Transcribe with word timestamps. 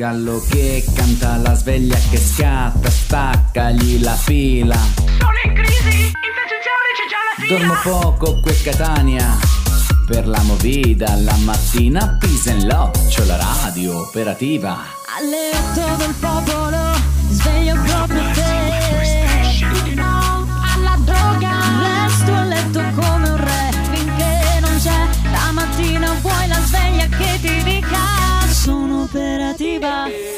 gallo 0.00 0.42
che 0.48 0.82
canta, 0.94 1.36
la 1.36 1.54
sveglia 1.54 1.98
che 2.08 2.16
scatta, 2.16 2.88
staccagli 2.88 4.00
la 4.00 4.14
fila. 4.14 4.74
Sono 4.74 5.38
in 5.44 5.52
crisi, 5.52 6.06
in 6.06 6.32
stazione 6.40 6.88
c'è 6.96 7.06
già 7.10 7.20
la 7.28 7.44
fila. 7.44 7.58
Dormo 7.58 7.74
poco 7.82 8.40
qui 8.40 8.50
a 8.50 8.54
Catania, 8.62 9.38
per 10.06 10.26
la 10.26 10.40
movida, 10.44 11.14
la 11.16 11.36
mattina 11.44 12.16
Pisa 12.18 12.52
in 12.52 12.66
Loccio, 12.66 13.26
la 13.26 13.36
radio 13.36 14.00
operativa. 14.00 14.78
Letto 15.20 15.96
del 15.96 16.14
popolo, 16.18 16.89
Bye. 29.80 30.29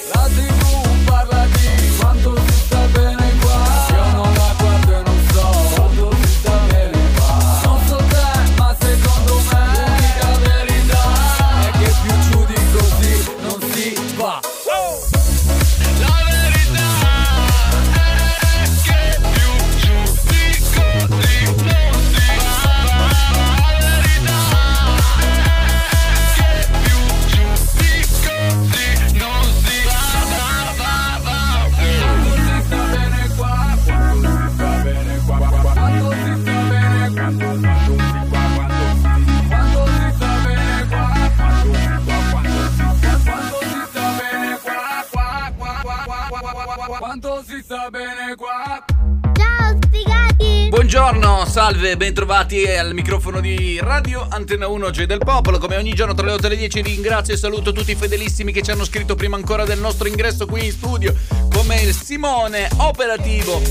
Salve, 51.64 51.96
bentrovati 51.96 52.66
al 52.66 52.92
microfono 52.92 53.38
di 53.38 53.78
Radio 53.80 54.26
Antenna 54.28 54.66
1 54.66 54.90
G 54.90 55.04
del 55.04 55.18
Popolo. 55.18 55.58
Come 55.58 55.76
ogni 55.76 55.94
giorno 55.94 56.12
tra 56.12 56.26
le 56.26 56.32
8 56.32 56.46
e 56.46 56.48
le 56.48 56.56
10 56.56 56.82
ringrazio 56.82 57.34
e 57.34 57.36
saluto 57.36 57.70
tutti 57.70 57.92
i 57.92 57.94
fedelissimi 57.94 58.50
che 58.50 58.62
ci 58.62 58.72
hanno 58.72 58.84
scritto 58.84 59.14
prima 59.14 59.36
ancora 59.36 59.64
del 59.64 59.78
nostro 59.78 60.08
ingresso 60.08 60.44
qui 60.44 60.64
in 60.64 60.72
studio, 60.72 61.14
come 61.54 61.80
il 61.82 61.94
Simone, 61.94 62.68
operativo. 62.78 63.62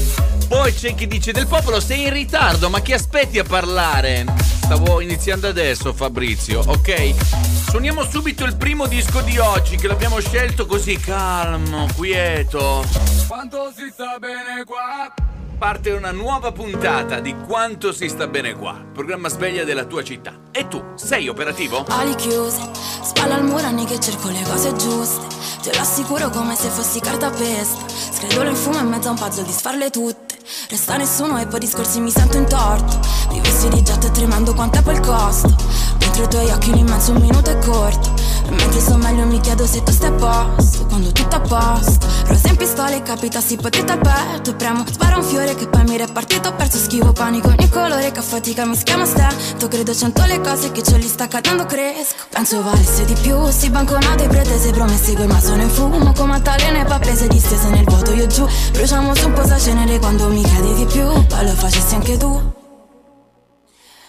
Poi 0.47 0.73
c'è 0.73 0.95
chi 0.95 1.05
dice 1.05 1.33
del 1.33 1.47
popolo 1.47 1.81
sei 1.81 2.03
in 2.03 2.13
ritardo, 2.13 2.69
ma 2.69 2.79
chi 2.79 2.93
aspetti 2.93 3.39
a 3.39 3.43
parlare? 3.43 4.23
Stavo 4.37 5.01
iniziando 5.01 5.49
adesso 5.49 5.91
Fabrizio, 5.91 6.63
ok? 6.65 7.13
Suoniamo 7.71 8.05
subito 8.05 8.45
il 8.45 8.55
primo 8.55 8.87
disco 8.87 9.19
di 9.19 9.37
oggi 9.37 9.75
che 9.75 9.87
l'abbiamo 9.87 10.21
scelto 10.21 10.65
così 10.65 10.95
calmo, 10.95 11.87
quieto. 11.97 12.85
Quanto 13.27 13.69
si 13.75 13.89
sta 13.91 14.17
bene 14.17 14.63
qua 14.63 15.13
Parte 15.61 15.91
una 15.91 16.09
nuova 16.09 16.51
puntata 16.51 17.19
di 17.19 17.35
Quanto 17.35 17.91
si 17.91 18.09
sta 18.09 18.25
bene 18.25 18.55
qua, 18.55 18.83
programma 18.91 19.29
sveglia 19.29 19.63
della 19.63 19.85
tua 19.85 20.03
città. 20.03 20.33
E 20.49 20.67
tu, 20.67 20.83
sei 20.95 21.27
operativo? 21.27 21.85
Ali 21.87 22.15
chiuse, 22.15 22.67
spalla 23.03 23.35
al 23.35 23.43
muro 23.43 23.67
anni 23.67 23.85
che 23.85 23.99
cerco 23.99 24.29
le 24.29 24.41
cose 24.41 24.75
giuste. 24.75 25.27
Te 25.61 25.71
lo 25.75 25.81
assicuro 25.81 26.31
come 26.31 26.55
se 26.55 26.67
fossi 26.69 26.99
cartapesta. 26.99 27.85
Scredolo 27.87 28.49
in 28.49 28.55
fumo 28.55 28.79
in 28.79 28.87
mezzo 28.87 29.09
a 29.09 29.11
un 29.11 29.17
puzzle 29.17 29.43
di 29.43 29.51
sfarle 29.51 29.91
tutte. 29.91 30.35
Resta 30.67 30.97
nessuno 30.97 31.39
e 31.39 31.45
poi 31.45 31.59
discorsi 31.59 31.99
mi 31.99 32.09
sento 32.09 32.37
in 32.37 32.47
torto. 32.47 32.99
Vivessi 33.29 33.69
di 33.69 33.83
jet 33.83 34.03
e 34.03 34.09
tremando 34.09 34.55
quanto 34.55 34.79
è 34.79 34.81
poi 34.81 34.99
costo. 34.99 35.55
Dentro 35.99 36.23
i 36.23 36.27
tuoi 36.27 36.49
occhi 36.49 36.71
un 36.71 36.77
immenso 36.79 37.11
un 37.11 37.21
minuto 37.21 37.51
è 37.51 37.59
corto. 37.59 38.10
Mentre 38.49 38.79
sto 38.79 38.97
meglio 38.97 39.25
mi 39.25 39.39
chiedo 39.39 39.65
se 39.65 39.83
tu 39.83 39.91
stai 39.91 40.09
a 40.09 40.13
posto. 40.13 40.85
Quando 40.85 41.11
tutto 41.11 41.35
a 41.35 41.39
posto. 41.39 42.07
Rosa 42.25 42.47
in 42.49 42.55
pistola 42.55 42.95
e 42.95 43.01
capitassi 43.01 43.55
potete 43.55 43.91
al 43.91 43.99
petto. 43.99 44.51
E 44.51 44.53
premo, 44.55 44.83
spara 44.89 45.17
un 45.17 45.23
fiore 45.23 45.55
che 45.55 45.67
poi 45.67 45.83
mi 45.83 45.95
è 45.97 46.11
partito. 46.11 46.49
Ho 46.49 46.53
perso 46.53 46.77
schivo 46.77 47.11
panico 47.11 47.47
ogni 47.49 47.69
colore 47.69 48.11
che 48.11 48.19
a 48.19 48.21
fatica 48.21 48.65
mi 48.65 48.75
schiama 48.75 49.05
stento. 49.05 49.67
Credo 49.67 49.93
cento 49.93 50.23
le 50.25 50.41
cose 50.41 50.71
che 50.71 50.83
ce 50.83 50.97
li 50.97 51.07
sta 51.07 51.27
cadendo 51.27 51.65
cresco. 51.65 52.15
Penso 52.29 52.61
valesse 52.61 53.05
di 53.05 53.13
più. 53.21 53.49
Si 53.49 53.69
banconate 53.69 54.27
pretese 54.27 54.71
promesse 54.71 55.13
coi 55.15 55.27
ma 55.27 55.39
sono 55.39 55.61
in 55.61 55.69
fumo. 55.69 56.13
Come 56.13 56.33
altalene 56.33 56.85
pappese 56.85 57.27
distese 57.27 57.69
nel 57.69 57.85
vuoto 57.85 58.11
io 58.13 58.27
giù. 58.27 58.47
Bruciamo 58.71 59.15
su 59.15 59.27
un 59.27 59.33
po' 59.33 59.49
cenere 59.57 59.99
quando 59.99 60.27
mi 60.27 60.41
chiedi 60.41 60.73
di 60.73 60.85
più. 60.85 61.03
Poi 61.27 61.45
lo 61.45 61.53
facessi 61.53 61.95
anche 61.95 62.17
tu. 62.17 62.29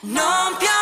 Non 0.05 0.57
piove 0.59 0.82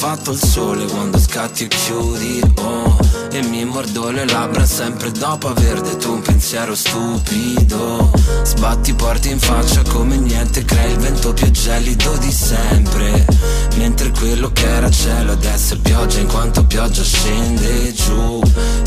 fatto 0.00 0.30
il 0.30 0.42
sole 0.42 0.86
quando 0.86 1.18
scatti 1.18 1.64
e 1.64 1.68
chiudi, 1.68 2.40
oh 2.54 2.96
E 3.32 3.42
mi 3.42 3.66
mordo 3.66 4.10
le 4.10 4.24
labbra 4.24 4.64
sempre 4.64 5.12
dopo 5.12 5.48
aver 5.48 5.82
detto 5.82 6.10
un 6.10 6.22
pensiero 6.22 6.74
stupido. 6.74 8.10
Sbatti 8.42 8.94
porti 8.94 9.30
in 9.30 9.38
faccia 9.38 9.82
come 9.82 10.16
niente, 10.16 10.64
crei 10.64 10.92
il 10.92 10.98
vento 10.98 11.34
più 11.34 11.50
gelido 11.50 12.16
di 12.16 12.32
sempre. 12.32 13.26
Mentre 13.76 14.10
quello 14.10 14.50
che 14.52 14.66
era 14.66 14.90
cielo 14.90 15.32
adesso 15.32 15.74
è 15.74 15.76
pioggia 15.76 16.18
in 16.18 16.28
quanto 16.28 16.64
pioggia 16.64 17.02
scende 17.02 17.92
giù. 17.92 18.40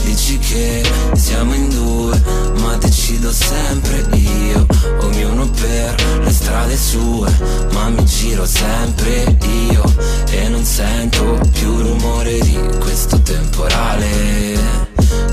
Dici 0.03 0.39
che 0.39 0.83
siamo 1.13 1.53
in 1.53 1.69
due, 1.69 2.21
ma 2.59 2.75
decido 2.77 3.31
sempre 3.31 4.03
io. 4.17 4.65
Ognuno 5.01 5.47
per 5.49 5.95
le 6.23 6.31
strade 6.31 6.75
sue, 6.75 7.31
ma 7.71 7.89
mi 7.89 8.03
giro 8.03 8.47
sempre 8.47 9.37
io. 9.69 9.83
E 10.29 10.49
non 10.49 10.65
sento 11.03 11.37
più 11.51 11.81
rumore 11.81 12.39
di 12.39 12.57
questo 12.79 13.21
temporale. 13.21 14.57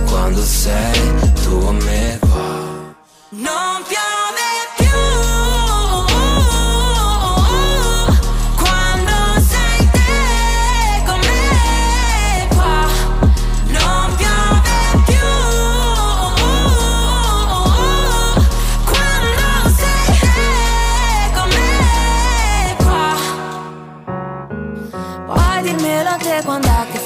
Quando 0.06 0.42
sei 0.42 1.14
tu 1.44 1.58
con 1.60 1.76
me 1.76 2.18
qua 2.18 2.94
Non 3.30 3.82
piove 3.86 3.99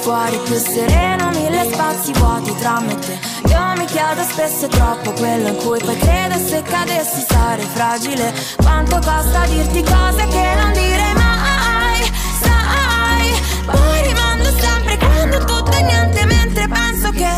fuori 0.05 0.37
più 0.45 0.55
sereno 0.59 1.29
Mille 1.29 1.67
spazi 1.71 2.11
vuoti 2.13 2.55
tra 2.57 2.79
me 2.79 2.93
e 2.93 2.99
te. 2.99 3.19
Io 3.49 3.73
mi 3.77 3.85
chiedo 3.85 4.21
spesso 4.21 4.67
troppo 4.67 5.11
quello 5.13 5.47
in 5.47 5.55
cui 5.55 5.79
poi 5.79 5.97
credo 5.97 6.35
Se 6.37 6.61
cadessi 6.61 7.25
sarei 7.27 7.65
fragile. 7.65 8.33
Quanto 8.57 8.95
costa 8.97 9.45
dirti 9.47 9.81
cose 9.81 10.27
che 10.27 10.45
non 10.61 10.71
direi 10.73 11.13
mai 11.13 12.01
Sai? 12.43 13.27
Poi 13.65 14.01
rimando 14.03 14.49
sempre 14.59 14.97
quando 14.97 15.37
tutto 15.39 15.71
è 15.71 15.81
niente 15.81 16.25
Mentre 16.25 16.67
penso 16.67 17.09
che 17.09 17.33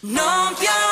Non 0.00 0.54
piove 0.58 0.89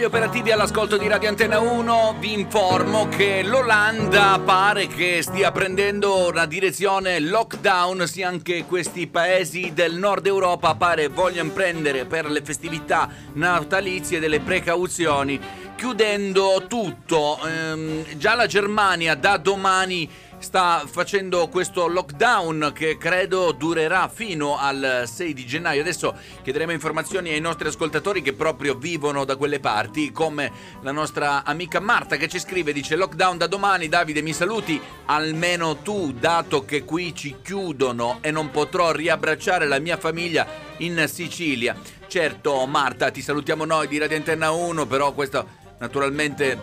agli 0.00 0.06
operativi 0.06 0.50
all'ascolto 0.50 0.96
di 0.96 1.06
Radio 1.08 1.28
Antenna 1.28 1.58
1. 1.58 2.16
Vi 2.18 2.32
informo 2.32 3.06
che 3.08 3.42
l'Olanda 3.42 4.40
pare 4.42 4.86
che 4.86 5.20
stia 5.20 5.52
prendendo 5.52 6.28
una 6.28 6.46
direzione 6.46 7.20
lockdown, 7.20 8.08
sia 8.08 8.26
anche 8.26 8.64
questi 8.64 9.08
paesi 9.08 9.72
del 9.74 9.96
nord 9.96 10.24
Europa 10.24 10.74
pare 10.74 11.08
vogliano 11.08 11.50
prendere 11.50 12.06
per 12.06 12.30
le 12.30 12.40
festività 12.40 13.10
natalizie 13.34 14.20
delle 14.20 14.40
precauzioni, 14.40 15.38
chiudendo 15.76 16.64
tutto. 16.66 17.38
Ehm, 17.44 18.04
già 18.16 18.34
la 18.34 18.46
Germania 18.46 19.14
da 19.14 19.36
domani 19.36 20.08
sta 20.40 20.84
facendo 20.86 21.48
questo 21.48 21.86
lockdown 21.86 22.72
che 22.74 22.96
credo 22.98 23.52
durerà 23.52 24.08
fino 24.08 24.58
al 24.58 25.04
6 25.06 25.34
di 25.34 25.46
gennaio. 25.46 25.82
Adesso 25.82 26.14
chiederemo 26.42 26.72
informazioni 26.72 27.30
ai 27.30 27.40
nostri 27.40 27.68
ascoltatori 27.68 28.22
che 28.22 28.32
proprio 28.32 28.74
vivono 28.74 29.24
da 29.24 29.36
quelle 29.36 29.60
parti, 29.60 30.10
come 30.10 30.50
la 30.80 30.92
nostra 30.92 31.44
amica 31.44 31.78
Marta 31.78 32.16
che 32.16 32.26
ci 32.26 32.40
scrive, 32.40 32.72
dice 32.72 32.96
lockdown 32.96 33.38
da 33.38 33.46
domani, 33.46 33.88
Davide 33.88 34.22
mi 34.22 34.32
saluti, 34.32 34.80
almeno 35.06 35.76
tu, 35.76 36.12
dato 36.12 36.64
che 36.64 36.84
qui 36.84 37.14
ci 37.14 37.36
chiudono 37.42 38.18
e 38.20 38.30
non 38.30 38.50
potrò 38.50 38.90
riabbracciare 38.92 39.66
la 39.66 39.78
mia 39.78 39.98
famiglia 39.98 40.46
in 40.78 41.04
Sicilia. 41.06 41.76
Certo 42.06 42.66
Marta, 42.66 43.10
ti 43.10 43.22
salutiamo 43.22 43.64
noi 43.64 43.86
di 43.86 43.98
Radio 43.98 44.16
Antenna 44.16 44.50
1, 44.50 44.86
però 44.86 45.12
questo 45.12 45.58
naturalmente 45.80 46.60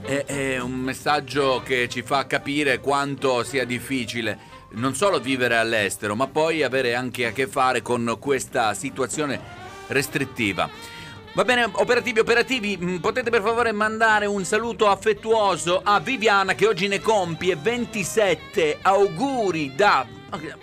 è, 0.00 0.24
è 0.24 0.58
un 0.58 0.72
messaggio 0.72 1.60
che 1.64 1.88
ci 1.88 2.02
fa 2.02 2.26
capire 2.26 2.78
quanto 2.80 3.42
sia 3.42 3.64
difficile 3.64 4.56
non 4.70 4.94
solo 4.94 5.18
vivere 5.18 5.56
all'estero, 5.56 6.14
ma 6.14 6.26
poi 6.26 6.62
avere 6.62 6.94
anche 6.94 7.26
a 7.26 7.32
che 7.32 7.46
fare 7.46 7.82
con 7.82 8.16
questa 8.20 8.74
situazione 8.74 9.40
restrittiva. 9.88 10.68
Va 11.32 11.44
bene, 11.44 11.68
operativi, 11.70 12.20
operativi, 12.20 12.76
mh, 12.76 12.98
potete 12.98 13.30
per 13.30 13.42
favore 13.42 13.72
mandare 13.72 14.26
un 14.26 14.44
saluto 14.44 14.88
affettuoso 14.88 15.80
a 15.82 16.00
Viviana 16.00 16.54
che 16.54 16.66
oggi 16.66 16.88
ne 16.88 17.00
compie 17.00 17.56
27 17.56 18.78
auguri 18.82 19.74
da 19.74 20.06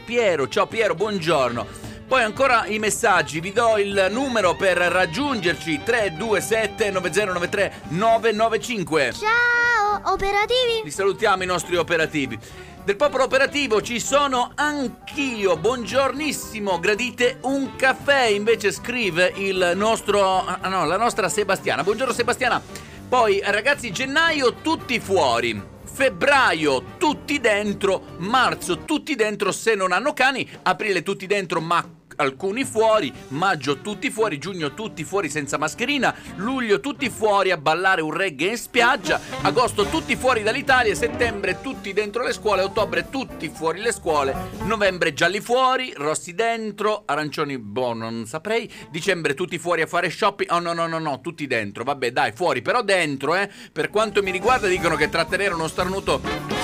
Piero. 0.06 0.48
Ciao 0.48 0.68
Piero, 0.68 0.95
buongiorno. 0.95 1.85
Poi 2.07 2.22
ancora 2.22 2.68
i 2.68 2.78
messaggi, 2.78 3.40
vi 3.40 3.52
do 3.52 3.80
il 3.80 4.10
numero 4.12 4.56
per 4.56 4.78
raggiungerci 4.78 5.81
327 5.84 6.92
9093 6.92 7.74
995. 7.88 9.13
Ciao, 9.13 10.13
operativi? 10.13 10.81
Li 10.84 10.92
salutiamo 10.92 11.42
i 11.42 11.48
nostri 11.48 11.75
operativi. 11.75 12.38
Del 12.84 12.96
popolo 12.96 13.24
operativo 13.24 13.81
ci 13.81 14.00
sono 14.00 14.52
anch'io. 14.54 15.57
Buongiornissimo, 15.57 16.80
gradite 16.80 17.40
un 17.42 17.75
caffè? 17.75 18.25
Invece 18.25 18.72
scrive 18.72 19.34
il 19.38 19.72
nostro 19.74 20.46
ah, 20.46 20.60
no, 20.69 20.86
la 20.86 20.98
nostra 20.98 21.28
Sebastiana. 21.28 21.84
Buongiorno 21.84 22.13
Sebastiana. 22.13 22.62
Poi 23.10 23.42
ragazzi, 23.44 23.92
gennaio 23.92 24.54
tutti 24.62 25.00
fuori. 25.00 25.74
Febbraio 25.95 26.97
tutti 26.97 27.39
dentro, 27.39 28.18
marzo 28.18 28.80
tutti 28.80 29.15
dentro 29.15 29.53
se 29.53 29.75
non 29.75 29.94
hanno 29.94 30.12
cani, 30.12 30.45
aprile 30.63 31.03
tutti 31.03 31.25
dentro 31.25 31.62
ma 31.62 32.03
alcuni 32.15 32.63
fuori, 32.63 33.12
maggio 33.29 33.79
tutti 33.79 34.09
fuori, 34.09 34.38
giugno 34.38 34.73
tutti 34.73 35.03
fuori 35.03 35.29
senza 35.29 35.57
mascherina, 35.57 36.13
luglio 36.35 36.79
tutti 36.79 37.09
fuori 37.09 37.51
a 37.51 37.57
ballare 37.57 38.01
un 38.01 38.12
reggae 38.12 38.50
in 38.50 38.57
spiaggia, 38.57 39.19
agosto 39.41 39.85
tutti 39.85 40.15
fuori 40.15 40.44
dall'Italia, 40.44 40.95
settembre 40.95 41.62
tutti 41.62 41.94
dentro 41.94 42.23
le 42.23 42.33
scuole, 42.33 42.62
ottobre 42.62 43.09
tutti 43.09 43.50
fuori 43.50 43.79
le 43.81 43.91
scuole, 43.91 44.35
novembre 44.63 45.13
gialli 45.13 45.39
fuori, 45.39 45.94
rossi 45.95 46.33
dentro, 46.33 47.03
arancioni 47.06 47.57
boh 47.57 47.94
non 47.94 48.25
saprei, 48.25 48.71
dicembre 48.89 49.33
tutti 49.33 49.57
fuori 49.57 49.81
a 49.81 49.88
fare 49.88 50.09
shopping, 50.09 50.51
oh 50.51 50.59
no 50.59 50.73
no 50.73 50.88
no 50.88 51.00
no, 51.00 51.21
tutti 51.21 51.47
dentro, 51.47 51.83
vabbè 51.83 52.12
dai 52.12 52.31
fuori, 52.31 52.62
però 52.62 52.81
dentro 52.81 53.35
eh, 53.35 53.50
per 53.71 53.89
quanto 53.89 54.21
mi 54.21 54.31
riguarda 54.31 54.67
dicono 54.67 54.95
che 54.95 55.09
trattenere 55.09 55.53
uno 55.53 55.67
starnuto 55.67 56.21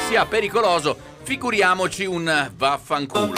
sia 0.08 0.26
pericoloso, 0.26 1.20
figuriamoci 1.24 2.06
un 2.06 2.50
vaffanculo. 2.58 3.34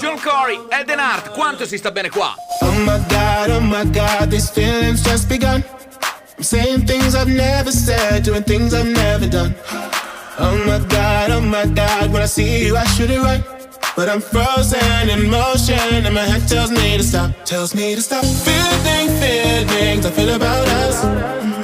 John 0.00 0.18
Corey, 0.20 0.58
Eden 0.70 0.98
Hart, 0.98 1.30
quanto 1.30 1.64
si 1.64 1.78
sta 1.78 1.90
bene 1.90 2.10
qua? 2.10 2.34
Oh 2.60 2.72
my 2.72 2.98
god, 3.08 3.50
oh 3.50 3.60
my 3.60 3.84
god, 3.90 4.30
these 4.30 4.50
feelings 4.50 5.02
just 5.02 5.28
begun. 5.28 5.62
I'm 6.36 6.42
saying 6.42 6.84
things 6.86 7.14
I've 7.14 7.30
never 7.30 7.70
said, 7.70 8.24
doing 8.24 8.42
things 8.42 8.74
I've 8.74 8.90
never 8.90 9.28
done. 9.28 9.54
Oh 10.38 10.56
my 10.66 10.80
god, 10.88 11.30
oh 11.30 11.40
my 11.40 11.66
god, 11.66 12.10
when 12.12 12.22
I 12.22 12.26
see 12.26 12.66
you, 12.66 12.76
I 12.76 12.84
should 12.86 13.10
it 13.10 13.20
right. 13.20 13.42
But 13.94 14.08
I'm 14.08 14.20
frozen 14.20 15.08
in 15.08 15.30
motion, 15.30 16.04
and 16.04 16.12
my 16.12 16.24
head 16.24 16.48
tells 16.48 16.72
me 16.72 16.96
to 16.96 17.04
stop, 17.04 17.30
tells 17.44 17.74
me 17.76 17.94
to 17.94 18.02
stop. 18.02 18.24
Feeling 18.24 19.08
feelings 19.20 20.04
I 20.04 20.10
feel 20.10 20.34
about 20.34 20.66
us. 20.66 21.63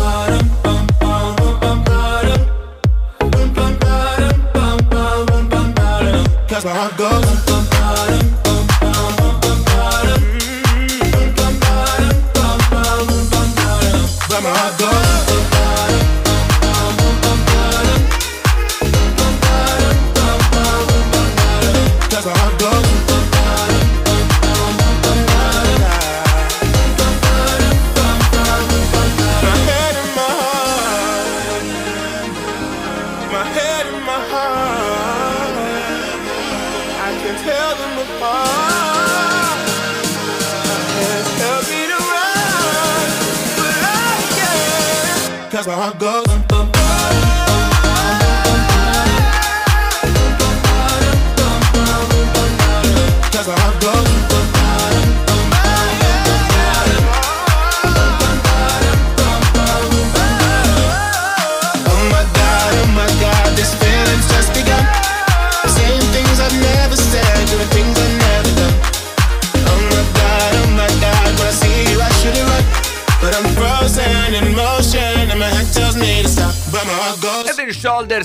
that's 6.63 6.77
how 6.77 6.89
it 6.89 8.21
goes. 8.21 8.30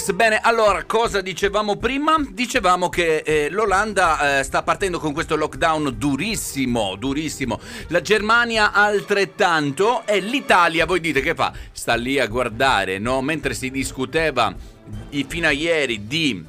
Shoulders. 0.07 0.13
Bene, 0.13 0.39
allora, 0.41 0.85
cosa 0.85 1.21
dicevamo 1.21 1.77
prima? 1.77 2.17
Dicevamo 2.31 2.89
che 2.89 3.19
eh, 3.19 3.49
l'Olanda 3.51 4.39
eh, 4.39 4.43
sta 4.45 4.63
partendo 4.63 4.99
con 4.99 5.13
questo 5.13 5.37
lockdown 5.37 5.95
durissimo, 5.97 6.95
durissimo. 6.97 7.59
La 7.89 8.01
Germania 8.01 8.73
altrettanto 8.73 10.07
e 10.07 10.21
l'Italia, 10.21 10.87
voi 10.87 11.01
dite 11.01 11.21
che 11.21 11.35
fa? 11.35 11.53
Sta 11.73 11.95
lì 11.95 12.19
a 12.21 12.27
guardare, 12.27 12.99
no? 12.99 13.21
Mentre 13.23 13.55
si 13.55 13.71
discuteva 13.71 14.55
fino 15.27 15.47
a 15.47 15.51
ieri 15.51 16.07
di 16.07 16.45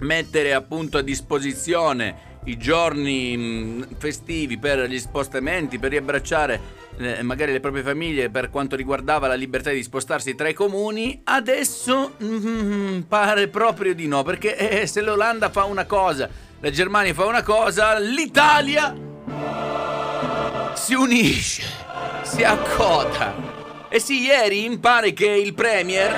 mettere 0.00 0.52
appunto 0.52 0.98
a 0.98 1.02
disposizione 1.02 2.25
i 2.46 2.58
giorni 2.58 3.84
festivi 3.98 4.58
per 4.58 4.88
gli 4.88 4.98
spostamenti, 4.98 5.78
per 5.78 5.90
riabbracciare 5.90 6.84
eh, 6.98 7.22
magari 7.22 7.52
le 7.52 7.60
proprie 7.60 7.82
famiglie 7.82 8.30
per 8.30 8.48
quanto 8.50 8.74
riguardava 8.76 9.26
la 9.26 9.34
libertà 9.34 9.70
di 9.70 9.82
spostarsi 9.82 10.34
tra 10.34 10.48
i 10.48 10.54
comuni, 10.54 11.20
adesso 11.24 12.14
mm, 12.22 13.00
pare 13.02 13.48
proprio 13.48 13.94
di 13.94 14.06
no, 14.06 14.22
perché 14.22 14.56
eh, 14.56 14.86
se 14.86 15.02
l'Olanda 15.02 15.50
fa 15.50 15.64
una 15.64 15.84
cosa, 15.84 16.28
la 16.60 16.70
Germania 16.70 17.12
fa 17.14 17.26
una 17.26 17.42
cosa, 17.42 17.98
l'Italia 17.98 18.94
si 20.74 20.94
unisce, 20.94 21.64
si 22.22 22.42
accoda. 22.42 23.54
E 23.88 24.00
sì, 24.00 24.22
ieri 24.22 24.68
mi 24.68 24.78
pare 24.78 25.12
che 25.12 25.26
il 25.26 25.54
Premier 25.54 26.12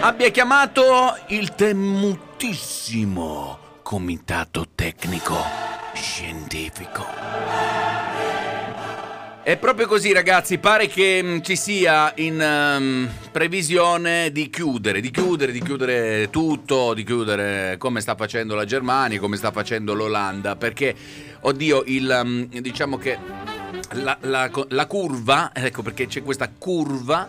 abbia 0.00 0.28
chiamato 0.30 1.16
il 1.28 1.54
temutissimo 1.54 3.66
Comitato 3.88 4.66
Tecnico 4.74 5.34
Scientifico. 5.94 7.06
È 9.42 9.56
proprio 9.56 9.86
così 9.86 10.12
ragazzi, 10.12 10.58
pare 10.58 10.88
che 10.88 11.22
mm, 11.22 11.40
ci 11.40 11.56
sia 11.56 12.12
in 12.16 12.38
ehm, 12.38 13.08
previsione 13.32 14.30
di 14.30 14.50
chiudere, 14.50 15.00
di 15.00 15.10
chiudere, 15.10 15.52
di 15.52 15.62
chiudere 15.62 16.28
tutto, 16.28 16.92
di 16.92 17.02
chiudere 17.02 17.78
come 17.78 18.02
sta 18.02 18.14
facendo 18.14 18.54
la 18.54 18.66
Germania, 18.66 19.18
come 19.18 19.36
sta 19.36 19.52
facendo 19.52 19.94
l'Olanda, 19.94 20.54
perché, 20.54 20.94
oddio, 21.40 21.84
il, 21.86 22.20
mm, 22.26 22.42
diciamo 22.58 22.98
che 22.98 23.16
la, 23.92 24.18
la- 24.20 24.50
la 24.68 24.86
curva, 24.86 25.50
ecco 25.54 25.80
perché 25.80 26.06
c'è 26.06 26.22
questa 26.22 26.50
curva 26.50 27.26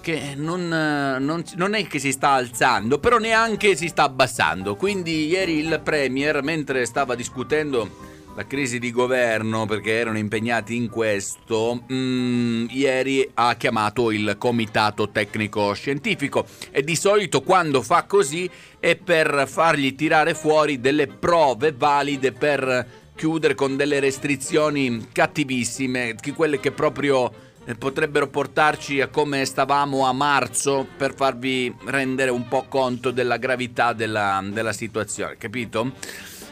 che 0.00 0.34
non, 0.36 0.68
non- 0.68 1.44
non 1.54 1.74
è 1.74 1.86
che 1.86 1.98
si 1.98 2.12
sta 2.12 2.30
alzando, 2.30 2.98
però 2.98 3.18
neanche 3.18 3.76
si 3.76 3.88
sta 3.88 4.04
abbassando. 4.04 4.76
Quindi 4.76 5.26
ieri 5.26 5.58
il 5.58 5.80
Premier, 5.82 6.42
mentre 6.42 6.86
stava 6.86 7.14
discutendo 7.14 8.08
la 8.34 8.46
crisi 8.46 8.78
di 8.78 8.90
governo, 8.90 9.66
perché 9.66 9.92
erano 9.92 10.18
impegnati 10.18 10.76
in 10.76 10.88
questo, 10.88 11.84
mm, 11.92 12.66
ieri 12.70 13.28
ha 13.34 13.54
chiamato 13.56 14.10
il 14.10 14.36
comitato 14.38 15.10
tecnico 15.10 15.72
scientifico 15.74 16.46
e 16.70 16.82
di 16.82 16.96
solito 16.96 17.42
quando 17.42 17.82
fa 17.82 18.04
così 18.04 18.48
è 18.78 18.96
per 18.96 19.44
fargli 19.46 19.94
tirare 19.94 20.34
fuori 20.34 20.80
delle 20.80 21.06
prove 21.06 21.72
valide 21.72 22.32
per 22.32 22.98
chiudere 23.14 23.54
con 23.54 23.76
delle 23.76 24.00
restrizioni 24.00 25.08
cattivissime, 25.12 26.14
quelle 26.34 26.58
che 26.60 26.70
proprio 26.70 27.48
potrebbero 27.76 28.26
portarci 28.28 29.00
a 29.00 29.08
come 29.08 29.44
stavamo 29.44 30.06
a 30.06 30.12
marzo 30.12 30.86
per 30.96 31.14
farvi 31.14 31.74
rendere 31.86 32.30
un 32.30 32.48
po' 32.48 32.66
conto 32.68 33.10
della 33.10 33.36
gravità 33.36 33.92
della, 33.92 34.42
della 34.44 34.72
situazione, 34.72 35.36
capito? 35.36 35.92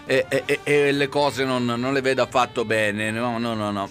E, 0.07 0.25
e- 0.29 0.61
e- 0.63 0.93
le 0.93 1.09
cose 1.09 1.45
non, 1.45 1.65
non 1.65 1.93
le 1.93 2.01
vedo 2.01 2.23
affatto 2.23 2.65
bene, 2.65 3.11
no, 3.11 3.39
no, 3.39 3.55
no, 3.55 3.71
no. 3.71 3.89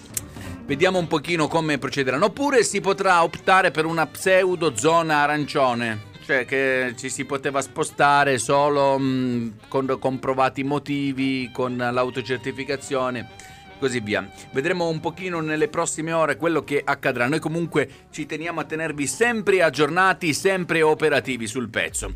Vediamo 0.64 0.98
un 0.98 1.06
pochino 1.06 1.48
come 1.48 1.78
procederanno. 1.78 2.26
Oppure 2.26 2.62
si 2.62 2.80
potrà 2.80 3.22
optare 3.22 3.70
per 3.70 3.86
una 3.86 4.06
pseudo 4.06 4.76
zona 4.76 5.22
arancione, 5.22 6.02
cioè 6.26 6.44
che 6.44 6.92
ci 6.98 7.08
si 7.08 7.24
poteva 7.24 7.62
spostare 7.62 8.36
solo 8.38 8.98
mh, 8.98 9.52
con 9.68 9.96
comprovati 9.98 10.64
motivi, 10.64 11.50
con 11.52 11.76
l'autocertificazione, 11.76 13.30
così 13.78 14.00
via. 14.00 14.28
Vedremo 14.52 14.88
un 14.88 15.00
pochino 15.00 15.40
nelle 15.40 15.68
prossime 15.68 16.12
ore 16.12 16.36
quello 16.36 16.62
che 16.64 16.82
accadrà. 16.84 17.26
Noi 17.26 17.38
comunque 17.38 17.88
ci 18.10 18.26
teniamo 18.26 18.60
a 18.60 18.64
tenervi 18.64 19.06
sempre 19.06 19.62
aggiornati, 19.62 20.34
sempre 20.34 20.82
operativi 20.82 21.46
sul 21.46 21.68
pezzo. 21.68 22.14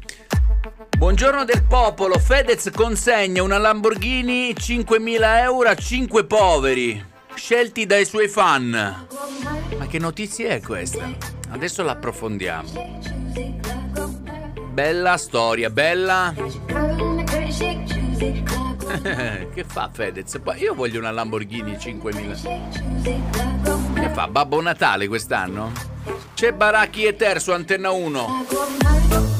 Buongiorno 0.96 1.44
del 1.44 1.64
popolo, 1.64 2.18
Fedez 2.18 2.70
consegna 2.72 3.42
una 3.42 3.58
Lamborghini 3.58 4.52
5.000 4.52 5.42
euro 5.42 5.68
a 5.68 5.74
5 5.74 6.24
poveri, 6.24 7.04
scelti 7.34 7.86
dai 7.86 8.04
suoi 8.04 8.28
fan. 8.28 9.06
Ma 9.76 9.86
che 9.86 9.98
notizia 9.98 10.50
è 10.50 10.60
questa? 10.60 11.10
Adesso 11.50 11.82
l'approfondiamo. 11.82 13.00
Bella 14.72 15.16
storia, 15.16 15.70
bella. 15.70 16.32
Che 19.54 19.64
fa 19.64 19.90
Fedez? 19.92 20.38
Io 20.58 20.74
voglio 20.74 20.98
una 20.98 21.10
Lamborghini 21.10 21.72
5.000. 21.72 23.94
Che 23.94 24.08
fa? 24.10 24.28
Babbo 24.28 24.60
Natale 24.60 25.08
quest'anno? 25.08 25.72
C'è 26.34 26.52
Baracchi 26.52 27.04
e 27.04 27.16
Ter 27.16 27.40
su 27.40 27.52
Antenna 27.52 27.90
1. 27.90 29.31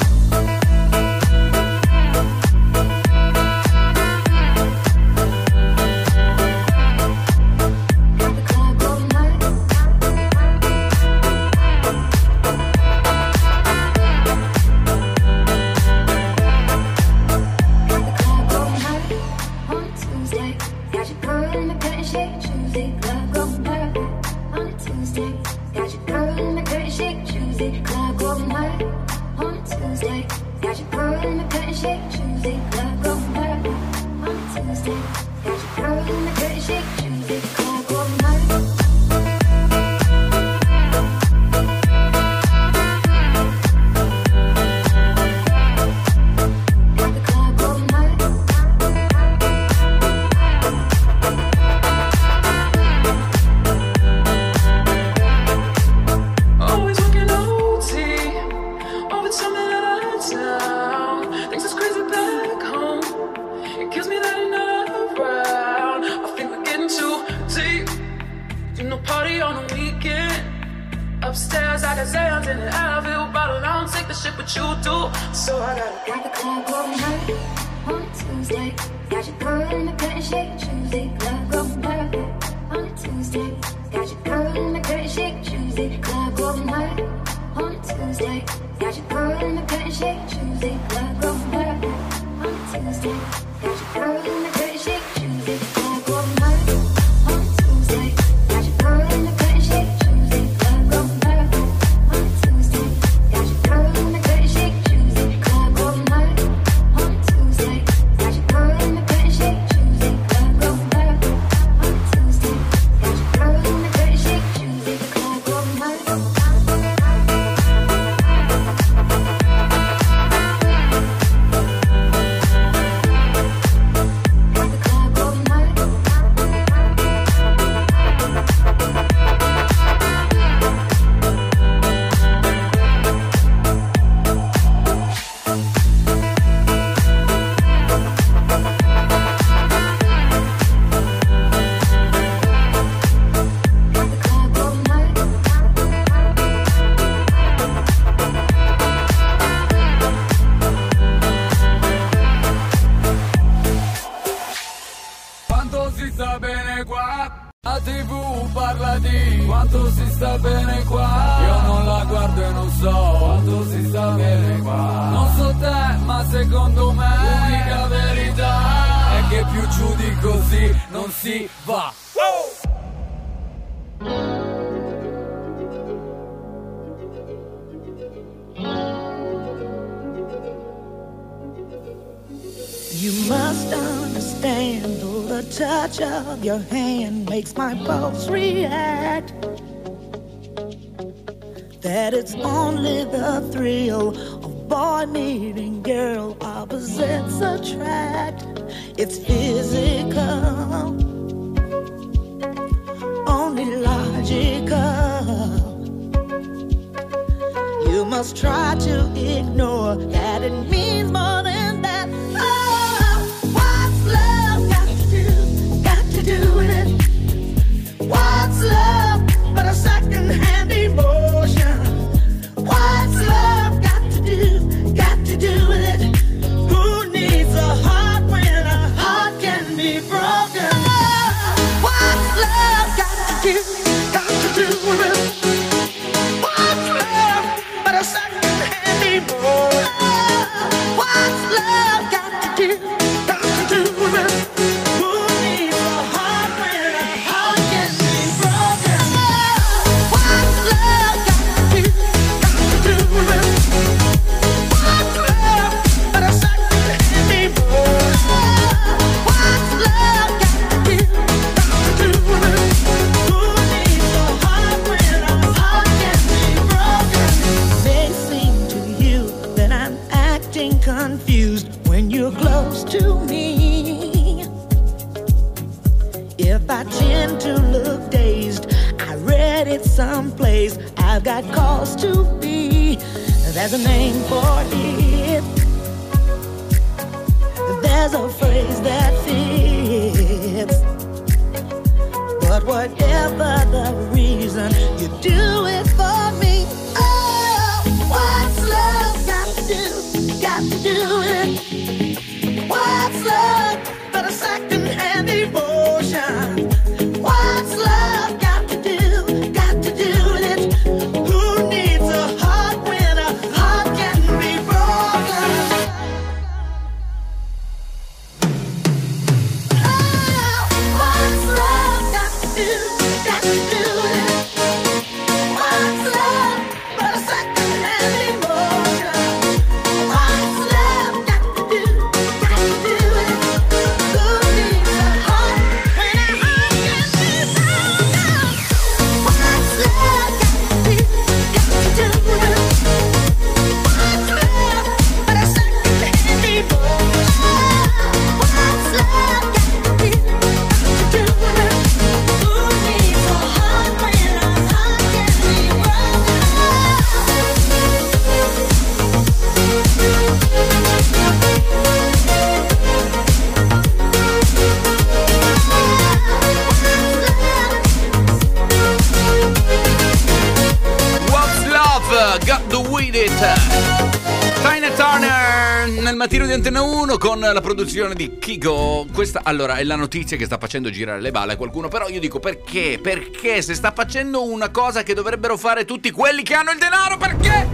Con 377.33 377.41
la 377.41 377.61
produzione 377.63 378.15
di 378.15 378.37
Kigo. 378.39 379.07
Questa 379.11 379.41
allora 379.43 379.77
è 379.77 379.85
la 379.85 379.97
notizia 379.97 380.37
che 380.37 380.45
sta 380.45 380.59
facendo 380.59 380.91
girare 380.91 381.19
le 381.19 381.31
balle 381.31 381.55
a 381.55 381.57
qualcuno. 381.57 381.89
Però 381.89 382.07
io 382.09 382.21
dico 382.21 382.41
perché? 382.41 382.99
Perché 383.03 383.63
se 383.63 383.75
sta 383.75 383.91
facendo 383.91 384.45
una 384.45 384.69
cosa 384.69 385.03
che 385.03 385.15
dovrebbero 385.15 385.57
fare 385.57 385.87
tutti 385.87 386.11
quelli 386.11 386.43
che 386.43 386.53
hanno 386.53 386.73
il 386.73 386.79
denaro, 386.79 387.17
perché? 387.17 387.67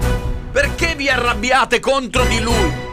Perché 0.52 0.94
vi 0.94 1.08
arrabbiate 1.08 1.80
contro 1.80 2.24
di 2.26 2.40
lui? 2.40 2.87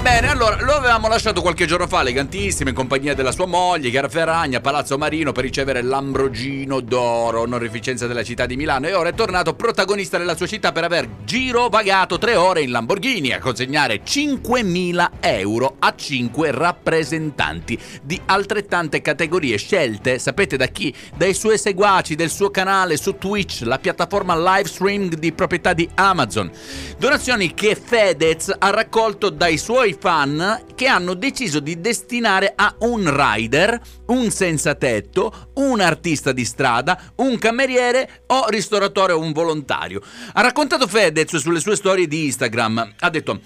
Bene, 0.00 0.30
allora 0.30 0.56
lo 0.62 0.72
avevamo 0.72 1.08
lasciato 1.08 1.42
qualche 1.42 1.66
giorno 1.66 1.86
fa, 1.86 2.00
elegantissimo, 2.00 2.70
in 2.70 2.74
compagnia 2.74 3.14
della 3.14 3.30
sua 3.30 3.46
moglie, 3.46 3.90
Chiara 3.90 4.08
Ferragni, 4.08 4.54
a 4.54 4.60
Palazzo 4.60 4.96
Marino 4.96 5.32
per 5.32 5.44
ricevere 5.44 5.82
l'Ambrogino 5.82 6.80
d'Oro, 6.80 7.40
onorificenza 7.40 8.06
della 8.06 8.22
città 8.22 8.46
di 8.46 8.56
Milano, 8.56 8.86
e 8.86 8.94
ora 8.94 9.10
è 9.10 9.14
tornato 9.14 9.54
protagonista 9.54 10.16
della 10.16 10.36
sua 10.36 10.46
città 10.46 10.72
per 10.72 10.84
aver 10.84 11.08
girovagato 11.24 12.16
tre 12.16 12.36
ore 12.36 12.62
in 12.62 12.70
Lamborghini 12.70 13.32
a 13.32 13.38
consegnare 13.38 14.02
5.000 14.02 15.08
euro 15.20 15.76
a 15.78 15.94
5 15.94 16.50
rappresentanti 16.52 17.78
di 18.02 18.20
altrettante 18.26 19.02
categorie 19.02 19.58
scelte, 19.58 20.18
sapete 20.18 20.56
da 20.56 20.66
chi? 20.66 20.94
Dai 21.16 21.34
suoi 21.34 21.58
seguaci, 21.58 22.14
del 22.14 22.30
suo 22.30 22.50
canale 22.50 22.96
su 22.96 23.18
Twitch, 23.18 23.60
la 23.64 23.78
piattaforma 23.78 24.36
live 24.36 24.68
stream 24.68 25.08
di 25.08 25.32
proprietà 25.32 25.74
di 25.74 25.88
Amazon. 25.94 26.50
Donazioni 26.96 27.52
che 27.52 27.76
Fedez 27.76 28.54
ha 28.58 28.70
raccolto 28.70 29.28
dai 29.28 29.58
suoi 29.58 29.87
fan 29.98 30.64
che 30.74 30.86
hanno 30.86 31.14
deciso 31.14 31.60
di 31.60 31.80
destinare 31.80 32.52
a 32.54 32.74
un 32.80 33.10
rider, 33.10 33.80
un 34.06 34.30
senza 34.30 34.74
tetto, 34.74 35.50
un 35.54 35.80
artista 35.80 36.32
di 36.32 36.44
strada, 36.44 37.00
un 37.16 37.38
cameriere 37.38 38.22
o 38.26 38.48
ristoratore 38.48 39.12
o 39.12 39.20
un 39.20 39.32
volontario. 39.32 40.00
Ha 40.32 40.40
raccontato 40.40 40.86
Fedez 40.86 41.36
sulle 41.36 41.60
sue 41.60 41.76
storie 41.76 42.06
di 42.06 42.24
Instagram. 42.26 42.94
Ha 42.98 43.10
detto 43.10 43.40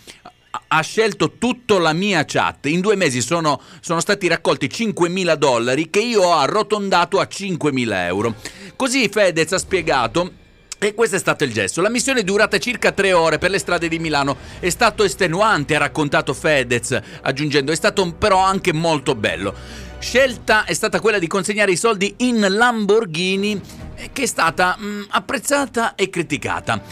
ha 0.69 0.81
scelto 0.83 1.33
tutta 1.39 1.79
la 1.79 1.93
mia 1.93 2.25
chat. 2.27 2.67
In 2.67 2.81
due 2.81 2.97
mesi 2.97 3.21
sono, 3.23 3.61
sono 3.81 4.01
stati 4.01 4.27
raccolti 4.27 4.67
5.000 4.67 5.35
dollari 5.35 5.89
che 5.89 6.01
io 6.01 6.23
ho 6.23 6.35
arrotondato 6.35 7.19
a 7.19 7.29
5.000 7.31 7.93
euro. 8.07 8.35
Così 8.77 9.09
Fedez 9.09 9.53
ha 9.53 9.59
spiegato 9.59 10.41
E 10.85 10.95
questo 10.95 11.15
è 11.15 11.21
stato 11.21 11.45
il 11.45 11.53
gesto. 11.53 11.81
La 11.81 11.89
missione 11.89 12.21
è 12.21 12.25
durata 12.25 12.59
circa 12.59 12.91
tre 12.91 13.13
ore 13.13 13.39
per 13.39 13.51
le 13.51 13.61
strade 13.61 13.87
di 13.87 14.01
Milano. 14.01 14.37
È 14.59 14.69
stato 14.69 15.05
estenuante, 15.05 15.77
ha 15.77 15.79
raccontato 15.79 16.35
Fedez, 16.35 17.01
aggiungendo, 17.21 17.71
è 17.71 17.77
stato 17.77 18.13
però 18.15 18.39
anche 18.39 18.73
molto 18.73 19.15
bello. 19.15 19.55
Scelta 20.01 20.65
è 20.65 20.73
stata 20.73 20.99
quella 20.99 21.21
di 21.21 21.29
consegnare 21.29 21.71
i 21.71 21.77
soldi 21.77 22.13
in 22.17 22.45
Lamborghini, 22.49 23.61
eh, 23.95 24.11
che 24.13 24.23
è 24.23 24.27
stata 24.27 24.77
mm, 24.77 25.03
apprezzata 25.11 25.95
e 25.95 26.11
criticata. 26.11 26.83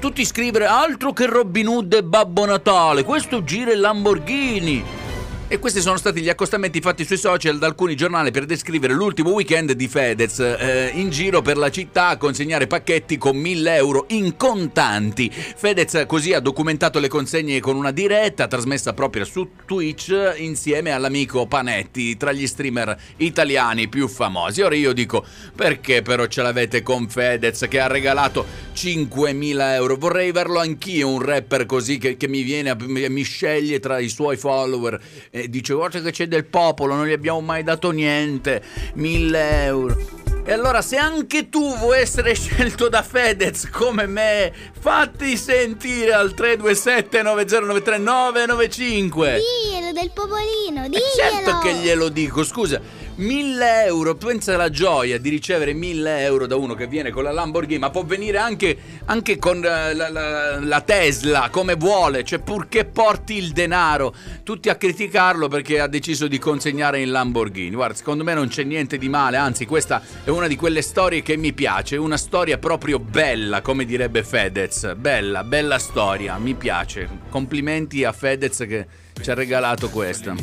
Tutti 0.00 0.24
scrivere 0.24 0.64
altro 0.64 1.12
che 1.12 1.26
Robin 1.26 1.66
Hood 1.66 1.92
e 1.92 2.02
Babbo 2.02 2.46
Natale, 2.46 3.04
questo 3.04 3.44
gira 3.44 3.74
in 3.74 3.80
Lamborghini. 3.80 5.07
E 5.50 5.58
questi 5.58 5.80
sono 5.80 5.96
stati 5.96 6.20
gli 6.20 6.28
accostamenti 6.28 6.78
fatti 6.78 7.06
sui 7.06 7.16
social 7.16 7.56
da 7.56 7.66
alcuni 7.66 7.94
giornali 7.96 8.30
per 8.30 8.44
descrivere 8.44 8.92
l'ultimo 8.92 9.30
weekend 9.30 9.72
di 9.72 9.88
Fedez 9.88 10.40
eh, 10.40 10.90
in 10.92 11.08
giro 11.08 11.40
per 11.40 11.56
la 11.56 11.70
città 11.70 12.08
a 12.08 12.16
consegnare 12.18 12.66
pacchetti 12.66 13.16
con 13.16 13.34
1000 13.34 13.74
euro 13.76 14.04
in 14.08 14.36
contanti. 14.36 15.30
Fedez 15.30 16.04
così 16.06 16.34
ha 16.34 16.40
documentato 16.40 16.98
le 16.98 17.08
consegne 17.08 17.60
con 17.60 17.76
una 17.76 17.92
diretta 17.92 18.46
trasmessa 18.46 18.92
proprio 18.92 19.24
su 19.24 19.52
Twitch 19.64 20.34
insieme 20.36 20.90
all'amico 20.90 21.46
Panetti 21.46 22.18
tra 22.18 22.32
gli 22.32 22.46
streamer 22.46 22.94
italiani 23.16 23.88
più 23.88 24.06
famosi. 24.06 24.60
Ora 24.60 24.74
io 24.74 24.92
dico 24.92 25.24
perché 25.56 26.02
però 26.02 26.26
ce 26.26 26.42
l'avete 26.42 26.82
con 26.82 27.08
Fedez 27.08 27.64
che 27.70 27.80
ha 27.80 27.86
regalato 27.86 28.44
5.000 28.74 29.72
euro? 29.72 29.96
Vorrei 29.96 30.28
averlo 30.28 30.60
anch'io 30.60 31.08
un 31.08 31.22
rapper 31.22 31.64
così 31.64 31.96
che, 31.96 32.18
che 32.18 32.28
mi 32.28 32.42
viene, 32.42 32.76
mi 32.76 33.22
sceglie 33.22 33.80
tra 33.80 33.98
i 33.98 34.10
suoi 34.10 34.36
follower 34.36 35.00
e 35.42 35.48
dice 35.50 35.74
guarda 35.74 36.00
che 36.00 36.10
c'è 36.10 36.26
del 36.28 36.44
popolo, 36.44 36.94
non 36.94 37.06
gli 37.06 37.12
abbiamo 37.12 37.40
mai 37.40 37.62
dato 37.62 37.90
niente, 37.90 38.62
1000 38.94 39.64
euro. 39.64 39.96
E 40.44 40.52
allora 40.52 40.80
se 40.80 40.96
anche 40.96 41.50
tu 41.50 41.76
vuoi 41.76 42.00
essere 42.00 42.34
scelto 42.34 42.88
da 42.88 43.02
Fedez 43.02 43.68
come 43.70 44.06
me, 44.06 44.50
fatti 44.80 45.36
sentire 45.36 46.14
al 46.14 46.32
327 46.32 47.20
9093 47.22 47.98
995. 47.98 49.40
Diglielo 49.62 49.92
del 49.92 50.10
popolino, 50.14 50.84
E 50.84 50.88
diglielo. 50.88 51.10
certo 51.14 51.58
che 51.58 51.74
glielo 51.74 52.08
dico, 52.08 52.44
scusa. 52.44 52.80
1000 53.18 53.84
euro, 53.84 54.14
pensa 54.14 54.54
alla 54.54 54.70
gioia 54.70 55.18
di 55.18 55.28
ricevere 55.28 55.72
1000 55.72 56.20
euro 56.22 56.46
da 56.46 56.54
uno 56.54 56.74
che 56.74 56.86
viene 56.86 57.10
con 57.10 57.24
la 57.24 57.32
Lamborghini, 57.32 57.80
ma 57.80 57.90
può 57.90 58.04
venire 58.04 58.38
anche, 58.38 58.76
anche 59.06 59.38
con 59.38 59.56
eh, 59.64 59.92
la, 59.92 60.08
la- 60.08 60.60
la 60.60 60.80
Tesla, 60.82 61.48
come 61.50 61.74
vuole, 61.74 62.22
cioè 62.22 62.38
purché 62.38 62.84
porti 62.84 63.36
il 63.36 63.50
denaro. 63.50 64.14
Tutti 64.44 64.68
a 64.68 64.76
criticarlo 64.76 65.48
perché 65.48 65.80
ha 65.80 65.88
deciso 65.88 66.28
di 66.28 66.38
consegnare 66.38 67.00
in 67.00 67.10
Lamborghini. 67.10 67.74
Guarda, 67.74 67.94
secondo 67.96 68.22
me 68.22 68.34
non 68.34 68.46
c'è 68.46 68.62
niente 68.62 68.98
di 68.98 69.08
male, 69.08 69.36
anzi 69.36 69.66
questa 69.66 70.00
è 70.22 70.30
una 70.30 70.46
di 70.46 70.54
quelle 70.54 70.80
storie 70.82 71.20
che 71.20 71.36
mi 71.36 71.52
piace, 71.52 71.96
una 71.96 72.16
storia 72.16 72.58
proprio 72.58 73.00
bella, 73.00 73.62
come 73.62 73.84
direbbe 73.84 74.22
Fedez. 74.22 74.94
Bella, 74.94 75.42
bella 75.42 75.78
storia, 75.80 76.38
mi 76.38 76.54
piace. 76.54 77.08
Complimenti 77.30 78.04
a 78.04 78.12
Fedez 78.12 78.58
che 78.58 78.86
ci 79.20 79.30
ha 79.30 79.34
regalato 79.34 79.88
questa. 79.90 80.34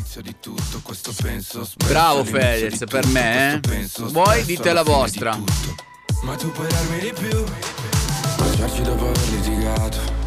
Bravo 1.86 2.24
Fedez, 2.24 2.84
per 2.88 3.06
me, 3.06 3.60
eh? 3.62 3.88
Voi 4.10 4.44
dite 4.44 4.72
la 4.72 4.82
vostra. 4.82 5.38
Ma 6.22 6.34
tu 6.34 6.50
puoi 6.50 6.68
darmi 6.68 6.98
di 6.98 7.12
più. 7.12 7.44
Baciarci 8.36 8.82
dopo 8.82 9.08
aver 9.08 9.28
litigato. 9.28 10.24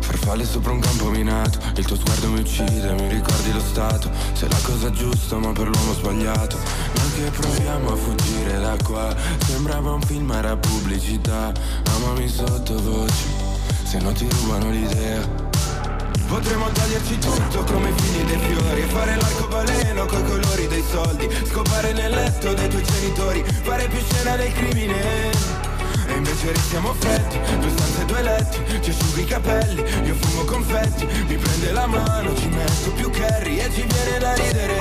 Farfalle 0.00 0.44
sopra 0.44 0.72
un 0.72 0.80
campo 0.80 1.08
minato. 1.10 1.58
Il 1.76 1.84
tuo 1.84 1.96
sguardo 1.96 2.28
mi 2.28 2.40
uccide, 2.40 2.92
mi 2.94 3.08
ricordi 3.08 3.52
lo 3.52 3.60
stato. 3.60 4.10
Sei 4.32 4.48
la 4.48 4.60
cosa 4.62 4.90
giusta 4.90 5.38
ma 5.38 5.52
per 5.52 5.68
l'uomo 5.68 5.92
sbagliato. 5.94 6.56
Noi 6.56 7.12
che 7.14 7.30
proviamo 7.30 7.92
a 7.92 7.96
fuggire 7.96 8.58
da 8.58 8.76
qua. 8.84 9.14
Sembrava 9.46 9.92
un 9.92 10.02
film, 10.02 10.30
era 10.32 10.56
pubblicità. 10.56 11.52
Amami 11.94 12.28
sottovoce. 12.28 13.48
Se 13.84 13.98
no 13.98 14.12
ti 14.12 14.28
rubano 14.28 14.70
l'idea 14.70 15.49
Potremmo 16.30 16.70
toglierci 16.70 17.18
tutto 17.18 17.64
come 17.64 17.92
fili 17.96 18.24
dei 18.24 18.38
fiori 18.38 18.82
E 18.82 18.86
fare 18.86 19.16
l'arcobaleno 19.16 20.06
coi 20.06 20.22
colori 20.22 20.68
dei 20.68 20.84
soldi 20.88 21.28
Scopare 21.44 21.92
nel 21.92 22.12
letto 22.12 22.54
dei 22.54 22.68
tuoi 22.68 22.84
genitori 22.84 23.44
Fare 23.62 23.88
più 23.88 23.98
scena 23.98 24.36
del 24.36 24.52
crimine. 24.52 25.30
E 26.06 26.12
invece 26.12 26.52
restiamo 26.52 26.94
freddi 26.94 27.36
Due 27.58 27.70
stanze, 27.70 28.04
due 28.04 28.22
letti 28.22 28.80
Ci 28.80 28.90
asciughi 28.90 29.22
i 29.22 29.24
capelli 29.24 29.82
Io 30.04 30.14
fumo 30.14 30.44
confetti 30.44 31.04
Mi 31.26 31.34
prende 31.34 31.72
la 31.72 31.86
mano 31.86 32.36
Ci 32.36 32.46
metto 32.46 32.92
più 32.92 33.10
curry 33.10 33.58
E 33.58 33.70
ci 33.72 33.82
viene 33.82 34.18
da 34.18 34.32
ridere. 34.34 34.78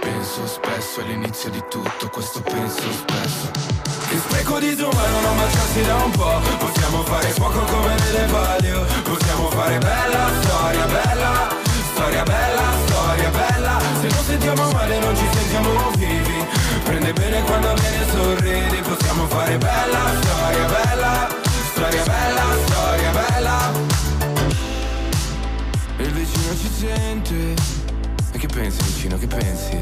Penso 0.00 0.46
spesso 0.46 1.00
all'inizio 1.00 1.50
di 1.50 1.62
tutto 1.68 2.08
Questo 2.08 2.40
penso 2.40 2.90
spesso 2.90 3.65
che 4.08 4.18
spreco 4.18 4.58
disumano 4.58 5.20
non 5.20 5.36
baciarsi 5.36 5.82
da 5.82 5.96
un 5.96 6.10
po' 6.10 6.40
Possiamo 6.58 7.02
fare 7.02 7.28
fuoco 7.30 7.60
come 7.60 7.94
nelle 7.94 8.24
palio. 8.30 8.84
Possiamo 9.02 9.50
fare 9.50 9.78
bella 9.78 10.30
storia, 10.40 10.86
bella 10.86 11.48
Storia 11.94 12.22
bella, 12.22 12.62
storia 12.86 13.30
bella. 13.30 13.80
Se 14.00 14.08
non 14.08 14.24
sentiamo 14.24 14.70
male 14.70 14.98
non 14.98 15.16
ci 15.16 15.26
sentiamo 15.32 15.90
vivi. 15.96 16.46
Prende 16.84 17.12
bene 17.12 17.42
quando 17.42 17.74
viene 17.74 18.06
sorridi 18.10 18.76
Possiamo 18.82 19.26
fare 19.26 19.58
bella 19.58 20.00
storia, 20.20 20.66
bella 20.66 21.28
Storia 21.72 22.02
bella, 22.04 22.44
storia 22.66 23.10
bella. 23.10 23.72
Il 25.98 26.12
vicino 26.12 26.56
ci 26.56 26.70
sente. 26.78 27.54
E 28.32 28.38
che 28.38 28.46
pensi 28.46 28.82
vicino, 28.82 29.18
che 29.18 29.26
pensi? 29.26 29.78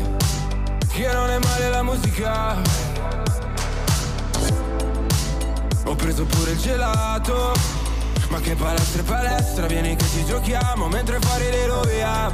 Che 0.93 1.13
non 1.13 1.29
è 1.29 1.39
male 1.39 1.69
la 1.71 1.83
musica 1.83 2.95
ho 5.85 5.95
preso 5.95 6.25
pure 6.25 6.53
il 6.53 6.59
gelato. 6.59 7.53
Ma 8.29 8.41
che 8.41 8.55
palestra 8.55 9.01
e 9.01 9.05
palestra 9.05 9.67
Vieni 9.67 9.95
che 9.97 10.05
ci 10.07 10.25
giochiamo 10.25 10.89
Mentre 10.89 11.19
fuori 11.21 11.45
le 11.51 11.69
via 11.87 12.33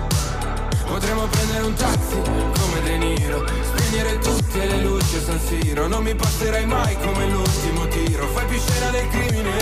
Potremmo 0.87 1.27
prendere 1.27 1.65
un 1.65 1.75
taxi 1.75 2.17
come 2.23 2.81
De 2.85 2.97
Niro 2.97 3.45
Spegnere 3.63 4.19
tutte 4.19 4.67
le 4.67 4.77
luci 4.79 5.17
a 5.17 5.21
San 5.21 5.41
Siro. 5.41 5.89
Non 5.89 6.03
mi 6.03 6.15
passerai 6.15 6.65
mai 6.65 6.97
come 6.97 7.27
l'ultimo 7.29 7.87
tiro. 7.89 8.27
Fai 8.29 8.47
più 8.47 8.59
scena 8.59 8.91
del 8.91 9.09
crimine. 9.09 9.57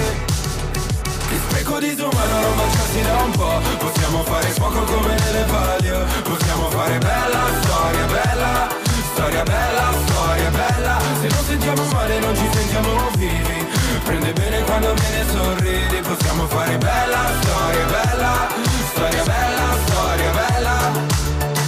Che 1.28 1.36
spreco 1.48 1.78
disumano 1.78 2.40
non 2.40 2.56
baciarsi 2.56 3.02
da 3.02 3.16
un 3.22 3.30
po' 3.32 3.60
Possiamo 3.78 4.22
fare 4.22 4.48
fuoco 4.48 4.80
come 4.84 5.14
nelle 5.18 5.44
palio. 5.44 6.04
Possiamo 6.22 6.70
fare 6.70 6.98
bella 6.98 7.40
storia, 7.62 8.04
bella 8.06 8.68
Storia 9.12 9.42
bella, 9.42 9.92
storia 10.06 10.50
bella. 10.50 10.98
Se 11.20 11.28
non 11.28 11.44
sentiamo 11.44 11.84
male 11.92 12.18
non 12.20 12.36
ci 12.36 12.48
sentiamo 12.52 13.10
vivi 13.16 13.77
Prende 14.08 14.32
bene 14.32 14.62
quando 14.62 14.94
viene 14.94 15.20
e 15.20 15.24
sorridi 15.28 16.00
Possiamo 16.00 16.46
fare 16.46 16.78
bella 16.78 17.28
storia, 17.42 17.84
bella 17.84 18.48
Storia 18.88 19.22
bella, 19.22 19.76
storia 19.84 20.30
bella 20.30 20.76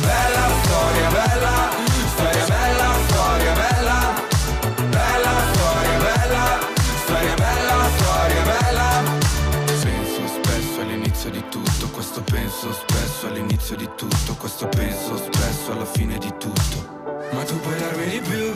Bella 0.01 0.49
storia, 0.63 1.09
bella 1.11 1.69
Storia 2.15 2.45
bella, 2.47 2.95
storia 3.09 3.53
bella 3.53 3.99
Bella 4.89 5.35
storia, 5.53 5.99
bella 5.99 6.59
Storia 7.05 7.35
bella, 7.35 7.77
storia 7.99 8.43
bella. 8.43 8.89
Penso 9.83 10.27
spesso 10.27 10.81
all'inizio 10.81 11.31
di 11.31 11.45
tutto 11.51 11.89
Questo 11.93 12.23
penso 12.23 12.73
spesso 12.73 13.27
all'inizio 13.27 13.77
di 13.77 13.89
tutto 13.97 14.35
Questo 14.37 14.67
penso 14.69 15.19
spesso 15.19 15.73
alla 15.73 15.85
fine 15.85 16.17
di 16.17 16.33
tutto. 16.39 16.89
Ma 17.33 17.45
tu 17.45 17.61
puoi 17.61 17.79
darmi 17.79 18.09
di 18.09 18.21
più 18.21 18.53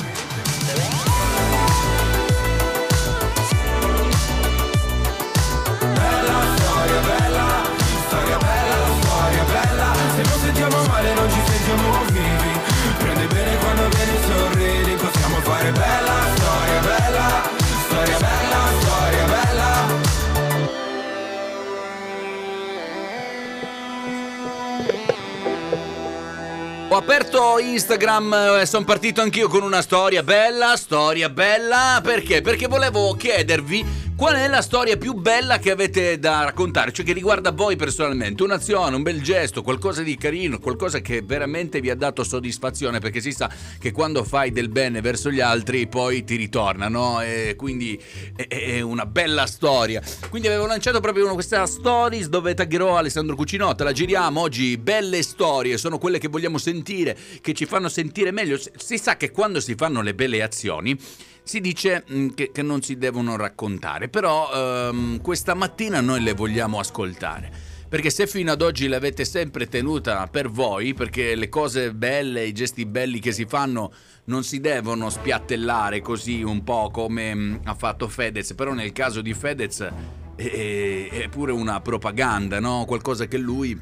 aperto 27.04 27.58
Instagram 27.58 28.60
e 28.62 28.64
sono 28.64 28.86
partito 28.86 29.20
anch'io 29.20 29.46
con 29.46 29.62
una 29.62 29.82
storia 29.82 30.22
bella, 30.22 30.74
storia 30.78 31.28
bella, 31.28 32.00
perché? 32.02 32.40
Perché 32.40 32.66
volevo 32.66 33.12
chiedervi 33.12 34.03
qual 34.16 34.36
è 34.36 34.46
la 34.46 34.62
storia 34.62 34.96
più 34.96 35.12
bella 35.14 35.58
che 35.58 35.72
avete 35.72 36.18
da 36.20 36.44
raccontare, 36.44 36.92
cioè 36.92 37.04
che 37.04 37.12
riguarda 37.12 37.50
voi 37.50 37.74
personalmente, 37.74 38.44
un'azione, 38.44 38.94
un 38.94 39.02
bel 39.02 39.20
gesto, 39.20 39.62
qualcosa 39.62 40.02
di 40.02 40.16
carino, 40.16 40.60
qualcosa 40.60 41.00
che 41.00 41.22
veramente 41.22 41.80
vi 41.80 41.90
ha 41.90 41.96
dato 41.96 42.22
soddisfazione, 42.22 43.00
perché 43.00 43.20
si 43.20 43.32
sa 43.32 43.50
che 43.78 43.90
quando 43.90 44.22
fai 44.22 44.52
del 44.52 44.68
bene 44.68 45.00
verso 45.00 45.30
gli 45.30 45.40
altri 45.40 45.88
poi 45.88 46.22
ti 46.22 46.36
ritorna, 46.36 46.88
no? 46.88 47.20
E 47.22 47.54
quindi 47.56 48.00
è, 48.36 48.80
una 48.80 49.04
bella 49.04 49.46
storia. 49.46 50.00
Quindi 50.30 50.46
avevo 50.46 50.66
lanciato 50.66 51.00
proprio 51.00 51.32
questa 51.34 51.66
stories 51.66 52.28
dove 52.28 52.54
taggerò 52.54 52.96
Alessandro 52.96 53.34
Cucinotta, 53.34 53.82
la 53.82 53.92
giriamo 53.92 54.40
oggi, 54.40 54.78
belle 54.78 55.22
storie, 55.22 55.76
sono 55.76 55.98
quelle 55.98 56.18
che 56.18 56.28
vogliamo 56.28 56.58
sentire, 56.58 57.16
che 57.40 57.52
ci 57.52 57.66
fanno 57.66 57.88
sentire 57.88 58.30
meglio. 58.30 58.60
Si 58.76 58.96
sa 58.96 59.16
che 59.16 59.32
quando 59.32 59.58
si 59.58 59.74
fanno 59.74 60.02
le 60.02 60.14
belle 60.14 60.40
azioni 60.40 60.96
si 61.44 61.60
dice 61.60 62.04
mh, 62.06 62.28
che, 62.28 62.50
che 62.50 62.62
non 62.62 62.82
si 62.82 62.96
devono 62.96 63.36
raccontare, 63.36 64.08
però 64.08 64.50
ehm, 64.52 65.20
questa 65.20 65.54
mattina 65.54 66.00
noi 66.00 66.22
le 66.22 66.32
vogliamo 66.32 66.78
ascoltare. 66.78 67.72
Perché 67.86 68.10
se 68.10 68.26
fino 68.26 68.50
ad 68.50 68.60
oggi 68.60 68.88
l'avete 68.88 69.24
sempre 69.24 69.68
tenuta 69.68 70.26
per 70.26 70.50
voi, 70.50 70.94
perché 70.94 71.36
le 71.36 71.48
cose 71.48 71.94
belle, 71.94 72.44
i 72.44 72.52
gesti 72.52 72.86
belli 72.86 73.20
che 73.20 73.30
si 73.30 73.44
fanno 73.44 73.92
non 74.24 74.42
si 74.42 74.58
devono 74.58 75.10
spiattellare 75.10 76.00
così 76.00 76.42
un 76.42 76.64
po' 76.64 76.90
come 76.90 77.34
mh, 77.34 77.60
ha 77.64 77.74
fatto 77.74 78.08
Fedez, 78.08 78.54
però 78.54 78.72
nel 78.72 78.92
caso 78.92 79.20
di 79.20 79.32
Fedez 79.34 79.88
è, 80.34 81.08
è 81.08 81.28
pure 81.28 81.52
una 81.52 81.80
propaganda, 81.80 82.58
no? 82.58 82.84
Qualcosa 82.84 83.26
che 83.26 83.38
lui 83.38 83.78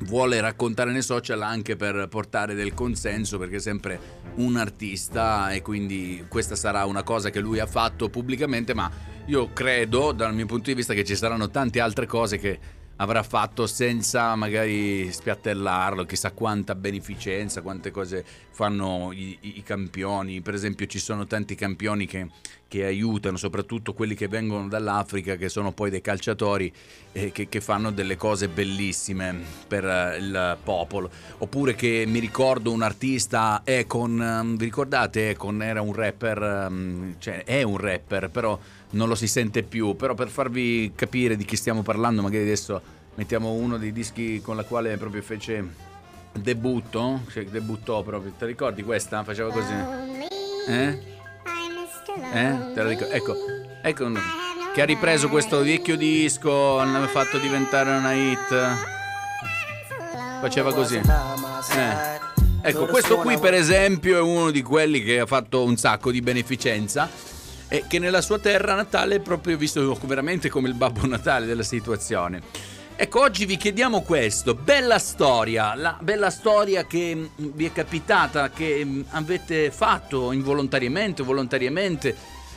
vuole 0.00 0.40
raccontare 0.40 0.92
nei 0.92 1.02
social 1.02 1.42
anche 1.42 1.76
per 1.76 2.06
portare 2.08 2.54
del 2.54 2.74
consenso 2.74 3.38
perché 3.38 3.56
è 3.56 3.60
sempre 3.60 3.98
un 4.36 4.56
artista 4.56 5.50
e 5.50 5.62
quindi 5.62 6.24
questa 6.28 6.54
sarà 6.54 6.84
una 6.84 7.02
cosa 7.02 7.30
che 7.30 7.40
lui 7.40 7.58
ha 7.58 7.66
fatto 7.66 8.08
pubblicamente 8.08 8.74
ma 8.74 8.90
io 9.26 9.52
credo 9.52 10.12
dal 10.12 10.34
mio 10.34 10.46
punto 10.46 10.70
di 10.70 10.74
vista 10.74 10.94
che 10.94 11.04
ci 11.04 11.16
saranno 11.16 11.50
tante 11.50 11.80
altre 11.80 12.06
cose 12.06 12.38
che 12.38 12.58
avrà 12.96 13.22
fatto 13.22 13.66
senza 13.66 14.34
magari 14.36 15.12
spiattellarlo, 15.12 16.04
chissà 16.04 16.30
quanta 16.32 16.74
beneficenza, 16.74 17.60
quante 17.62 17.90
cose 17.90 18.24
fanno 18.50 19.10
i, 19.12 19.36
i- 19.40 19.62
campioni, 19.62 20.40
per 20.40 20.54
esempio 20.54 20.86
ci 20.86 20.98
sono 20.98 21.26
tanti 21.26 21.54
campioni 21.54 22.06
che, 22.06 22.28
che 22.68 22.84
aiutano, 22.84 23.36
soprattutto 23.36 23.92
quelli 23.92 24.14
che 24.14 24.28
vengono 24.28 24.68
dall'Africa, 24.68 25.36
che 25.36 25.50
sono 25.50 25.72
poi 25.72 25.90
dei 25.90 26.00
calciatori 26.00 26.72
e 27.12 27.32
che, 27.32 27.48
che 27.48 27.60
fanno 27.60 27.90
delle 27.90 28.16
cose 28.16 28.48
bellissime 28.48 29.42
per 29.68 29.84
eh, 29.84 30.16
il 30.16 30.56
popolo. 30.62 31.10
Oppure 31.38 31.74
che 31.74 32.04
mi 32.06 32.18
ricordo 32.18 32.72
un 32.72 32.80
artista, 32.80 33.60
Econ, 33.62 34.22
ehm, 34.22 34.56
vi 34.56 34.64
ricordate 34.64 35.30
Econ 35.30 35.62
era 35.62 35.82
un 35.82 35.92
rapper, 35.92 36.42
ehm, 36.42 37.16
cioè 37.18 37.44
è 37.44 37.62
un 37.62 37.76
rapper, 37.76 38.30
però 38.30 38.58
non 38.96 39.08
lo 39.08 39.14
si 39.14 39.28
sente 39.28 39.62
più, 39.62 39.94
però 39.94 40.14
per 40.14 40.28
farvi 40.28 40.92
capire 40.96 41.36
di 41.36 41.44
chi 41.44 41.54
stiamo 41.54 41.82
parlando, 41.82 42.22
magari 42.22 42.42
adesso 42.42 42.80
mettiamo 43.14 43.52
uno 43.52 43.76
dei 43.76 43.92
dischi 43.92 44.40
con 44.40 44.56
la 44.56 44.64
quale 44.64 44.96
proprio 44.96 45.22
fece 45.22 45.64
debutto, 46.32 47.20
cioè 47.30 47.44
debuttò 47.44 48.02
proprio, 48.02 48.32
ti 48.36 48.46
ricordi 48.46 48.82
questa? 48.82 49.22
Faceva 49.22 49.52
così. 49.52 49.72
Eh? 50.68 51.14
Eh? 52.32 52.56
Te 52.74 52.82
la 52.82 52.88
ricordi? 52.88 53.14
Ecco, 53.14 53.36
ecco 53.82 54.04
uno 54.04 54.20
che 54.74 54.82
ha 54.82 54.86
ripreso 54.86 55.28
questo 55.28 55.62
vecchio 55.62 55.96
disco, 55.96 56.76
l'ha 56.76 57.06
fatto 57.06 57.38
diventare 57.38 57.96
una 57.96 58.12
hit. 58.12 58.48
Faceva 60.40 60.72
così. 60.72 60.96
Eh. 60.96 62.24
Ecco, 62.60 62.86
questo 62.86 63.16
qui 63.18 63.38
per 63.38 63.54
esempio 63.54 64.18
è 64.18 64.20
uno 64.20 64.50
di 64.50 64.60
quelli 64.60 65.02
che 65.02 65.20
ha 65.20 65.26
fatto 65.26 65.62
un 65.62 65.76
sacco 65.76 66.10
di 66.10 66.20
beneficenza 66.20 67.08
e 67.68 67.84
che 67.86 67.98
nella 67.98 68.20
sua 68.20 68.38
terra 68.38 68.74
natale 68.74 69.16
è 69.16 69.20
proprio 69.20 69.56
visto 69.56 69.98
veramente 70.02 70.48
come 70.48 70.68
il 70.68 70.74
babbo 70.74 71.06
natale 71.06 71.46
della 71.46 71.62
situazione. 71.62 72.40
Ecco, 72.98 73.20
oggi 73.20 73.44
vi 73.44 73.58
chiediamo 73.58 74.00
questo, 74.00 74.54
bella 74.54 74.98
storia, 74.98 75.74
la 75.74 75.98
bella 76.00 76.30
storia 76.30 76.86
che 76.86 77.14
mh, 77.14 77.28
vi 77.52 77.66
è 77.66 77.72
capitata, 77.72 78.48
che 78.48 78.82
mh, 78.82 79.04
avete 79.10 79.70
fatto 79.70 80.32
involontariamente 80.32 81.20
o 81.20 81.26
volontariamente, 81.26 82.16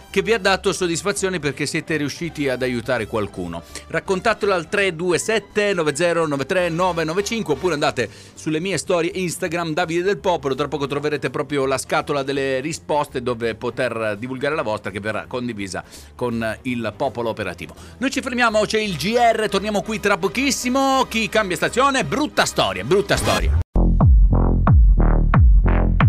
che 0.09 0.21
vi 0.21 0.33
ha 0.33 0.39
dato 0.39 0.73
soddisfazione 0.73 1.39
perché 1.39 1.65
siete 1.65 1.97
riusciti 1.97 2.49
ad 2.49 2.61
aiutare 2.61 3.07
qualcuno. 3.07 3.63
Raccontatelo 3.87 4.53
al 4.53 4.67
327 4.67 5.73
9093 5.73 6.69
995 6.69 7.53
oppure 7.53 7.73
andate 7.73 8.09
sulle 8.33 8.59
mie 8.59 8.77
storie 8.77 9.11
Instagram 9.13 9.73
Davide 9.73 10.03
del 10.03 10.17
Popolo, 10.17 10.55
tra 10.55 10.67
poco 10.67 10.87
troverete 10.87 11.29
proprio 11.29 11.65
la 11.65 11.77
scatola 11.77 12.23
delle 12.23 12.59
risposte 12.59 13.21
dove 13.21 13.55
poter 13.55 14.15
divulgare 14.17 14.55
la 14.55 14.61
vostra 14.61 14.91
che 14.91 14.99
verrà 14.99 15.25
condivisa 15.27 15.83
con 16.15 16.57
il 16.63 16.93
popolo 16.95 17.29
operativo. 17.29 17.75
Noi 17.97 18.09
ci 18.09 18.21
fermiamo, 18.21 18.61
c'è 18.61 18.79
il 18.79 18.95
GR, 18.95 19.47
torniamo 19.49 19.81
qui 19.81 19.99
tra 19.99 20.17
pochissimo. 20.17 21.05
Chi 21.07 21.29
cambia 21.29 21.55
stazione? 21.55 22.03
Brutta 22.03 22.45
storia, 22.45 22.83
brutta 22.83 23.15
storia. 23.15 23.59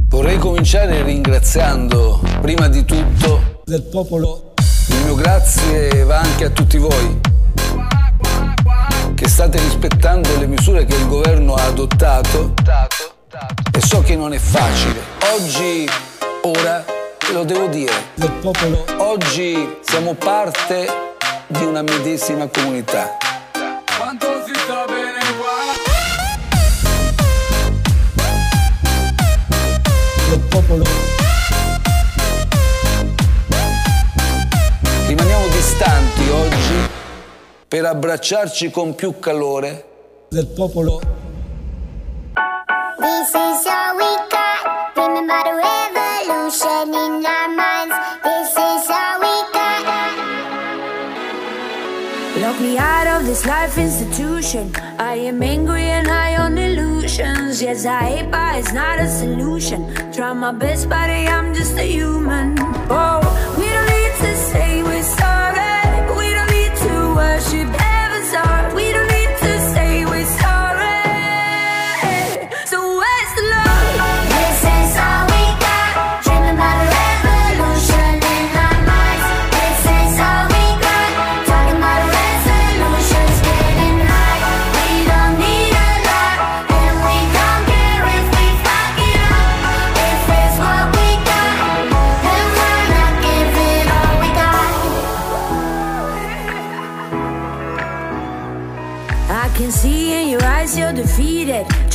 Vorrei 0.09 0.39
cominciare 0.39 1.03
ringraziando 1.03 2.21
prima 2.41 2.69
di 2.69 2.85
tutto 2.85 3.60
del 3.71 3.83
popolo. 3.83 4.53
Il 4.89 4.97
mio 5.05 5.15
grazie 5.15 6.03
va 6.03 6.19
anche 6.19 6.47
a 6.47 6.51
tutti 6.51 6.77
voi 6.77 7.21
che 9.15 9.29
state 9.29 9.61
rispettando 9.61 10.37
le 10.39 10.49
misure 10.49 10.85
che 10.85 10.97
il 10.97 11.07
governo 11.07 11.55
ha 11.55 11.67
adottato 11.67 12.55
e 13.71 13.81
so 13.81 14.03
che 14.03 14.17
non 14.17 14.33
è 14.33 14.39
facile. 14.39 15.01
Oggi, 15.35 15.89
ora, 16.43 16.85
lo 17.33 17.45
devo 17.45 17.69
dire, 17.69 17.93
del 18.15 18.33
popolo. 18.41 18.85
Oggi 18.97 19.79
siamo 19.83 20.15
parte 20.15 20.89
di 21.47 21.65
una 21.65 21.83
medesima 21.83 22.49
comunità. 22.49 23.19
Quanto 23.97 24.27
si 24.47 24.53
sta 24.53 24.85
bene 24.87 25.21
qua? 25.39 25.89
del 30.29 30.41
popolo. 30.41 31.00
Distanti 35.81 36.29
oggi 36.29 36.90
per 37.66 37.87
abbracciarci 37.87 38.71
con 38.71 38.95
più 38.95 39.19
calore 39.19 39.87
del 40.29 40.47
popolo. 40.49 41.01
This 42.99 43.29
is 43.29 43.64
all 43.64 43.97
we 43.97 44.05
got. 44.29 44.95
Remember 44.95 45.43
the 45.43 45.55
revolution 45.57 46.93
in 46.93 47.25
our 47.25 47.49
minds. 47.49 47.95
This 48.23 48.51
is 48.51 48.90
all 48.90 49.21
we 49.21 49.43
got. 49.55 49.87
Lock 52.43 52.61
me 52.61 52.77
out 52.77 53.07
of 53.07 53.25
this 53.25 53.47
life 53.47 53.79
institution. 53.79 54.71
I 54.99 55.14
am 55.29 55.43
angry 55.43 55.85
and 55.85 56.07
high 56.07 56.37
on 56.37 56.59
illusions. 56.59 57.62
Yes, 57.62 57.87
I 57.87 58.03
hate, 58.03 58.31
but 58.31 58.57
it's 58.57 58.75
not 58.75 58.99
a 58.99 59.09
solution. 59.09 59.90
Try 60.12 60.35
my 60.35 60.53
best, 60.53 60.90
but 60.90 61.09
I'm 61.09 61.55
just 61.55 61.79
a 61.79 61.85
human. 61.85 62.59
Oh, 62.90 63.23
we 63.57 63.64
don't 63.64 63.88
need 63.88 64.14
to 64.21 64.37
say 64.37 64.70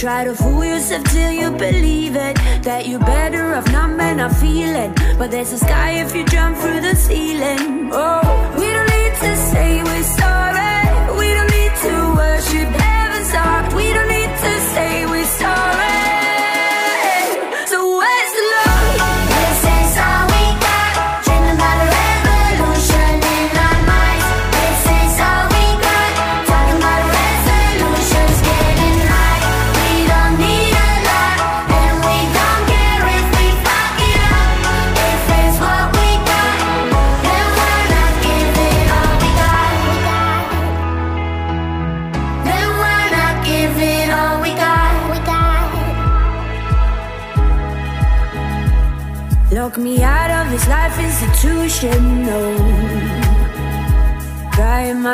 Try 0.05 0.23
to 0.23 0.35
fool 0.35 0.63
yourself 0.63 1.03
till 1.05 1.31
you 1.31 1.49
believe 1.49 2.15
it. 2.15 2.35
That 2.61 2.87
you're 2.87 2.99
better 2.99 3.55
off 3.55 3.65
not 3.71 3.89
men 3.89 4.19
are 4.19 4.31
feeling. 4.31 4.93
But 5.17 5.31
there's 5.31 5.51
a 5.51 5.57
sky 5.57 5.93
if 5.93 6.15
you 6.15 6.23
jump 6.25 6.57
through 6.57 6.81
the 6.81 6.95
ceiling. 6.95 7.89
Oh, 7.91 8.21
we 8.55 8.67
don't 8.75 8.89
need 8.97 9.13
to 9.25 9.35
say 9.35 9.81
we're 9.81 10.03
sorry. 10.03 11.17
We 11.17 11.27
don't 11.33 11.49
need 11.49 11.73
to 11.85 11.93
worship 12.21 12.84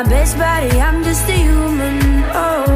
my 0.04 0.08
best, 0.08 0.36
buddy, 0.36 0.80
I'm 0.80 1.04
just 1.04 1.28
a 1.28 1.32
human, 1.32 2.24
oh. 2.34 2.71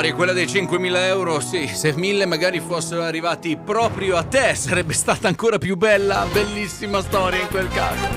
Storia, 0.00 0.14
quella 0.14 0.32
dei 0.32 0.46
5.000 0.46 0.96
euro, 1.08 1.40
sì, 1.40 1.66
se 1.66 1.92
mille 1.94 2.24
magari 2.24 2.58
fossero 2.58 3.02
arrivati 3.02 3.58
proprio 3.58 4.16
a 4.16 4.22
te 4.22 4.54
sarebbe 4.54 4.94
stata 4.94 5.28
ancora 5.28 5.58
più 5.58 5.76
bella, 5.76 6.26
bellissima 6.32 7.02
storia 7.02 7.42
in 7.42 7.48
quel 7.48 7.68
caso. 7.68 8.08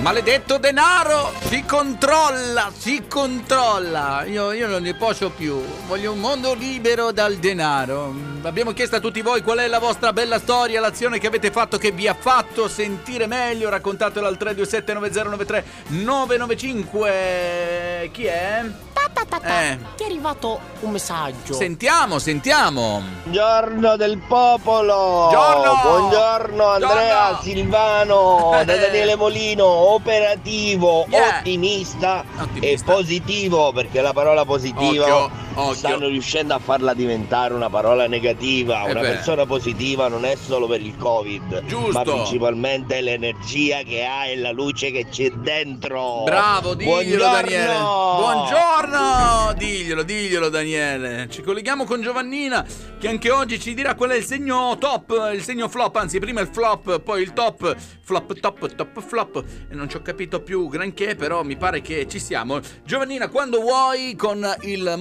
Maledetto 0.00 0.56
denaro! 0.56 1.34
Si 1.42 1.62
controlla, 1.66 2.72
si 2.74 3.02
controlla! 3.06 4.24
Io, 4.24 4.52
io 4.52 4.66
non 4.66 4.80
ne 4.80 4.94
posso 4.94 5.28
più. 5.28 5.62
Voglio 5.86 6.12
un 6.12 6.20
mondo 6.20 6.54
libero 6.54 7.12
dal 7.12 7.36
denaro. 7.36 8.14
Abbiamo 8.40 8.72
chiesto 8.72 8.96
a 8.96 9.00
tutti 9.00 9.20
voi 9.20 9.42
qual 9.42 9.58
è 9.58 9.66
la 9.66 9.78
vostra 9.78 10.14
bella 10.14 10.38
storia, 10.38 10.80
l'azione 10.80 11.18
che 11.18 11.26
avete 11.26 11.50
fatto 11.50 11.76
che 11.76 11.90
vi 11.90 12.08
ha 12.08 12.14
fatto 12.14 12.68
sentire 12.68 13.26
meglio. 13.26 13.68
Raccontatelo 13.68 14.26
al 14.26 14.38
327 14.38 14.94
9093 14.94 15.64
995. 15.88 18.08
Chi 18.10 18.24
è? 18.24 18.64
Eh. 19.42 19.78
Ti 19.96 20.02
è 20.02 20.06
arrivato 20.06 20.60
un 20.80 20.90
messaggio. 20.90 21.54
Sentiamo, 21.54 22.18
sentiamo. 22.18 23.02
Buongiorno 23.24 23.96
del 23.96 24.18
popolo! 24.18 25.28
Buongiorno! 25.30 25.80
Buongiorno 25.82 26.64
Andrea 26.66 27.28
Buongiorno! 27.30 27.40
Silvano 27.42 28.50
da. 28.64 28.76
Daniele 28.76 29.16
Molino, 29.16 29.64
operativo, 29.66 31.06
Yeah. 31.08 31.38
ottimista, 31.38 32.24
Ottimista. 32.38 32.66
e 32.66 32.78
positivo 32.84 33.72
perché 33.72 34.00
la 34.00 34.12
parola 34.12 34.44
positiva 34.44 34.84
Occhio, 35.04 35.30
occhio. 35.60 35.74
stanno 35.74 36.08
riuscendo 36.08 36.54
a 36.54 36.58
farla 36.58 36.94
diventare 36.94 37.54
una 37.54 37.68
parola 37.70 38.06
negativa. 38.06 38.84
È 38.84 38.90
una 38.90 39.00
vero. 39.00 39.14
persona 39.14 39.46
positiva 39.46 40.08
non 40.08 40.24
è 40.24 40.36
solo 40.36 40.66
per 40.66 40.80
il 40.80 40.96
Covid, 40.96 41.64
Giusto. 41.66 41.92
ma 41.92 42.02
principalmente 42.02 43.00
l'energia 43.00 43.82
che 43.82 44.04
ha 44.04 44.26
e 44.26 44.36
la 44.36 44.52
luce 44.52 44.90
che 44.90 45.06
c'è 45.08 45.30
dentro. 45.30 46.22
Bravo, 46.24 46.74
diglielo 46.74 46.96
Buongiorno! 46.96 47.40
Daniele. 47.40 47.78
Buongiorno, 48.18 49.54
diglielo, 49.56 50.02
diglielo 50.02 50.48
Daniele. 50.48 51.28
Ci 51.30 51.42
colleghiamo 51.42 51.84
con 51.84 52.00
Giovannina 52.00 52.66
che 52.98 53.08
anche 53.08 53.30
oggi 53.30 53.58
ci 53.58 53.74
dirà 53.74 53.94
qual 53.94 54.10
è 54.10 54.16
il 54.16 54.24
segno 54.24 54.76
top, 54.78 55.30
il 55.32 55.42
segno 55.42 55.68
flop, 55.68 55.96
anzi 55.96 56.18
prima 56.18 56.40
il 56.40 56.48
flop, 56.52 57.00
poi 57.00 57.22
il 57.22 57.32
top, 57.32 57.76
flop, 58.02 58.38
top, 58.38 58.74
top, 58.74 59.00
flop. 59.00 59.44
E 59.70 59.74
non 59.74 59.88
ci 59.88 59.96
ho 59.96 60.02
capito 60.02 60.42
più 60.42 60.68
granché, 60.68 61.14
però 61.14 61.42
mi 61.42 61.56
pare 61.56 61.80
che 61.80 62.06
ci 62.08 62.18
siamo. 62.18 62.60
Giovannina, 62.84 63.28
quando 63.28 63.60
vuoi 63.60 64.14
con 64.16 64.46
il 64.62 64.94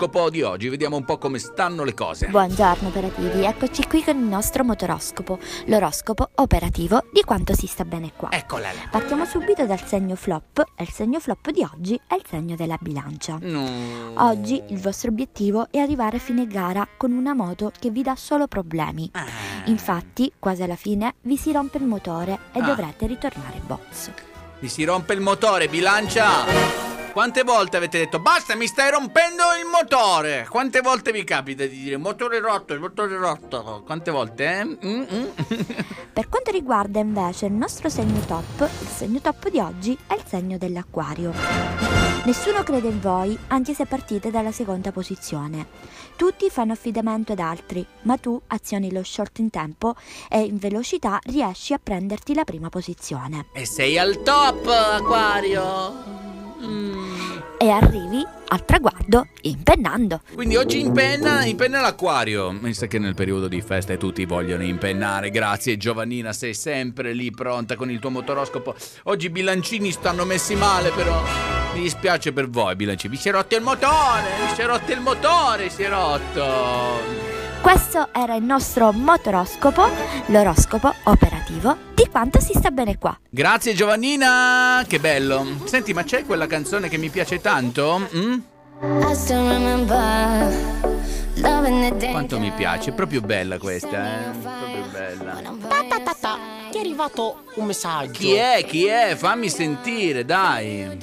motoroscopo 0.00 0.30
di 0.30 0.42
oggi, 0.42 0.68
vediamo 0.70 0.96
un 0.96 1.04
po' 1.04 1.18
come 1.18 1.38
stanno 1.38 1.84
le 1.84 1.92
cose. 1.92 2.28
Buongiorno 2.28 2.88
operativi, 2.88 3.44
eccoci 3.44 3.86
qui 3.86 4.02
con 4.02 4.16
il 4.16 4.24
nostro 4.24 4.64
motoroscopo, 4.64 5.38
l'oroscopo 5.66 6.30
operativo 6.36 7.04
di 7.12 7.22
quanto 7.22 7.54
si 7.54 7.66
sta 7.66 7.84
bene 7.84 8.12
qua. 8.16 8.30
Eccola 8.32 8.72
là. 8.72 8.88
Partiamo 8.90 9.26
subito 9.26 9.66
dal 9.66 9.84
segno 9.84 10.16
flop 10.16 10.64
e 10.74 10.84
il 10.84 10.90
segno 10.90 11.20
flop 11.20 11.50
di 11.50 11.62
oggi 11.70 12.00
è 12.06 12.14
il 12.14 12.22
segno 12.26 12.56
della 12.56 12.78
bilancia. 12.80 13.36
No. 13.42 13.68
Oggi 14.14 14.62
il 14.68 14.80
vostro 14.80 15.10
obiettivo 15.10 15.66
è 15.70 15.78
arrivare 15.78 16.16
a 16.16 16.20
fine 16.20 16.46
gara 16.46 16.86
con 16.96 17.12
una 17.12 17.34
moto 17.34 17.70
che 17.78 17.90
vi 17.90 18.02
dà 18.02 18.16
solo 18.16 18.46
problemi. 18.46 19.10
Infatti, 19.66 20.32
quasi 20.38 20.62
alla 20.62 20.76
fine 20.76 21.16
vi 21.22 21.36
si 21.36 21.52
rompe 21.52 21.76
il 21.78 21.84
motore 21.84 22.38
e 22.52 22.60
Ah. 22.60 22.64
dovrete 22.64 23.06
ritornare 23.06 23.60
box. 23.66 24.10
Mi 24.60 24.68
si 24.68 24.84
rompe 24.84 25.12
il 25.12 25.20
motore, 25.20 25.68
bilancia! 25.68 26.99
Quante 27.12 27.42
volte 27.42 27.76
avete 27.76 27.98
detto 27.98 28.20
basta, 28.20 28.54
mi 28.54 28.68
stai 28.68 28.90
rompendo 28.90 29.42
il 29.60 29.66
motore? 29.66 30.46
Quante 30.48 30.80
volte 30.80 31.10
vi 31.10 31.24
capita 31.24 31.64
di 31.66 31.82
dire 31.82 31.96
motore 31.96 32.38
rotto, 32.38 32.72
il 32.72 32.78
motore 32.78 33.16
rotto? 33.16 33.82
Quante 33.84 34.12
volte, 34.12 34.58
eh? 34.58 34.64
Mm, 34.64 35.04
mm. 35.12 35.26
Per 36.14 36.28
quanto 36.28 36.52
riguarda 36.52 37.00
invece 37.00 37.46
il 37.46 37.52
nostro 37.52 37.88
segno 37.88 38.20
top, 38.20 38.60
il 38.60 38.86
segno 38.86 39.20
top 39.20 39.50
di 39.50 39.58
oggi 39.58 39.98
è 40.06 40.14
il 40.14 40.22
segno 40.24 40.56
dell'acquario. 40.56 41.32
Nessuno 42.24 42.62
crede 42.62 42.88
in 42.88 43.00
voi, 43.00 43.36
anche 43.48 43.74
se 43.74 43.86
partite 43.86 44.30
dalla 44.30 44.52
seconda 44.52 44.92
posizione. 44.92 45.66
Tutti 46.14 46.48
fanno 46.48 46.72
affidamento 46.72 47.32
ad 47.32 47.40
altri, 47.40 47.84
ma 48.02 48.18
tu 48.18 48.40
azioni 48.48 48.92
lo 48.92 49.02
short 49.02 49.38
in 49.40 49.50
tempo 49.50 49.96
e 50.28 50.40
in 50.42 50.58
velocità 50.58 51.18
riesci 51.24 51.72
a 51.72 51.80
prenderti 51.82 52.34
la 52.34 52.44
prima 52.44 52.68
posizione. 52.68 53.46
E 53.52 53.66
sei 53.66 53.98
al 53.98 54.22
top, 54.22 54.66
Aquario! 54.66 56.29
E 57.58 57.68
arrivi 57.70 58.24
al 58.48 58.64
traguardo 58.64 59.28
impennando. 59.42 60.20
Quindi 60.34 60.56
oggi 60.56 60.80
impenna, 60.80 61.44
impenna 61.44 61.80
l'acquario. 61.80 62.50
Mi 62.52 62.74
sa 62.74 62.86
che 62.86 62.98
nel 62.98 63.14
periodo 63.14 63.48
di 63.48 63.60
festa 63.60 63.96
tutti 63.96 64.24
vogliono 64.24 64.62
impennare. 64.62 65.30
Grazie 65.30 65.76
Giovannina, 65.76 66.32
sei 66.32 66.54
sempre 66.54 67.12
lì 67.12 67.30
pronta 67.30 67.76
con 67.76 67.90
il 67.90 67.98
tuo 67.98 68.10
motoroscopo. 68.10 68.74
Oggi 69.04 69.26
i 69.26 69.30
bilancini 69.30 69.90
stanno 69.90 70.24
messi 70.24 70.54
male 70.54 70.90
però. 70.90 71.22
Mi 71.74 71.82
dispiace 71.82 72.32
per 72.32 72.48
voi 72.48 72.76
bilancini. 72.76 73.14
Vi 73.14 73.20
si 73.20 73.28
è 73.28 73.32
rotto 73.32 73.56
il 73.56 73.62
motore, 73.62 74.22
vi 74.46 74.54
si 74.54 74.60
è 74.60 74.66
rotto 74.66 74.92
il 74.92 75.00
motore, 75.00 75.70
si 75.70 75.82
è 75.82 75.88
rotto. 75.88 77.39
Questo 77.62 78.08
era 78.12 78.34
il 78.36 78.42
nostro 78.42 78.90
motoroscopo, 78.90 79.82
l'oroscopo 80.26 80.92
operativo 81.04 81.76
di 81.94 82.06
quanto 82.10 82.40
si 82.40 82.52
sta 82.54 82.70
bene 82.70 82.96
qua. 82.96 83.16
Grazie 83.28 83.74
Giovannina, 83.74 84.82
che 84.88 84.98
bello. 84.98 85.44
Senti, 85.64 85.92
ma 85.92 86.02
c'è 86.02 86.24
quella 86.24 86.46
canzone 86.46 86.88
che 86.88 86.96
mi 86.96 87.10
piace 87.10 87.40
tanto? 87.40 88.08
Mm? 88.16 88.38
Quanto 92.10 92.38
mi 92.38 92.50
piace, 92.50 92.90
è 92.90 92.94
proprio 92.94 93.20
bella 93.20 93.58
questa, 93.58 94.06
eh? 94.06 94.30
Proprio 94.40 94.84
bella. 94.90 95.32
Ta 95.68 95.84
ta 95.88 96.00
ta 96.00 96.16
ta. 96.18 96.38
Ti 96.70 96.78
è 96.78 96.80
arrivato 96.80 97.42
un 97.56 97.66
messaggio. 97.66 98.12
Chi 98.12 98.32
è? 98.32 98.64
Chi 98.66 98.86
è? 98.86 99.14
Fammi 99.16 99.50
sentire, 99.50 100.24
dai. 100.24 100.98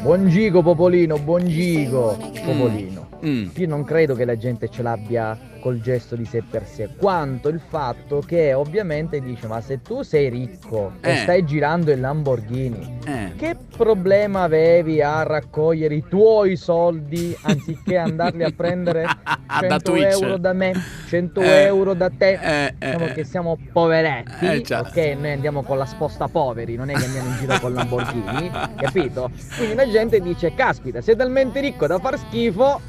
Buon 0.00 0.28
gigo 0.28 0.62
Popolino, 0.62 1.18
buon 1.18 1.46
gigo 1.46 2.16
Popolino. 2.44 3.08
Mm. 3.24 3.50
Io 3.54 3.68
non 3.68 3.84
credo 3.84 4.14
che 4.14 4.24
la 4.24 4.36
gente 4.36 4.68
ce 4.68 4.82
l'abbia 4.82 5.38
col 5.62 5.80
gesto 5.80 6.16
di 6.16 6.24
sé 6.24 6.42
per 6.42 6.66
sé, 6.66 6.88
quanto 6.96 7.48
il 7.48 7.60
fatto 7.64 8.18
che 8.18 8.52
ovviamente 8.52 9.20
dice 9.20 9.46
ma 9.46 9.60
se 9.60 9.80
tu 9.80 10.02
sei 10.02 10.28
ricco 10.28 10.94
e 11.00 11.12
Eh. 11.12 11.16
stai 11.18 11.44
girando 11.44 11.92
il 11.92 12.00
Lamborghini, 12.00 12.98
Eh. 13.06 13.32
che 13.36 13.54
problema 13.76 14.42
avevi 14.42 15.00
a 15.00 15.22
raccogliere 15.22 15.94
i 15.94 16.04
tuoi 16.08 16.56
soldi 16.56 17.36
anziché 17.42 17.96
andarli 17.96 18.42
a 18.42 18.50
prendere 18.54 19.06
Da 19.52 19.68
100 19.68 19.90
Twitch. 19.92 20.20
euro 20.22 20.36
da 20.38 20.52
me, 20.54 20.72
100 21.08 21.40
Eh. 21.42 21.62
euro 21.64 21.92
da 21.94 22.10
te? 22.10 22.38
Eh, 22.42 22.64
eh, 22.66 22.74
diciamo 22.78 23.04
eh. 23.06 23.12
che 23.12 23.24
siamo 23.24 23.58
poveretti, 23.70 24.46
ok? 24.72 24.96
Noi 25.20 25.30
andiamo 25.32 25.62
con 25.62 25.76
la 25.78 25.84
sposta 25.84 26.26
poveri, 26.26 26.74
non 26.74 26.88
è 26.88 26.94
che 26.94 27.04
andiamo 27.04 27.28
in 27.28 27.36
giro 27.36 27.60
con 27.60 27.74
Lamborghini, 27.74 28.50
capito? 28.80 29.30
Quindi 29.58 29.74
la 29.74 29.86
gente 29.88 30.20
dice, 30.20 30.54
caspita, 30.54 31.02
sei 31.02 31.14
talmente 31.16 31.60
ricco 31.60 31.86
da 31.86 31.98
far 31.98 32.18
schifo, 32.18 32.80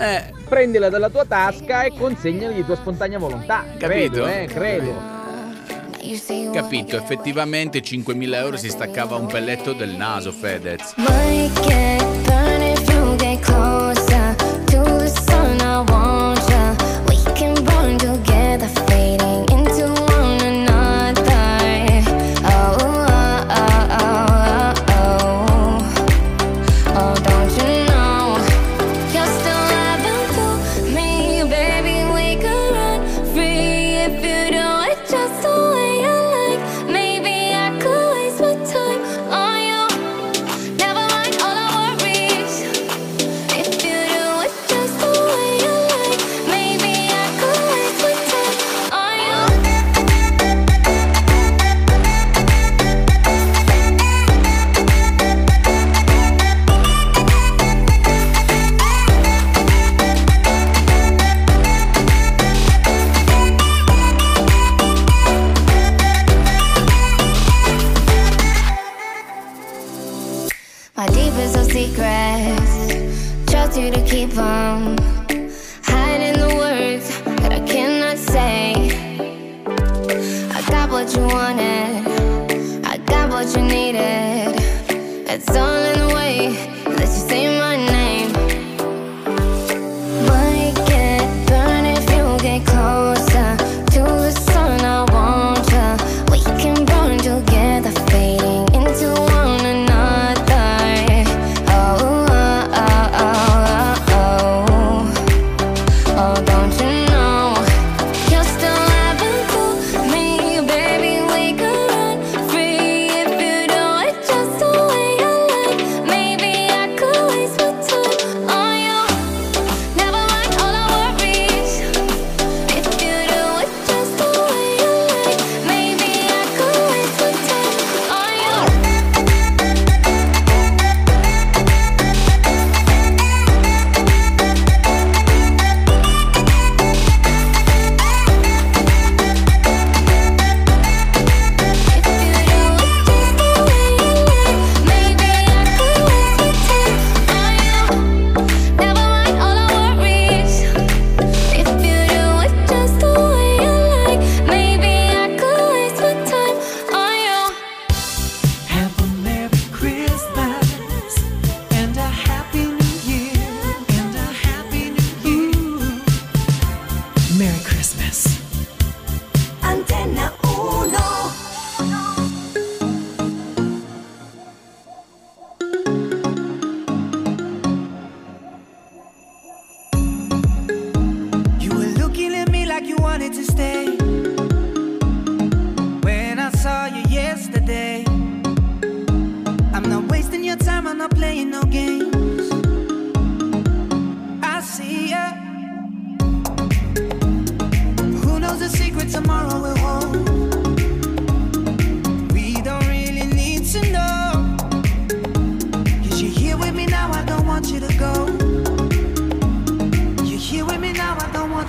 prendila 0.48 0.88
dalla 0.90 1.10
tua 1.10 1.26
tasca 1.26 1.84
e 1.84 1.92
consegnali 1.98 2.63
di 2.64 2.66
tua 2.66 2.76
spontanea 2.76 3.20
volontà. 3.20 3.66
Capito? 3.78 4.24
Credo, 4.24 4.28
eh, 4.28 4.46
credo. 4.46 5.22
Capito, 6.52 6.98
effettivamente 6.98 7.80
5.000 7.82 8.36
euro 8.36 8.58
si 8.58 8.70
staccava 8.70 9.16
un 9.16 9.28
pelletto 9.28 9.74
del 9.74 9.92
naso, 9.92 10.32
Fedez. 10.32 10.96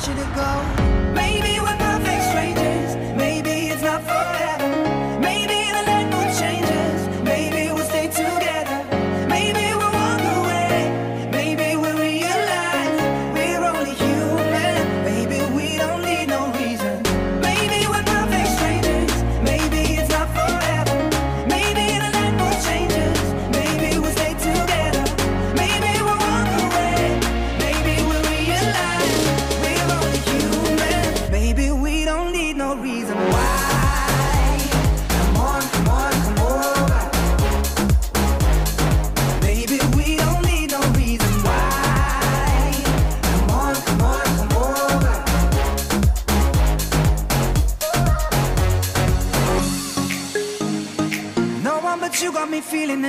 You 0.07 0.15
to 0.15 0.31
go. 0.35 1.13
Maybe 1.15 1.59
we're 1.61 1.84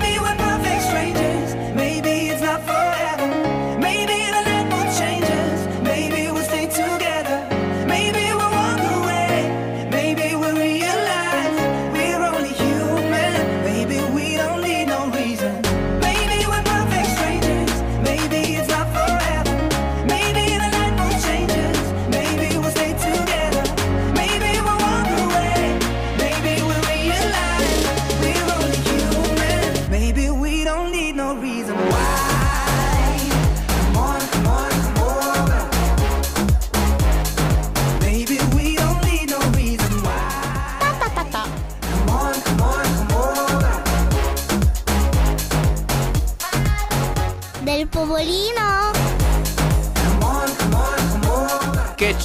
baby, 0.00 0.18
we're 0.20 0.47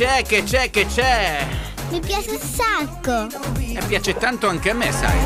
c'è, 0.04 0.22
che 0.24 0.44
c'è, 0.44 0.70
che 0.70 0.86
c'è? 0.86 1.48
Mi 1.90 2.02
piace 2.02 2.32
un 2.32 2.40
sacco. 2.40 3.28
E 3.58 3.82
piace 3.88 4.18
tanto 4.18 4.50
anche 4.50 4.72
a 4.72 4.74
me, 4.74 4.92
sai. 4.92 5.18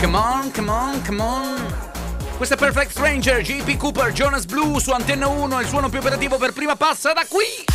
Come 0.00 0.16
on, 0.16 0.50
come 0.52 0.70
on, 0.70 1.02
come 1.06 1.22
on. 1.22 1.74
Questa 2.36 2.56
è 2.56 2.58
Perfect 2.58 2.90
Stranger, 2.90 3.40
JP 3.40 3.76
Cooper, 3.76 4.10
Jonas 4.10 4.46
Blue 4.46 4.80
su 4.80 4.90
Antenna 4.90 5.28
1, 5.28 5.60
il 5.60 5.68
suono 5.68 5.88
più 5.88 6.00
operativo 6.00 6.38
per 6.38 6.52
prima 6.52 6.74
passa 6.74 7.12
da 7.12 7.24
qui. 7.28 7.69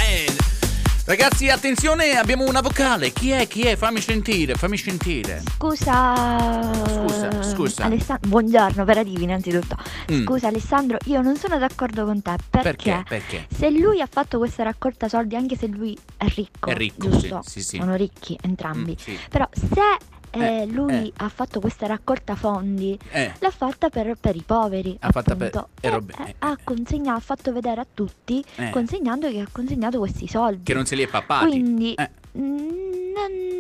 Ragazzi, 1.07 1.49
attenzione, 1.49 2.17
abbiamo 2.17 2.45
una 2.47 2.61
vocale. 2.61 3.11
Chi 3.13 3.29
è? 3.29 3.45
Chi 3.47 3.61
è? 3.61 3.75
Fammi 3.75 4.01
sentire, 4.01 4.55
fammi 4.55 4.75
sentire. 4.75 5.43
Scusa. 5.55 6.73
Scusa, 6.87 7.43
scusa. 7.43 7.83
Alessa- 7.83 8.17
Buongiorno, 8.19 8.81
operativi 8.81 9.21
innanzitutto. 9.23 9.75
Mm. 10.11 10.23
Scusa 10.25 10.47
Alessandro, 10.47 10.97
io 11.05 11.21
non 11.21 11.37
sono 11.37 11.59
d'accordo 11.59 12.05
con 12.05 12.23
te 12.23 12.35
perché, 12.49 13.03
Perché? 13.03 13.03
Perché? 13.07 13.47
se 13.55 13.69
lui 13.69 14.01
ha 14.01 14.07
fatto 14.11 14.39
questa 14.39 14.63
raccolta 14.63 15.07
soldi, 15.07 15.35
anche 15.35 15.55
se 15.55 15.67
lui 15.67 15.95
è 16.17 16.25
ricco, 16.29 16.71
È 16.71 16.73
ricco, 16.75 17.07
giusto? 17.09 17.41
sì, 17.43 17.61
sì, 17.61 17.61
sì. 17.61 17.77
Sono 17.77 17.93
ricchi 17.95 18.35
entrambi. 18.41 18.93
Mm, 18.93 18.97
sì. 18.99 19.19
Però 19.29 19.47
se 19.53 19.97
eh, 20.35 20.61
Eh, 20.61 20.65
lui 20.67 21.07
eh. 21.07 21.13
ha 21.17 21.29
fatto 21.29 21.59
questa 21.59 21.87
raccolta 21.87 22.35
fondi, 22.35 22.97
Eh. 23.11 23.31
l'ha 23.39 23.49
fatta 23.51 23.89
per, 23.89 24.15
per 24.19 24.35
i 24.35 24.43
poveri. 24.45 24.97
Ha 24.99 25.11
fatta 25.11 25.35
per- 25.35 25.65
eh, 25.81 26.35
ha 26.39 26.57
consegnato, 26.63 27.17
ha 27.17 27.21
fatto 27.21 27.51
vedere 27.53 27.81
a 27.81 27.87
tutti, 27.91 28.43
consegnando 28.71 29.29
che 29.29 29.39
ha 29.39 29.47
consegnato 29.51 29.99
questi 29.99 30.27
soldi. 30.27 30.63
Che 30.63 30.73
non 30.73 30.85
se 30.85 30.95
li 30.95 31.03
è 31.03 31.07
pappati. 31.07 31.47
Quindi 31.49 31.93
Eh. 31.93 32.09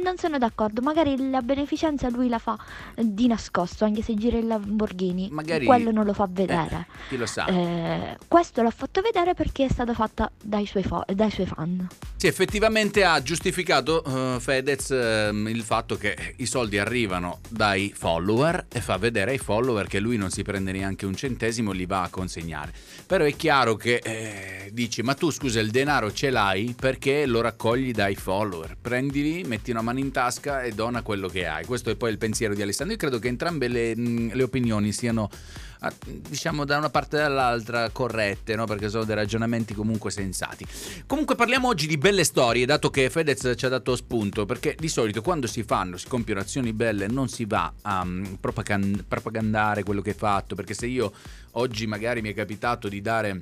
Non, 0.05 0.17
sono 0.17 0.37
d'accordo. 0.37 0.81
Magari 0.81 1.29
la 1.29 1.41
beneficenza 1.41 2.09
lui 2.09 2.29
la 2.29 2.37
fa 2.37 2.57
eh, 2.95 3.01
di 3.03 3.27
nascosto, 3.27 3.85
anche 3.85 4.03
se 4.03 4.13
gira 4.13 4.37
il 4.37 4.45
Lamborghini. 4.45 5.29
Magari- 5.31 5.65
Quello 5.65 5.91
non 5.91 6.05
lo 6.05 6.13
fa 6.13 6.27
vedere. 6.29 6.87
Eh, 6.89 7.07
chi 7.09 7.17
lo 7.17 7.25
sa? 7.25 7.45
Eh, 7.47 8.17
questo 8.27 8.61
l'ha 8.61 8.69
fatto 8.69 9.01
vedere 9.01 9.33
perché 9.33 9.65
è 9.65 9.69
stata 9.69 9.93
fatta 9.93 10.31
dai 10.41 10.65
suoi, 10.67 10.83
fo- 10.83 11.03
dai 11.11 11.31
suoi 11.31 11.47
fan. 11.47 11.87
Sì, 12.15 12.27
effettivamente 12.27 13.03
ha 13.03 13.21
giustificato 13.21 14.03
eh, 14.03 14.39
Fedez 14.39 14.91
ehm, 14.91 15.47
il 15.47 15.63
fatto 15.63 15.97
che 15.97 16.35
i 16.37 16.45
soldi 16.45 16.77
arrivano 16.77 17.39
dai 17.49 17.91
follower 17.95 18.67
e 18.71 18.81
fa 18.81 18.97
vedere 18.97 19.31
ai 19.31 19.37
follower 19.37 19.87
che 19.87 19.99
lui 19.99 20.17
non 20.17 20.29
si 20.29 20.43
prende 20.43 20.71
neanche 20.71 21.05
un 21.05 21.15
centesimo 21.15 21.71
li 21.71 21.85
va 21.85 22.03
a 22.03 22.09
consegnare. 22.09 22.73
Però 23.05 23.23
è 23.23 23.35
chiaro 23.35 23.75
che 23.75 24.01
eh, 24.03 24.69
dici, 24.71 25.01
ma 25.01 25.13
tu 25.13 25.31
scusa 25.31 25.59
il 25.59 25.71
denaro 25.71 26.11
ce 26.11 26.29
l'hai 26.29 26.75
perché 26.79 27.25
lo 27.25 27.41
raccogli 27.41 27.91
dai 27.91 28.15
follower. 28.15 28.77
Prendili, 28.79 29.43
metti 29.43 29.71
una 29.71 29.81
mano 29.81 29.94
in 29.99 30.11
tasca 30.11 30.63
e 30.63 30.71
dona 30.71 31.01
quello 31.01 31.27
che 31.27 31.47
hai. 31.47 31.65
Questo 31.65 31.89
è 31.89 31.95
poi 31.95 32.11
il 32.11 32.17
pensiero 32.17 32.53
di 32.53 32.61
Alessandro. 32.61 32.93
Io 32.93 32.99
credo 32.99 33.19
che 33.19 33.27
entrambe 33.27 33.67
le, 33.67 33.95
mh, 33.95 34.33
le 34.33 34.43
opinioni 34.43 34.91
siano 34.91 35.29
ah, 35.79 35.93
diciamo 36.07 36.65
da 36.65 36.77
una 36.77 36.89
parte 36.89 37.17
e 37.17 37.21
dall'altra 37.21 37.89
corrette, 37.89 38.55
no? 38.55 38.65
perché 38.65 38.89
sono 38.89 39.03
dei 39.03 39.15
ragionamenti 39.15 39.73
comunque 39.73 40.11
sensati. 40.11 40.65
Comunque 41.05 41.35
parliamo 41.35 41.67
oggi 41.67 41.87
di 41.87 41.97
belle 41.97 42.23
storie, 42.23 42.65
dato 42.65 42.89
che 42.89 43.09
Fedez 43.09 43.53
ci 43.55 43.65
ha 43.65 43.69
dato 43.69 43.95
spunto, 43.95 44.45
perché 44.45 44.75
di 44.77 44.87
solito 44.87 45.21
quando 45.21 45.47
si 45.47 45.63
fanno, 45.63 45.97
si 45.97 46.07
compiono 46.07 46.39
azioni 46.39 46.73
belle, 46.73 47.07
non 47.07 47.27
si 47.27 47.45
va 47.45 47.71
a 47.81 48.03
mm, 48.05 48.35
propagan- 48.39 49.05
propagandare 49.07 49.83
quello 49.83 50.01
che 50.01 50.11
hai 50.11 50.15
fatto, 50.15 50.55
perché 50.55 50.73
se 50.73 50.87
io 50.87 51.11
oggi 51.51 51.87
magari 51.87 52.21
mi 52.21 52.29
è 52.29 52.33
capitato 52.33 52.87
di 52.87 53.01
dare 53.01 53.41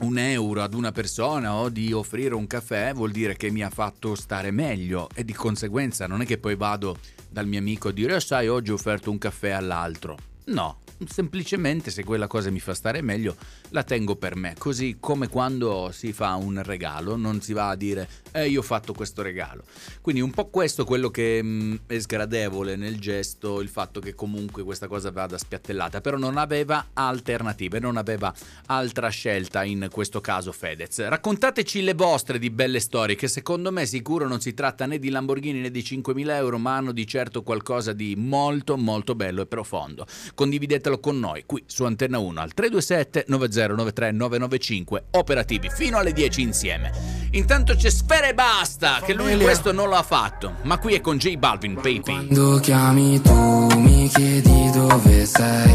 un 0.00 0.18
euro 0.18 0.62
ad 0.62 0.74
una 0.74 0.92
persona 0.92 1.54
o 1.54 1.68
di 1.68 1.92
offrire 1.92 2.34
un 2.34 2.46
caffè 2.46 2.92
vuol 2.92 3.12
dire 3.12 3.36
che 3.36 3.50
mi 3.50 3.62
ha 3.62 3.70
fatto 3.70 4.14
stare 4.14 4.50
meglio 4.50 5.08
e 5.14 5.24
di 5.24 5.32
conseguenza 5.32 6.06
non 6.06 6.20
è 6.20 6.26
che 6.26 6.38
poi 6.38 6.54
vado 6.54 6.98
dal 7.28 7.46
mio 7.46 7.58
amico 7.58 7.88
a 7.88 7.92
dire 7.92 8.14
"Oh, 8.14 8.20
sai 8.20 8.48
oggi 8.48 8.70
ho 8.70 8.74
offerto 8.74 9.10
un 9.10 9.18
caffè 9.18 9.50
all'altro. 9.50 10.16
No 10.46 10.80
semplicemente 11.06 11.90
se 11.90 12.04
quella 12.04 12.26
cosa 12.26 12.50
mi 12.50 12.60
fa 12.60 12.74
stare 12.74 13.02
meglio 13.02 13.36
la 13.70 13.82
tengo 13.82 14.16
per 14.16 14.36
me. 14.36 14.54
Così 14.56 14.96
come 14.98 15.28
quando 15.28 15.90
si 15.92 16.12
fa 16.12 16.34
un 16.34 16.62
regalo 16.62 17.16
non 17.16 17.40
si 17.40 17.52
va 17.52 17.68
a 17.68 17.76
dire 17.76 18.08
e 18.42 18.48
io 18.48 18.60
ho 18.60 18.62
fatto 18.62 18.92
questo 18.92 19.22
regalo. 19.22 19.64
Quindi 20.00 20.20
un 20.20 20.30
po' 20.30 20.46
questo 20.46 20.84
quello 20.84 21.10
che 21.10 21.42
mh, 21.42 21.80
è 21.86 21.98
sgradevole 21.98 22.76
nel 22.76 22.98
gesto, 22.98 23.60
il 23.60 23.68
fatto 23.68 24.00
che 24.00 24.14
comunque 24.14 24.62
questa 24.62 24.86
cosa 24.88 25.10
vada 25.10 25.38
spiattellata, 25.38 26.00
però 26.00 26.16
non 26.16 26.36
aveva 26.36 26.88
alternative, 26.92 27.78
non 27.78 27.96
aveva 27.96 28.32
altra 28.66 29.08
scelta 29.08 29.64
in 29.64 29.88
questo 29.90 30.20
caso 30.20 30.52
Fedez. 30.52 31.06
Raccontateci 31.06 31.82
le 31.82 31.94
vostre 31.94 32.38
di 32.38 32.50
belle 32.50 32.80
storie, 32.80 33.16
che 33.16 33.28
secondo 33.28 33.72
me 33.72 33.86
sicuro 33.86 34.28
non 34.28 34.40
si 34.40 34.54
tratta 34.54 34.86
né 34.86 34.98
di 34.98 35.10
Lamborghini 35.10 35.60
né 35.60 35.70
di 35.70 35.80
5.000 35.80 36.30
euro, 36.30 36.58
ma 36.58 36.76
hanno 36.76 36.92
di 36.92 37.06
certo 37.06 37.42
qualcosa 37.42 37.92
di 37.92 38.14
molto 38.16 38.76
molto 38.76 39.14
bello 39.14 39.42
e 39.42 39.46
profondo. 39.46 40.06
Condividetelo 40.34 41.00
con 41.00 41.18
noi 41.18 41.44
qui 41.46 41.62
su 41.66 41.84
Antenna 41.84 42.18
1 42.18 42.40
al 42.40 42.52
327 42.52 43.24
9093 43.28 44.12
995 44.12 45.04
operativi 45.12 45.70
fino 45.70 45.98
alle 45.98 46.12
10 46.12 46.42
insieme. 46.42 46.92
Intanto 47.32 47.74
c'è 47.74 47.90
Sfera 47.90 48.25
e 48.28 48.34
Basta, 48.34 49.00
che 49.04 49.14
lui 49.14 49.36
questo 49.38 49.72
non 49.72 49.88
lo 49.88 49.94
ha 49.94 50.02
fatto, 50.02 50.54
ma 50.62 50.78
qui 50.78 50.94
è 50.94 51.00
con 51.00 51.16
J 51.16 51.36
Balvin, 51.36 51.74
baby. 51.74 52.00
Quando 52.00 52.58
chiami 52.58 53.20
tu 53.20 53.68
mi 53.76 54.08
chiedi 54.08 54.70
dove 54.72 55.24
sei. 55.26 55.74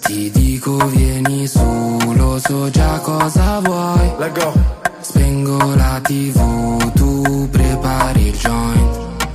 Ti 0.00 0.30
dico 0.30 0.76
vieni 0.86 1.46
su, 1.46 1.98
lo 2.14 2.38
so 2.38 2.70
già 2.70 2.98
cosa 3.00 3.60
vuoi. 3.60 4.10
Spengo 5.00 5.74
la 5.74 6.00
tv, 6.02 6.92
tu 6.92 7.48
prepari 7.50 8.28
il 8.28 8.36
joint. 8.38 9.26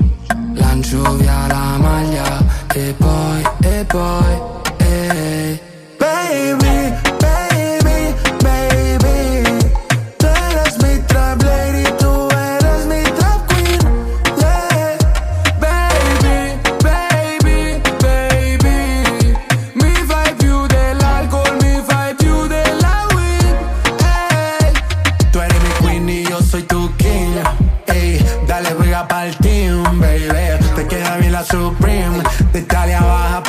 Lancio 0.55 1.15
via 1.17 1.45
la 1.47 1.77
maglia 1.77 2.43
e 2.73 2.95
poi, 2.97 3.43
e 3.61 3.85
poi, 3.85 4.61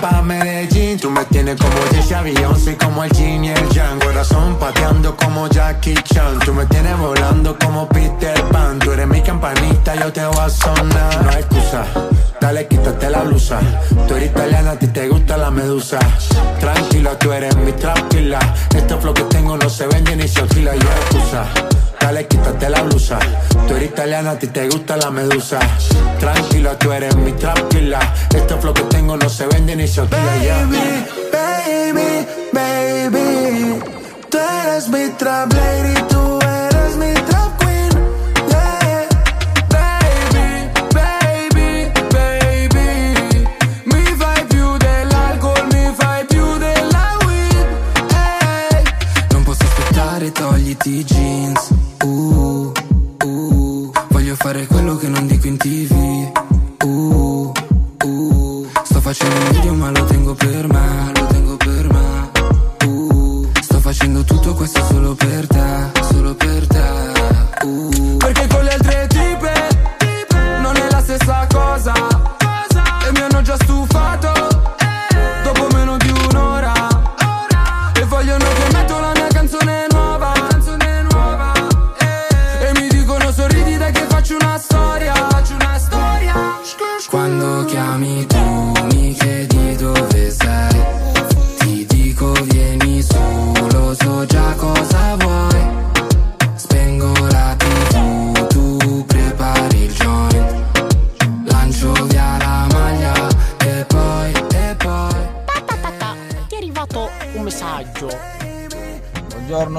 pa' 0.03 0.21
Medellín. 0.21 0.99
Tú 0.99 1.11
me 1.11 1.25
tienes 1.27 1.57
como 1.57 1.77
Jesse 1.93 2.23
Beyoncé 2.23 2.77
Como 2.77 3.05
el 3.05 3.11
Jin 3.13 3.45
y 3.45 3.51
el 3.51 3.69
Yang. 3.71 4.01
Corazón 4.01 4.57
pateando 4.59 5.17
como 5.17 5.49
Jackie 5.49 5.95
Chan. 5.95 6.41
Tú 6.41 6.53
me 6.53 6.67
tienes 6.67 6.99
volando 6.99 7.57
como 7.59 7.89
Peter 7.89 8.39
Pan. 8.51 8.79
Tú 8.81 8.93
eres 8.93 9.07
mi 9.07 9.23
campanita, 9.23 9.95
yo 9.95 10.13
te 10.13 10.27
voy 10.27 10.39
a 10.39 10.51
sonar. 10.51 11.25
No 11.25 11.31
hay 11.31 11.37
excusa 11.39 12.12
Dale, 12.43 12.67
quítate 12.67 13.09
la 13.09 13.23
blusa 13.23 13.61
Tú 14.09 14.17
eres 14.17 14.31
italiana, 14.31 14.73
a 14.73 14.77
ti 14.77 14.89
te 14.89 15.09
gusta 15.09 15.37
la 15.37 15.53
medusa 15.53 16.01
Tranquila, 16.59 17.17
tú 17.17 17.33
eres 17.33 17.55
mi 17.55 17.71
tranquila 17.71 18.41
Este 18.75 18.97
flow 18.97 19.15
que 19.15 19.23
tengo 19.23 19.57
no 19.57 19.71
se 19.71 19.87
vende 19.87 20.17
ni 20.17 20.27
se 20.27 20.41
alquila 20.41 20.75
Y 20.75 20.81
hay 20.81 20.85
excusa 20.85 21.45
Dale, 22.01 22.27
quítate 22.27 22.69
la 22.69 22.83
blusa. 22.83 23.21
Tú 23.69 23.77
eres 23.77 23.91
italiana, 23.91 24.33
a 24.33 24.37
ti 24.37 24.49
te 24.49 24.69
gusta 24.69 24.97
la 24.97 25.13
medusa. 25.13 25.61
Tranquila, 26.19 26.77
tú 26.77 26.91
eres 26.91 27.15
mi 27.15 27.31
tranquila. 27.31 28.01
Este 28.35 28.57
flow 28.57 28.75
que 28.75 28.83
tengo 28.83 29.17
no 29.17 29.29
se 29.29 29.47
vende 29.47 29.77
ni 29.77 29.87
se 29.87 30.01
alquila. 30.01 30.67
Baby, 30.67 31.07
baby, 31.33 32.27
baby. 32.53 33.83
Tú 34.29 34.39
eres 34.39 34.89
mi 34.89 35.11
trap 35.11 35.53
lady, 35.53 36.12
aspettare, 50.73 50.77
togliti 50.77 50.99
i 50.99 51.05
jeans. 51.05 51.71
Uh, 52.05 52.73
uh, 53.25 53.93
voglio 54.09 54.35
fare 54.37 54.67
quello 54.67 54.97
che 54.97 55.09
non 55.09 55.27
dico 55.27 55.47
in 55.47 55.57
tv. 55.57 56.33
Uh, 56.85 57.53
uh, 58.05 58.67
sto 58.83 59.01
facendo 59.01 59.35
un 59.35 59.51
video 59.51 59.75
ma 59.75 59.91
lo 59.91 60.05
tengo 60.05 60.35
per 60.35 60.69
me, 60.69 61.13
lo 61.15 61.27
tengo 61.27 61.57
per 61.57 61.93
me. 61.93 62.31
Uh, 62.87 63.49
sto 63.61 63.81
facendo 63.81 64.25
tutto 64.25 64.55
questo 64.55 64.85
solo 64.85 65.15
per 65.15 65.47
te, 65.47 65.52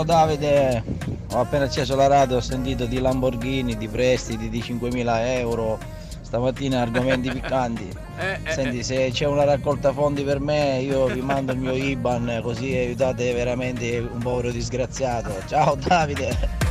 Buongiorno 0.03 0.35
Davide, 0.35 0.83
ho 1.31 1.39
appena 1.39 1.63
acceso 1.63 1.95
la 1.95 2.07
radio, 2.07 2.35
ho 2.35 2.41
sentito 2.41 2.85
di 2.85 2.99
Lamborghini, 2.99 3.77
di 3.77 3.87
prestiti 3.87 4.49
di 4.49 4.59
5.000 4.59 5.27
euro, 5.37 5.79
stamattina 6.21 6.81
argomenti 6.81 7.31
piccanti. 7.31 7.89
Senti, 8.49 8.83
se 8.83 9.11
c'è 9.13 9.25
una 9.25 9.45
raccolta 9.45 9.93
fondi 9.93 10.23
per 10.23 10.41
me, 10.41 10.79
io 10.79 11.05
vi 11.05 11.21
mando 11.21 11.53
il 11.53 11.59
mio 11.59 11.73
IBAN 11.73 12.41
così 12.43 12.75
aiutate 12.75 13.31
veramente 13.33 13.97
un 13.99 14.19
povero 14.19 14.51
disgraziato. 14.51 15.31
Ciao 15.47 15.75
Davide! 15.75 16.62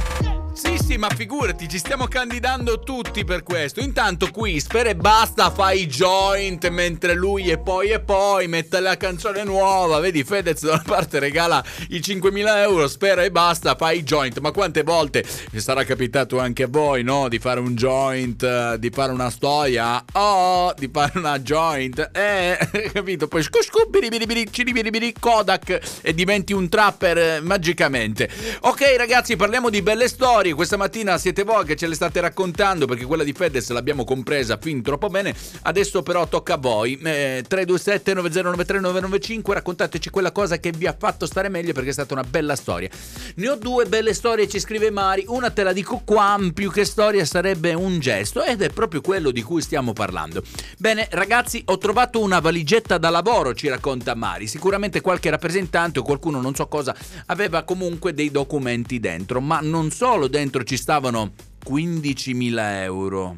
Sì, 0.93 0.99
ma 0.99 1.09
figurati, 1.09 1.69
ci 1.71 1.79
stiamo 1.79 2.07
candidando 2.07 2.81
tutti 2.81 3.25
per 3.25 3.43
questo. 3.43 3.81
Intanto 3.81 4.29
qui, 4.31 4.61
spera 4.61 4.91
e 4.91 4.95
basta, 4.95 5.51
fai 5.51 5.87
joint 5.87 6.69
mentre 6.69 7.15
lui 7.15 7.49
e 7.49 7.57
poi 7.57 7.89
e 7.89 7.99
poi 7.99 8.47
mette 8.47 8.79
la 8.79 8.99
canzone 8.99 9.43
nuova. 9.43 10.01
Vedi, 10.01 10.23
Fedez 10.23 10.63
da 10.63 10.73
una 10.73 10.83
parte 10.85 11.19
regala 11.19 11.65
i 11.89 12.01
5.000 12.01 12.59
euro, 12.59 12.89
spera 12.89 13.25
e 13.25 13.31
basta, 13.31 13.75
fai 13.75 14.03
joint. 14.03 14.39
Ma 14.41 14.51
quante 14.51 14.83
volte 14.83 15.25
vi 15.51 15.61
sarà 15.63 15.83
capitato 15.85 16.39
anche 16.39 16.65
a 16.65 16.69
voi, 16.69 17.03
no? 17.03 17.31
Di 17.31 17.39
fare 17.39 17.61
un 17.61 17.75
joint, 17.75 18.43
eh, 18.43 18.77
di 18.79 18.91
fare 18.91 19.13
una 19.13 19.31
storia, 19.31 20.05
oh, 20.13 20.75
di 20.77 20.91
fare 20.93 21.13
una 21.15 21.39
joint, 21.39 22.11
eh, 22.13 22.59
capito? 22.93 23.29
Poi 23.29 23.43
scu 23.43 23.63
scu, 23.63 23.89
biribiribiri, 23.89 24.47
ciribiribiri, 24.53 25.15
Kodak 25.19 26.01
e 26.03 26.13
diventi 26.13 26.53
un 26.53 26.69
trapper 26.69 27.17
eh, 27.17 27.41
magicamente. 27.41 28.29
Ok 28.61 28.95
ragazzi, 28.99 29.37
parliamo 29.37 29.71
di 29.71 29.81
belle 29.81 30.07
storie. 30.07 30.53
Questa 30.53 30.81
mattina 30.83 31.17
siete 31.17 31.45
voi 31.45 31.65
che 31.65 31.77
ce 31.77 31.87
le 31.87 31.95
state 31.95 32.21
raccontando 32.21 32.87
perché 32.87 33.05
quella 33.05 33.23
di 33.23 33.33
Fedez 33.33 33.71
l'abbiamo 33.71 34.03
compresa 34.03 34.59
fin 34.61 34.83
troppo 34.83 35.09
bene. 35.09 35.33
Adesso 35.63 36.03
però 36.03 36.27
tocca 36.27 36.55
a 36.55 36.57
voi. 36.57 36.95
Eh, 36.95 37.45
327 37.47 38.15
9093 38.15 38.81
995 38.81 39.55
raccontateci 39.55 40.11
quella 40.11 40.33
cosa 40.33 40.59
che 40.59 40.73
vi 40.73 40.89
ha 40.89 40.97
fatto 40.99 41.25
stare 41.27 41.49
meglio 41.49 41.73
perché 41.73 41.91
è 41.91 41.93
stata 41.93 42.15
una 42.15 42.25
bella 42.25 42.57
storia. 42.57 42.89
Ne 43.37 43.49
ho 43.49 43.55
due 43.55 43.85
belle 43.85 44.13
storie, 44.13 44.49
ci 44.49 44.59
scrive 44.59 44.91
Mari. 44.91 45.25
Una 45.29 45.51
te 45.51 45.63
la 45.63 45.73
dico 45.73 46.03
qua, 46.05 46.37
più 46.53 46.73
che 46.73 46.85
storia 46.85 47.25
sarebbe 47.25 47.75
un 47.75 48.01
gesto 48.01 48.43
ed 48.43 48.61
è 48.63 48.71
proprio 48.71 49.01
quello 49.01 49.31
di 49.31 49.43
cui 49.43 49.63
stiamo 49.63 49.93
parlando. 49.93 50.43
Bene, 50.79 51.07
ragazzi, 51.13 51.63
ho 51.67 51.79
trovato 51.79 52.21
una 52.21 52.41
valigetta 52.41 52.99
da 52.99 53.11
lavoro, 53.11 53.55
ci 53.55 53.69
racconta 53.69 54.17
Mari. 54.17 54.49
Sicuramente 54.49 55.01
qualche 55.01 55.31
rappresentante 55.31 56.01
o 56.01 56.03
qualcuno 56.03 56.41
non 56.41 56.57
so 56.57 56.67
cosa 56.67 56.93
aveva 57.27 57.63
comunque 57.63 58.15
dei 58.15 58.33
documenti 58.33 58.99
dentro, 58.99 59.41
ma 59.41 59.61
non 59.61 59.93
solo 59.93 60.27
dentro 60.27 60.62
ci 60.65 60.77
stavano 60.77 61.33
15.000 61.65 62.83
euro. 62.83 63.37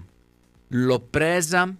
L'ho 0.68 1.00
presa 1.00 1.72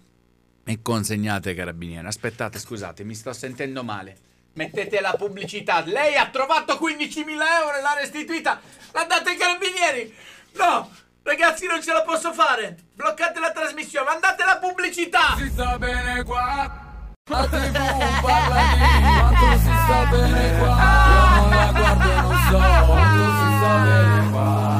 e 0.63 0.81
consegnata 0.81 1.49
ai 1.49 1.55
carabinieri. 1.55 2.07
Aspettate, 2.07 2.59
scusate, 2.59 3.03
mi 3.03 3.15
sto 3.15 3.33
sentendo 3.33 3.83
male. 3.83 4.17
Mettete 4.53 5.01
la 5.01 5.13
pubblicità. 5.17 5.83
Lei 5.85 6.15
ha 6.15 6.29
trovato 6.29 6.75
15.000 6.75 7.27
euro 7.27 7.77
e 7.77 7.81
l'ha 7.81 7.95
restituita. 7.99 8.61
La 8.93 9.03
date 9.03 9.31
ai 9.31 9.37
carabinieri. 9.37 10.13
No, 10.53 10.89
ragazzi, 11.23 11.67
non 11.67 11.81
ce 11.81 11.91
la 11.91 12.03
posso 12.03 12.31
fare. 12.31 12.77
Bloccate 12.93 13.39
la 13.39 13.51
trasmissione. 13.51 14.09
Mandate 14.09 14.43
la 14.45 14.57
pubblicità. 14.57 15.35
Si 15.37 15.49
sta 15.49 15.77
bene 15.77 16.23
qua. 16.23 16.83
La 17.27 17.47
TV 17.47 18.21
parla 18.21 18.61
di 18.71 19.01
quanto 19.01 19.57
si 19.57 19.65
sta 19.65 20.05
bene 20.11 20.57
qua. 20.59 20.77
Io 21.09 21.39
non 21.39 21.49
la 21.49 21.71
guardo 21.71 22.21
non 22.21 22.37
so 22.49 22.85
quanto 22.85 23.23
si 23.31 23.57
sta 23.57 23.77
bene 23.83 24.29
qua. 24.29 24.74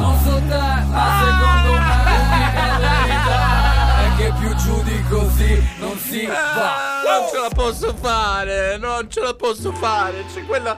La 7.47 7.49
posso 7.53 7.93
fare, 7.93 8.77
non 8.77 9.07
ce 9.09 9.19
la 9.21 9.35
posso 9.35 9.71
fare. 9.73 10.25
C'è 10.33 10.43
quella 10.45 10.75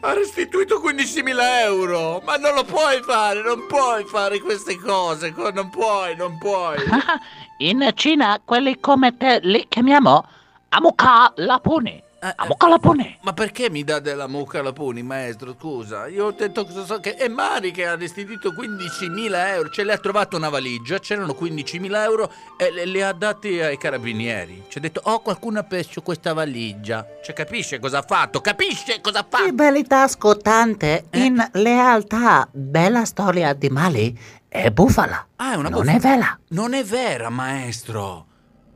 ha 0.00 0.12
restituito 0.12 0.80
15.000 0.80 1.36
euro. 1.62 2.22
Ma 2.24 2.36
non 2.36 2.54
lo 2.54 2.62
puoi 2.62 3.02
fare, 3.02 3.42
non 3.42 3.66
puoi 3.66 4.04
fare 4.04 4.38
queste 4.40 4.78
cose. 4.78 5.32
co- 5.32 5.50
Non 5.50 5.70
puoi, 5.70 6.14
non 6.14 6.38
puoi. 6.38 6.76
In 7.58 7.90
Cina 7.94 8.40
quelli 8.44 8.78
come 8.78 9.16
te 9.16 9.40
li 9.42 9.66
chiamiamo 9.68 10.24
Amuka 10.68 11.32
Lapone. 11.36 12.02
Amuka 12.36 12.68
Lapone. 12.68 13.18
Ma 13.22 13.32
perché 13.32 13.68
mi 13.68 13.84
dà 13.84 13.98
della 13.98 14.26
mucca 14.26 14.60
alla 14.60 14.72
puni, 14.72 15.02
maestro? 15.02 15.54
Scusa, 15.58 16.06
io 16.06 16.26
ho 16.26 16.30
detto 16.32 16.64
che 16.64 16.72
so 16.84 16.98
che 17.00 17.14
è 17.14 17.28
Mari 17.28 17.70
che 17.70 17.86
ha 17.86 17.96
restituito 17.96 18.52
15.000 18.52 19.46
euro. 19.48 19.68
Ce 19.68 19.84
le 19.84 19.92
ha 19.92 19.98
trovato 19.98 20.36
una 20.36 20.48
valigia, 20.48 20.98
c'erano 20.98 21.36
15.000 21.38 21.94
euro 22.02 22.32
e 22.56 22.70
le, 22.70 22.84
le 22.86 23.04
ha 23.04 23.12
dati 23.12 23.60
ai 23.60 23.76
carabinieri. 23.76 24.64
Ci 24.68 24.78
ha 24.78 24.80
detto, 24.80 25.00
oh, 25.04 25.20
qualcuno 25.20 25.58
ha 25.58 25.64
perso 25.64 26.00
questa 26.00 26.32
valigia. 26.32 27.06
Cioè, 27.22 27.34
capisce 27.34 27.78
cosa 27.78 27.98
ha 27.98 28.02
fatto? 28.02 28.40
Capisce 28.40 29.00
cosa 29.00 29.20
ha 29.20 29.26
fatto? 29.28 29.44
Che 29.44 29.52
verità 29.52 30.08
scottante, 30.08 31.06
in 31.12 31.46
realtà, 31.52 32.48
bella 32.50 33.04
storia 33.04 33.52
di 33.52 33.68
Mali 33.68 34.18
è 34.48 34.70
bufala. 34.70 35.26
Ah, 35.36 35.52
è 35.52 35.56
una 35.56 35.68
non 35.68 35.80
bufala. 35.80 35.96
è 35.96 36.00
vera. 36.00 36.38
Non 36.48 36.74
è 36.74 36.84
vera, 36.84 37.28
maestro. 37.28 38.26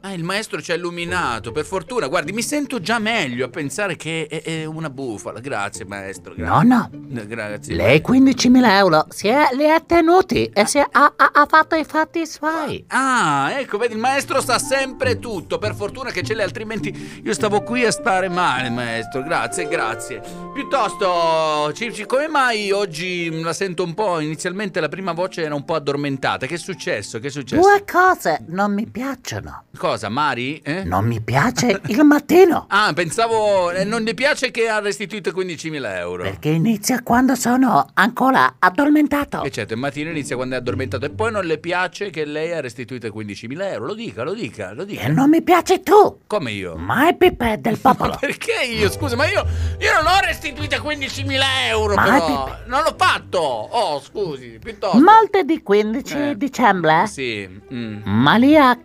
Ah, 0.08 0.14
il 0.14 0.24
maestro 0.24 0.62
ci 0.62 0.72
ha 0.72 0.74
illuminato, 0.74 1.52
per 1.52 1.66
fortuna. 1.66 2.06
Guardi, 2.06 2.32
mi 2.32 2.40
sento 2.40 2.80
già 2.80 2.98
meglio 2.98 3.44
a 3.44 3.48
pensare 3.50 3.94
che 3.94 4.26
è, 4.26 4.40
è 4.42 4.64
una 4.64 4.88
bufala. 4.88 5.38
Grazie, 5.38 5.84
maestro. 5.84 6.32
No, 6.34 6.44
Grazie. 6.62 6.66
no. 6.66 7.20
Eh, 7.20 7.26
Grazie. 7.26 7.74
Lei 7.74 8.00
15.000 8.00 8.70
euro 8.70 9.06
si 9.10 9.28
è, 9.28 9.48
li 9.52 9.68
ha 9.68 9.80
tenuti 9.80 10.50
e 10.50 10.66
si 10.66 10.78
è, 10.78 10.86
ha, 10.90 11.12
ha- 11.14 11.46
fatto 11.46 11.74
i 11.74 11.84
fatti 11.84 12.26
suoi. 12.26 12.82
Ah, 12.88 13.50
ecco, 13.58 13.76
vedi, 13.76 13.92
il 13.94 13.98
maestro 14.00 14.40
sa 14.40 14.58
sempre 14.58 15.18
tutto. 15.18 15.58
Per 15.58 15.74
fortuna 15.74 16.10
che 16.10 16.22
ce 16.22 16.32
l'è, 16.32 16.42
altrimenti 16.42 17.20
io 17.22 17.34
stavo 17.34 17.62
qui 17.62 17.84
a 17.84 17.90
stare 17.90 18.30
male, 18.30 18.70
maestro. 18.70 19.22
Grazie, 19.22 19.68
grazie. 19.68 20.22
Piuttosto, 20.54 21.70
Cicci, 21.74 22.06
come 22.06 22.28
mai 22.28 22.70
oggi 22.70 23.42
la 23.42 23.52
sento 23.52 23.82
un 23.84 23.92
po'? 23.92 24.20
Inizialmente 24.20 24.80
la 24.80 24.88
prima 24.88 25.12
voce 25.12 25.42
era 25.42 25.54
un 25.54 25.66
po' 25.66 25.74
addormentata. 25.74 26.46
Che 26.46 26.54
è 26.54 26.58
successo? 26.58 27.18
Che 27.18 27.26
è 27.26 27.30
successo? 27.30 27.60
Due 27.60 27.84
cose 27.84 28.44
non 28.48 28.72
mi 28.72 28.86
piacciono. 28.86 29.64
Cosa, 29.76 29.97
Mari? 30.06 30.60
Eh? 30.62 30.84
Non 30.84 31.04
mi 31.04 31.20
piace 31.20 31.80
il 31.86 32.04
mattino. 32.04 32.66
Ah, 32.78 32.92
pensavo. 32.94 33.70
eh, 33.72 33.82
non 33.84 34.02
le 34.02 34.14
piace 34.14 34.50
che 34.52 34.68
ha 34.68 34.78
restituito 34.78 35.30
15.000 35.30 35.96
euro. 35.96 36.22
Perché 36.22 36.50
inizia 36.50 37.02
quando 37.02 37.34
sono 37.34 37.88
ancora 37.94 38.54
addormentato. 38.60 39.42
E 39.42 39.50
certo, 39.50 39.72
il 39.74 39.80
mattino 39.80 40.10
inizia 40.10 40.36
quando 40.36 40.54
è 40.54 40.58
addormentato. 40.58 41.06
E 41.06 41.10
poi 41.10 41.32
non 41.32 41.44
le 41.44 41.58
piace 41.58 42.10
che 42.10 42.24
lei 42.24 42.52
ha 42.52 42.60
restituito 42.60 43.08
15.000 43.08 43.72
euro. 43.72 43.86
Lo 43.86 43.94
dica, 43.94 44.22
lo 44.22 44.34
dica, 44.34 44.72
lo 44.72 44.84
dica. 44.84 45.02
E 45.02 45.08
non 45.08 45.28
mi 45.30 45.42
piaci 45.42 45.82
tu. 45.82 46.20
Come 46.26 46.52
io? 46.52 46.76
Mai 46.76 47.16
Pippe 47.16 47.58
del 47.60 47.78
popolo. 47.78 48.16
Perché 48.20 48.62
io? 48.64 48.88
Scusa, 48.90 49.16
ma 49.16 49.26
io, 49.26 49.44
io 49.80 49.92
non 49.94 50.06
ho 50.12 50.18
restituito 50.24 50.76
15.000 50.76 51.40
euro, 51.68 51.94
Ma 51.94 52.02
però. 52.04 52.56
Non 52.66 52.82
l'ho 52.84 52.94
fatto. 52.96 53.38
Oh, 53.40 54.00
scusi, 54.00 54.58
piuttosto. 54.62 54.98
Martedì 54.98 55.62
15 55.62 56.16
Eh. 56.18 56.36
dicembre. 56.36 57.06
Sì. 57.06 57.48
mm. 57.72 58.02
Maria 58.04 58.78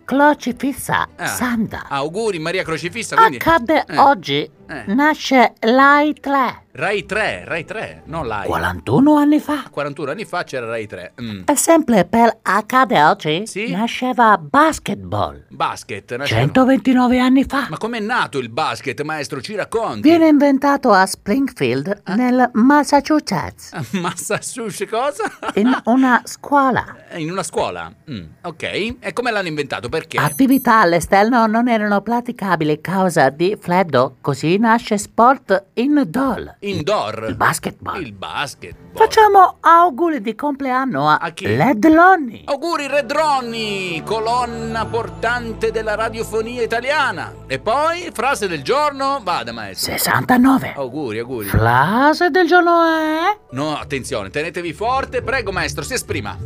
Crocifissa 0.94 1.08
Ah. 1.16 1.26
Santa. 1.26 1.84
Auguri, 1.88 2.38
Maria 2.38 2.62
Crocifissa. 2.62 3.16
Quindi... 3.16 3.36
Accade 3.36 3.84
Eh. 3.88 3.98
oggi. 3.98 4.50
Eh. 4.68 4.84
Nasce 4.94 5.54
l'AI 5.60 6.14
3. 6.14 6.58
Rai 6.74 7.06
3, 7.06 7.44
Rai 7.46 7.64
3, 7.64 8.02
non 8.06 8.26
Lai. 8.26 8.46
41 8.48 9.14
anni 9.14 9.38
fa. 9.38 9.62
41 9.70 10.10
anni 10.10 10.24
fa 10.24 10.42
c'era 10.42 10.66
Rai 10.66 10.88
3. 10.88 11.12
Mm. 11.22 11.42
E 11.46 11.56
sempre 11.56 12.04
per 12.04 12.36
accade 12.42 13.00
oggi 13.00 13.46
Sì? 13.46 13.70
nasceva 13.70 14.36
basketball. 14.38 15.44
Basket. 15.50 16.16
nasceva- 16.16 16.40
129 16.40 17.18
anni 17.20 17.44
fa. 17.44 17.68
Ma 17.70 17.76
com'è 17.78 18.00
nato 18.00 18.38
il 18.38 18.48
basket, 18.48 19.00
maestro? 19.02 19.40
Ci 19.40 19.54
racconti? 19.54 20.00
Viene 20.00 20.26
inventato 20.26 20.90
a 20.90 21.06
Springfield, 21.06 22.02
Eh? 22.08 22.14
nel 22.16 22.50
Massachusetts, 22.54 23.70
Massachusetts 23.94 24.90
cosa? 24.90 25.30
in 25.54 25.72
una 25.84 26.22
scuola. 26.24 26.84
In 27.14 27.30
una 27.30 27.44
scuola. 27.44 27.92
Mm, 28.10 28.22
ok. 28.42 28.62
E 28.98 29.12
come 29.12 29.30
l'hanno 29.30 29.46
inventato? 29.48 29.88
Perché? 29.88 30.18
Attività 30.18 30.80
all'esterno 30.80 31.46
non 31.46 31.68
erano 31.68 32.00
praticabili 32.00 32.72
a 32.72 32.78
causa 32.80 33.28
di 33.30 33.56
freddo, 33.60 34.16
così 34.20 34.53
nasce 34.58 34.98
sport 34.98 35.64
indoor. 35.74 36.56
Indoor. 36.60 37.26
Il 37.28 37.36
basketball. 37.36 38.00
Il 38.02 38.12
basket. 38.12 38.74
Facciamo 38.94 39.56
auguri 39.60 40.20
di 40.20 40.34
compleanno 40.34 41.08
a, 41.08 41.16
A 41.16 41.30
chi? 41.30 41.46
Led 41.56 41.84
Lonnie. 41.88 42.42
Auguri 42.44 42.86
Red 42.86 43.10
Ronnie, 43.10 44.02
colonna 44.04 44.86
portante 44.86 45.70
della 45.70 45.94
radiofonia 45.94 46.62
italiana. 46.62 47.32
E 47.46 47.58
poi, 47.58 48.10
frase 48.12 48.46
del 48.46 48.62
giorno, 48.62 49.20
vada 49.22 49.52
maestro. 49.52 49.92
69. 49.92 50.74
Auguri, 50.76 51.18
auguri. 51.18 51.48
Frase 51.48 52.30
del 52.30 52.46
giorno 52.46 52.84
è... 52.84 53.38
No, 53.50 53.76
attenzione, 53.76 54.30
tenetevi 54.30 54.72
forte, 54.72 55.22
prego 55.22 55.50
maestro, 55.50 55.82
si 55.82 55.94
esprima. 55.94 56.36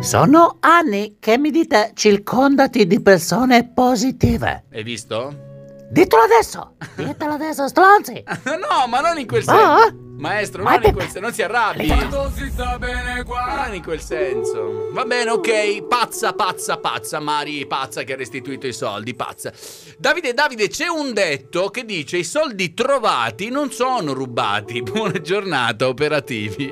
Sono 0.00 0.56
anni 0.60 1.16
che 1.18 1.36
mi 1.36 1.50
dite 1.50 1.90
circondati 1.94 2.86
di 2.86 3.00
persone 3.00 3.68
positive. 3.68 4.64
Hai 4.72 4.82
visto? 4.82 5.48
Ditelo 5.90 6.22
adesso! 6.22 6.76
Ditelo 6.94 7.32
adesso, 7.32 7.66
stronzi! 7.66 8.22
no, 8.44 8.86
ma 8.86 9.00
non 9.00 9.18
in 9.18 9.26
quel 9.26 9.42
Ah? 9.46 9.92
Maestro, 10.20 10.62
Ma 10.62 10.76
non 10.76 10.84
in 10.84 10.92
quel 10.92 11.04
senso, 11.04 11.20
non 11.20 11.32
si 11.32 11.42
arrabbi. 11.42 11.86
Quando 11.86 12.30
si 12.34 12.50
sta 12.50 12.78
bene 12.78 13.24
qua. 13.24 13.64
Non 13.64 13.74
in 13.74 13.82
quel 13.82 14.02
senso. 14.02 14.90
Va 14.92 15.04
bene, 15.06 15.30
ok. 15.30 15.82
Pazza, 15.84 16.34
pazza, 16.34 16.76
pazza. 16.76 17.20
Mari, 17.20 17.66
pazza 17.66 18.02
che 18.02 18.12
ha 18.12 18.16
restituito 18.16 18.66
i 18.66 18.74
soldi, 18.74 19.14
pazza. 19.14 19.50
Davide, 19.96 20.34
Davide, 20.34 20.68
c'è 20.68 20.88
un 20.88 21.14
detto 21.14 21.70
che 21.70 21.86
dice 21.86 22.18
i 22.18 22.24
soldi 22.24 22.74
trovati 22.74 23.48
non 23.48 23.72
sono 23.72 24.12
rubati. 24.12 24.82
Buona 24.84 25.20
giornata, 25.22 25.88
operativi. 25.88 26.70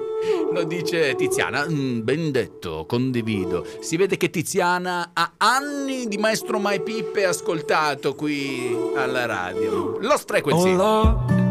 Lo 0.52 0.64
dice 0.64 1.14
Tiziana. 1.14 1.66
Mm, 1.66 2.00
ben 2.02 2.30
detto, 2.30 2.84
condivido. 2.86 3.66
Si 3.80 3.96
vede 3.96 4.18
che 4.18 4.28
Tiziana 4.28 5.12
ha 5.14 5.32
anni 5.38 6.06
di 6.06 6.18
Maestro 6.18 6.58
Mai 6.58 6.82
Pippe 6.82 7.24
ascoltato 7.24 8.14
qui 8.14 8.76
alla 8.94 9.24
radio. 9.24 9.96
Lost 10.00 10.26
Frequency. 10.26 10.74
Oh 10.74 11.47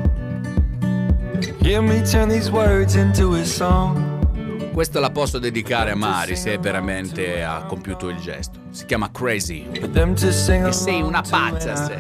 Questa 4.72 5.00
la 5.02 5.10
posso 5.10 5.38
dedicare 5.38 5.92
a 5.92 5.96
Mari 5.96 6.38
se 6.38 6.58
veramente 6.58 7.44
ha 7.44 7.66
compiuto 7.66 8.08
il 8.08 8.16
gesto. 8.20 8.58
Si 8.70 8.86
chiama 8.86 9.12
Crazy. 9.12 9.68
Che 9.72 10.72
sei 10.72 11.02
una 11.02 11.22
pazza, 11.22 11.92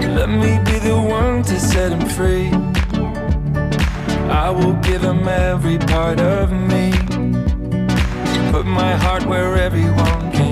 let 0.00 0.28
me 0.28 0.58
be 0.64 0.78
the 0.78 0.94
one 0.94 1.42
to 1.42 1.58
set 1.58 1.92
him 1.92 2.06
free. 2.06 2.48
I 4.30 4.48
will 4.48 4.78
give 4.80 5.02
him 5.02 5.28
every 5.28 5.76
part 5.76 6.20
of 6.20 6.50
me. 6.50 6.90
Put 8.50 8.64
my 8.64 8.94
heart 8.96 9.26
where 9.26 9.56
everyone 9.56 10.30
can 10.32 10.51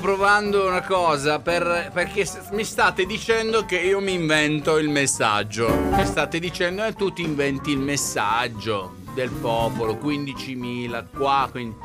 Provando 0.00 0.66
una 0.66 0.82
cosa 0.82 1.40
per- 1.40 1.90
perché 1.92 2.28
mi 2.52 2.62
state 2.64 3.06
dicendo 3.06 3.64
che 3.64 3.76
io 3.78 4.00
mi 4.00 4.12
invento 4.12 4.76
il 4.78 4.88
messaggio. 4.88 5.68
Mi 5.74 6.04
state 6.06 6.38
dicendo 6.38 6.84
che 6.84 6.92
tu 6.94 7.12
ti 7.12 7.22
inventi 7.22 7.70
il 7.72 7.78
messaggio 7.78 8.94
del 9.14 9.30
popolo, 9.30 9.96
15.000 9.96 11.04
qua. 11.16 11.48
quindi- 11.50 11.76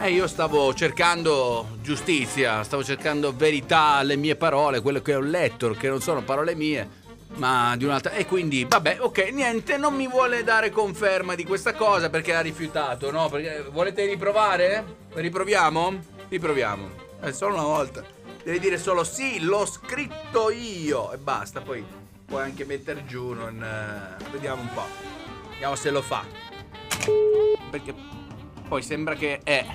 E 0.00 0.10
io 0.12 0.28
stavo 0.28 0.72
cercando 0.74 1.66
giustizia, 1.82 2.62
stavo 2.62 2.84
cercando 2.84 3.34
verità 3.34 3.94
alle 3.96 4.14
mie 4.16 4.36
parole, 4.36 4.80
quelle 4.80 5.02
che 5.02 5.14
ho 5.16 5.20
letto, 5.20 5.70
che 5.72 5.88
non 5.88 6.00
sono 6.00 6.22
parole 6.22 6.54
mie 6.54 6.88
ma 7.36 7.74
di 7.76 7.84
un'altra. 7.84 8.12
E 8.12 8.24
quindi, 8.26 8.64
vabbè, 8.68 8.98
ok, 9.00 9.30
niente, 9.32 9.76
non 9.76 9.94
mi 9.94 10.06
vuole 10.06 10.44
dare 10.44 10.70
conferma 10.70 11.34
di 11.34 11.44
questa 11.44 11.74
cosa 11.74 12.08
perché 12.08 12.34
ha 12.34 12.40
rifiutato, 12.40 13.10
no? 13.10 13.28
Perché 13.28 13.64
volete 13.70 14.04
riprovare? 14.06 14.84
Riproviamo? 15.12 15.92
Riproviamo. 16.28 17.06
Eh, 17.20 17.32
solo 17.32 17.54
una 17.54 17.64
volta. 17.64 18.04
Devi 18.44 18.60
dire 18.60 18.78
solo 18.78 19.02
sì, 19.02 19.40
l'ho 19.40 19.66
scritto 19.66 20.50
io 20.50 21.12
e 21.12 21.18
basta. 21.18 21.60
Poi 21.60 21.84
puoi 22.24 22.42
anche 22.42 22.64
mettere 22.64 23.04
giù, 23.06 23.32
non. 23.32 23.62
eh, 23.62 24.24
Vediamo 24.30 24.62
un 24.62 24.68
po'. 24.72 24.86
Vediamo 25.50 25.74
se 25.74 25.90
lo 25.90 26.00
fa. 26.02 26.24
Perché 27.70 27.94
poi 28.68 28.82
sembra 28.82 29.14
che. 29.14 29.40
Eh, 29.42 29.66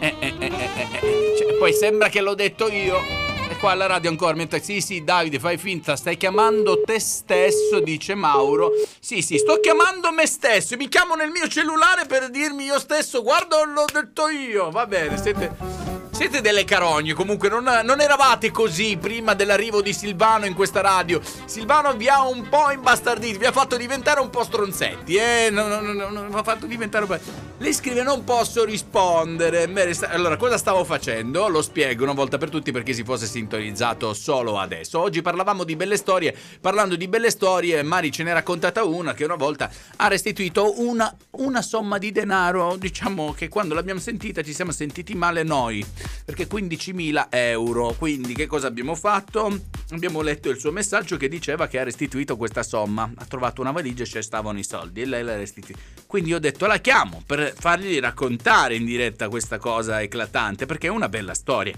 eh, 0.00 0.14
eh, 0.18 0.34
eh, 0.38 0.46
eh, 0.46 0.98
eh. 1.00 1.34
Cioè, 1.38 1.54
poi 1.58 1.72
sembra 1.72 2.08
che 2.08 2.20
l'ho 2.20 2.34
detto 2.34 2.68
io. 2.68 3.24
E 3.48 3.56
qua 3.58 3.70
alla 3.70 3.86
radio 3.86 4.10
ancora 4.10 4.34
mentre 4.34 4.60
sì 4.60 4.80
sì 4.80 5.04
Davide 5.04 5.38
fai 5.38 5.56
finta 5.56 5.94
stai 5.94 6.16
chiamando 6.16 6.82
te 6.82 6.98
stesso 6.98 7.78
dice 7.78 8.16
Mauro 8.16 8.72
Sì 8.98 9.22
sì 9.22 9.38
sto 9.38 9.60
chiamando 9.60 10.10
me 10.10 10.26
stesso 10.26 10.76
Mi 10.76 10.88
chiamo 10.88 11.14
nel 11.14 11.30
mio 11.30 11.46
cellulare 11.46 12.06
per 12.06 12.28
dirmi 12.30 12.64
io 12.64 12.80
stesso 12.80 13.22
Guarda 13.22 13.64
l'ho 13.64 13.84
detto 13.92 14.28
io 14.28 14.70
Va 14.72 14.84
bene 14.88 15.16
siete 15.16 15.95
siete 16.16 16.40
delle 16.40 16.64
carogne, 16.64 17.12
comunque 17.12 17.50
non, 17.50 17.62
non 17.84 18.00
eravate 18.00 18.50
così 18.50 18.96
prima 18.98 19.34
dell'arrivo 19.34 19.82
di 19.82 19.92
Silvano 19.92 20.46
in 20.46 20.54
questa 20.54 20.80
radio. 20.80 21.20
Silvano 21.44 21.92
vi 21.92 22.08
ha 22.08 22.26
un 22.26 22.48
po' 22.48 22.70
imbastarditi, 22.70 23.36
vi 23.36 23.44
ha 23.44 23.52
fatto 23.52 23.76
diventare 23.76 24.20
un 24.20 24.30
po' 24.30 24.42
stronzetti, 24.42 25.16
eh? 25.16 25.48
Non, 25.50 25.68
non, 25.68 25.84
non, 25.84 26.12
non- 26.14 26.28
vi 26.30 26.34
ha 26.34 26.42
fatto 26.42 26.64
diventare 26.64 27.04
un 27.04 27.10
po'... 27.10 27.44
Lei 27.58 27.72
scrive 27.72 28.02
non 28.02 28.24
posso 28.24 28.64
rispondere. 28.64 29.70
Allora, 30.08 30.36
cosa 30.36 30.56
stavo 30.56 30.84
facendo? 30.84 31.48
Lo 31.48 31.60
spiego 31.60 32.04
una 32.04 32.12
volta 32.12 32.38
per 32.38 32.48
tutti 32.48 32.72
perché 32.72 32.94
si 32.94 33.02
fosse 33.02 33.26
sintonizzato 33.26 34.14
solo 34.14 34.58
adesso. 34.58 34.98
Oggi 34.98 35.20
parlavamo 35.20 35.64
di 35.64 35.76
belle 35.76 35.96
storie. 35.98 36.34
Parlando 36.60 36.96
di 36.96 37.08
belle 37.08 37.30
storie, 37.30 37.82
Mari 37.82 38.10
ce 38.10 38.28
ha 38.28 38.32
raccontata 38.32 38.84
una 38.84 39.12
che 39.12 39.24
una 39.24 39.36
volta 39.36 39.70
ha 39.96 40.08
restituito 40.08 40.80
una, 40.80 41.14
una 41.30 41.62
somma 41.62 41.98
di 41.98 42.12
denaro. 42.12 42.76
Diciamo 42.76 43.32
che 43.32 43.48
quando 43.48 43.74
l'abbiamo 43.74 44.00
sentita 44.00 44.42
ci 44.42 44.52
siamo 44.54 44.70
sentiti 44.70 45.14
male 45.14 45.42
noi. 45.42 45.84
Perché 46.24 46.46
15.000 46.46 47.26
euro. 47.30 47.94
Quindi 47.98 48.34
che 48.34 48.46
cosa 48.46 48.66
abbiamo 48.66 48.94
fatto? 48.94 49.60
Abbiamo 49.90 50.20
letto 50.22 50.50
il 50.50 50.58
suo 50.58 50.72
messaggio 50.72 51.16
che 51.16 51.28
diceva 51.28 51.66
che 51.66 51.78
ha 51.78 51.84
restituito 51.84 52.36
questa 52.36 52.62
somma. 52.62 53.10
Ha 53.14 53.24
trovato 53.26 53.60
una 53.60 53.72
valigia 53.72 54.02
e 54.02 54.06
ci 54.06 54.22
stavano 54.22 54.58
i 54.58 54.64
soldi 54.64 55.02
e 55.02 55.06
lei 55.06 55.22
l'ha 55.22 55.36
restituita. 55.36 55.80
Quindi 56.06 56.34
ho 56.34 56.38
detto 56.38 56.66
la 56.66 56.78
chiamo 56.78 57.22
per 57.24 57.54
fargli 57.56 57.98
raccontare 57.98 58.74
in 58.74 58.84
diretta 58.84 59.28
questa 59.28 59.58
cosa 59.58 60.00
eclatante 60.02 60.66
perché 60.66 60.86
è 60.86 60.90
una 60.90 61.08
bella 61.08 61.34
storia. 61.34 61.76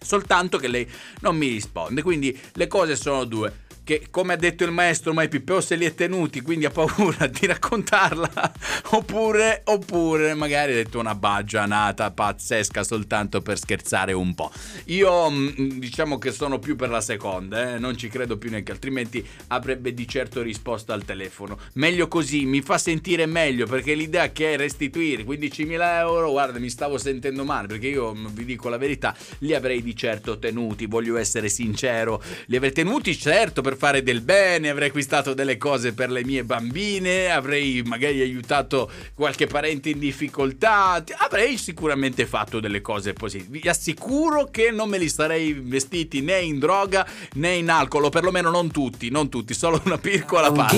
Soltanto 0.00 0.58
che 0.58 0.68
lei 0.68 0.88
non 1.20 1.36
mi 1.36 1.48
risponde. 1.48 2.02
Quindi 2.02 2.38
le 2.52 2.66
cose 2.66 2.94
sono 2.94 3.24
due. 3.24 3.62
Che 3.84 4.06
come 4.10 4.32
ha 4.32 4.36
detto 4.36 4.64
il 4.64 4.70
maestro 4.70 5.12
Mai 5.12 5.28
Pippeo 5.28 5.60
se 5.60 5.76
li 5.76 5.84
è 5.84 5.94
tenuti, 5.94 6.40
quindi 6.40 6.64
ha 6.64 6.70
paura 6.70 7.26
di 7.28 7.46
raccontarla. 7.46 8.52
oppure, 8.92 9.60
oppure 9.64 10.32
magari 10.32 10.72
ha 10.72 10.76
detto 10.76 10.98
una 10.98 11.14
baggianata 11.14 12.10
pazzesca 12.10 12.82
soltanto 12.82 13.42
per 13.42 13.58
scherzare 13.58 14.14
un 14.14 14.34
po'. 14.34 14.50
Io 14.86 15.30
mm, 15.30 15.48
diciamo 15.78 16.16
che 16.16 16.32
sono 16.32 16.58
più 16.58 16.76
per 16.76 16.88
la 16.88 17.02
seconda, 17.02 17.74
eh, 17.74 17.78
non 17.78 17.98
ci 17.98 18.08
credo 18.08 18.38
più 18.38 18.48
neanche, 18.48 18.72
altrimenti 18.72 19.22
avrebbe 19.48 19.92
di 19.92 20.08
certo 20.08 20.40
risposto 20.40 20.94
al 20.94 21.04
telefono. 21.04 21.58
Meglio 21.74 22.08
così, 22.08 22.46
mi 22.46 22.62
fa 22.62 22.78
sentire 22.78 23.26
meglio 23.26 23.66
perché 23.66 23.92
l'idea 23.92 24.32
che 24.32 24.54
è 24.54 24.56
restituire 24.56 25.24
15.000 25.24 25.98
euro, 25.98 26.30
guarda, 26.30 26.58
mi 26.58 26.70
stavo 26.70 26.96
sentendo 26.96 27.44
male 27.44 27.66
perché 27.66 27.88
io 27.88 28.14
mm, 28.14 28.26
vi 28.28 28.46
dico 28.46 28.70
la 28.70 28.78
verità, 28.78 29.14
li 29.40 29.54
avrei 29.54 29.82
di 29.82 29.94
certo 29.94 30.38
tenuti, 30.38 30.86
voglio 30.86 31.18
essere 31.18 31.50
sincero, 31.50 32.22
li 32.46 32.56
avrei 32.56 32.72
tenuti 32.72 33.14
certo 33.14 33.60
per 33.60 33.73
fare 33.74 34.02
del 34.02 34.20
bene, 34.20 34.68
avrei 34.68 34.88
acquistato 34.88 35.34
delle 35.34 35.56
cose 35.56 35.92
per 35.92 36.10
le 36.10 36.24
mie 36.24 36.44
bambine, 36.44 37.30
avrei 37.30 37.82
magari 37.84 38.20
aiutato 38.20 38.90
qualche 39.14 39.46
parente 39.46 39.90
in 39.90 39.98
difficoltà, 39.98 41.02
avrei 41.18 41.56
sicuramente 41.56 42.26
fatto 42.26 42.60
delle 42.60 42.80
cose 42.80 43.12
positive. 43.12 43.58
Vi 43.60 43.68
assicuro 43.68 44.48
che 44.50 44.70
non 44.70 44.88
me 44.88 44.98
li 44.98 45.08
sarei 45.08 45.48
investiti 45.50 46.20
né 46.20 46.40
in 46.40 46.58
droga 46.58 47.06
né 47.34 47.54
in 47.54 47.70
alcol, 47.70 48.04
o 48.04 48.08
perlomeno 48.08 48.50
non 48.50 48.70
tutti, 48.70 49.10
non 49.10 49.28
tutti, 49.28 49.54
solo 49.54 49.80
una 49.84 49.98
piccola 49.98 50.50
parte. 50.52 50.76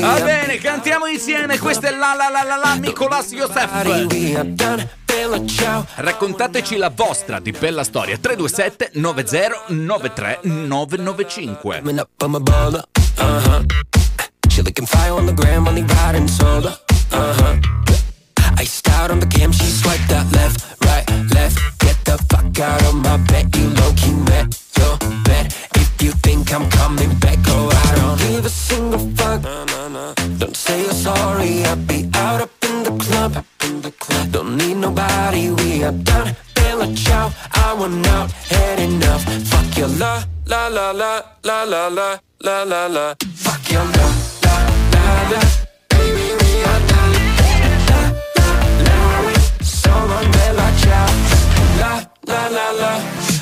Va 0.00 0.20
bene, 0.22 0.58
cantiamo 0.58 1.06
insieme, 1.06 1.58
questa 1.58 1.88
è 1.88 1.90
la 1.90 2.14
la 2.14 2.28
la 2.28 2.42
la 2.42 2.56
la 2.56 2.74
Nicolas 2.74 3.32
Youssef. 3.32 5.05
Raccontateci 5.94 6.76
la 6.76 6.90
vostra 6.90 7.40
di 7.40 7.50
bella 7.50 7.82
storia 7.84 8.18
327 8.18 8.90
9093 9.00 10.40
995 10.42 11.80
Uh-huh. 13.18 13.64
She 14.48 14.62
looking 14.62 14.86
fire 14.86 15.12
on 15.12 15.24
the 15.24 15.32
gram, 15.32 15.66
only 15.66 15.82
riding 15.82 16.28
solo. 16.28 16.78
Uh-huh. 17.12 17.58
Iced 18.58 18.88
out 18.88 19.10
on 19.10 19.18
the 19.20 19.26
cam, 19.26 19.52
she 19.52 19.64
swiped 19.64 20.08
that 20.08 20.30
left, 20.32 20.60
right, 20.84 21.08
left. 21.32 21.58
Get 21.78 21.96
the 22.04 22.18
fuck 22.28 22.58
out 22.60 22.82
of 22.84 22.94
my 22.94 23.16
bed, 23.28 23.54
you 23.56 23.68
low 23.70 23.92
key 23.96 24.12
met 24.12 24.54
your 24.76 24.96
bed. 25.24 25.46
If 25.74 26.02
you 26.02 26.12
think 26.12 26.52
I'm 26.52 26.68
coming 26.70 27.14
back, 27.18 27.42
go 27.42 27.70
I 27.70 27.94
don't 27.96 28.18
give 28.18 28.44
a 28.44 28.50
single 28.50 29.00
fuck. 29.16 29.42
Don't 30.38 30.56
say 30.56 30.82
you're 30.82 30.92
sorry, 30.92 31.64
I'll 31.64 31.76
be 31.76 32.08
out 32.14 32.42
up 32.90 33.44
in 33.64 33.80
the 33.80 33.90
club. 33.92 34.30
Don't 34.32 34.56
need 34.56 34.76
nobody, 34.76 35.50
we 35.50 35.82
are 35.84 35.92
done. 35.92 36.36
Bella 36.54 36.86
ciao, 36.94 37.32
I 37.54 37.74
want 37.74 38.06
out, 38.06 38.30
had 38.50 38.78
enough. 38.78 39.24
Fuck 39.50 39.76
your 39.76 39.88
la, 39.88 40.22
la 40.46 40.68
la 40.68 40.92
la, 40.92 41.22
la 41.42 41.64
la 41.64 41.88
la, 41.88 42.18
la 42.40 42.62
la 42.62 42.86
la. 42.86 43.14
Fuck 43.34 43.70
your 43.72 43.84
la, 43.84 44.06
la 44.44 44.56
la 44.92 45.04
la. 45.30 45.40
Baby, 45.90 46.26
we 46.40 46.50
are 46.70 46.82
done. 46.90 47.14
La 47.90 48.00
la 48.38 48.50
la, 48.86 48.96
we 49.26 49.34
so 49.64 49.90
long, 49.90 50.30
bella 50.32 50.68
ciao. 50.82 51.08
La 51.80 51.92
la 52.26 52.42
la 52.56 52.66
la. 52.80 52.92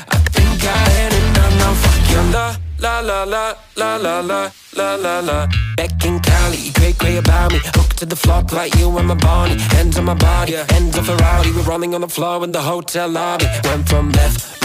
I 0.09 0.17
think 0.33 0.63
I 0.63 0.77
had 0.95 1.13
enough 1.13 1.53
now. 1.59 1.73
Fuck 1.83 2.11
your 2.11 2.25
la, 2.33 2.55
la 2.85 2.99
la 2.99 3.23
la, 3.23 3.55
la 3.75 3.97
la 3.97 4.19
la, 4.19 4.51
la 4.75 4.95
la 4.95 5.19
la. 5.19 5.47
Back 5.75 6.05
in 6.05 6.19
Cali, 6.19 6.71
cray 6.77 6.93
cray 6.93 7.17
about 7.17 7.51
me. 7.51 7.59
Hooked 7.77 7.97
to 7.97 8.05
the 8.05 8.15
floor 8.15 8.43
like 8.51 8.75
you 8.75 8.95
and 8.99 9.07
my 9.07 9.15
body. 9.15 9.55
Hands 9.75 9.97
on 9.97 10.05
my 10.05 10.13
body, 10.13 10.53
hands 10.53 10.97
off 10.99 11.09
a 11.09 11.15
rowdy. 11.15 11.51
We're 11.51 11.63
rolling 11.63 11.95
on 11.95 12.01
the 12.01 12.07
floor 12.07 12.43
in 12.43 12.51
the 12.51 12.61
hotel 12.61 13.09
lobby. 13.09 13.47
Went 13.63 13.89
from 13.89 14.11
left, 14.11 14.63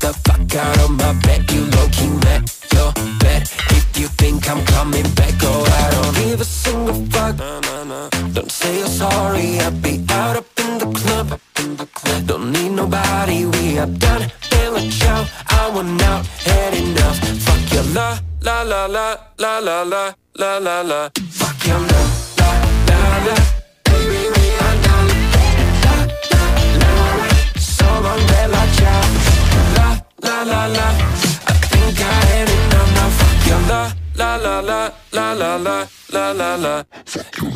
the 0.00 0.12
fuck 0.24 0.54
out 0.56 0.78
of 0.84 0.90
my 0.90 1.12
bed. 1.24 1.50
You 1.52 1.62
low 1.76 1.88
key 1.92 2.08
met 2.24 2.42
your 2.72 2.92
bed. 3.20 3.42
If 3.78 3.86
you 3.98 4.08
think 4.20 4.48
I'm 4.50 4.64
coming 4.64 5.08
back, 5.14 5.38
go 5.38 5.52
I 5.82 5.90
don't 5.94 6.14
give 6.16 6.40
a 6.40 6.44
single 6.44 7.04
fuck. 7.12 7.36
Don't 8.34 8.50
say 8.50 8.78
you're 8.78 8.88
sorry. 8.88 9.60
I'll 9.60 9.70
be 9.70 10.04
out 10.10 10.36
up 10.36 10.46
in 10.58 10.78
the 10.78 10.88
club. 11.00 11.38
Don't 12.26 12.52
need 12.52 12.72
nobody. 12.72 13.46
We 13.46 13.78
are 13.78 13.86
done. 13.86 14.32
Bella 14.50 14.80
ciao. 14.90 15.26
I 15.48 15.70
want 15.74 16.02
out. 16.02 16.26
Had 16.46 16.74
enough. 16.74 17.18
Fuck 17.44 17.72
your 17.74 17.84
la 17.94 18.18
la 18.42 18.62
la 18.62 18.86
la 18.86 19.16
la 19.38 19.58
la 19.58 19.82
la 19.82 20.12
la 20.36 20.58
la 20.58 20.80
la. 20.82 21.10
Fuck 21.38 21.66
your 21.66 21.78
la 21.78 22.02
la 22.38 22.50
la 22.88 23.00
la. 23.26 23.34
Baby, 23.84 24.20
we 24.34 24.44
are 24.64 24.76
done. 24.82 25.08
La 27.80 27.98
la 28.16 28.46
la 28.46 28.59
la 30.44 30.66
la. 30.66 30.88
I 31.46 31.52
think 31.70 32.00
I 32.00 32.12
had 32.30 32.48
enough. 32.48 33.14
Fuck 33.18 33.46
your 33.48 33.60
la 33.68 33.92
la 34.16 34.36
la 34.36 34.60
la 34.60 34.90
la 35.12 35.32
la 35.32 35.56
la 35.56 35.86
la 36.12 36.32
la 36.32 36.54
la. 36.56 36.84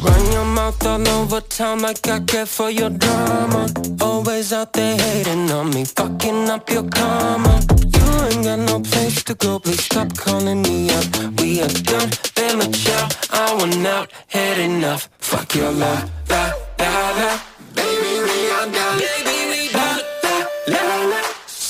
Run 0.03 0.32
your 0.32 0.45
mouth 0.45 0.87
all 0.87 1.09
over 1.09 1.41
town 1.41 1.80
like 1.80 2.07
I 2.09 2.20
care 2.20 2.47
for 2.47 2.70
your 2.70 2.91
drama. 2.91 3.66
Always 4.01 4.53
out 4.53 4.72
there 4.72 4.97
hating 4.97 5.51
on 5.51 5.70
me, 5.70 5.85
fucking 5.85 6.51
up 6.51 6.70
your 6.70 6.89
karma. 6.89 7.61
You 7.95 8.07
ain't 8.26 8.45
got 8.45 8.59
no 8.59 8.80
place 8.80 9.22
to 9.24 9.35
go, 9.35 9.59
please 9.59 9.85
stop 9.85 10.16
calling 10.16 10.62
me 10.62 10.91
up. 10.91 11.07
We 11.41 11.61
are 11.62 11.68
done, 11.68 12.11
been 12.35 12.61
a 12.61 12.68
child, 12.70 13.16
I 13.30 13.55
went 13.55 13.87
out, 13.87 14.11
had 14.28 14.59
enough. 14.59 15.09
Fuck 15.18 15.55
your 15.55 15.72
la 15.72 16.09
la 16.28 16.53
la 16.78 17.11
la, 17.18 17.41
baby, 17.74 18.12
we 18.26 18.51
are 18.51 18.70
done. 18.70 19.24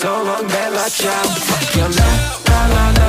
La 0.04 0.10
la 0.10 0.18
la. 0.18 0.24
So 0.24 0.24
long, 0.24 0.46
bella 0.48 0.86
ciao. 0.90 1.24
Fuck 1.24 1.76
your 1.76 1.88
love, 1.88 2.42
la 2.46 2.66
la 2.74 2.84
la. 2.98 3.08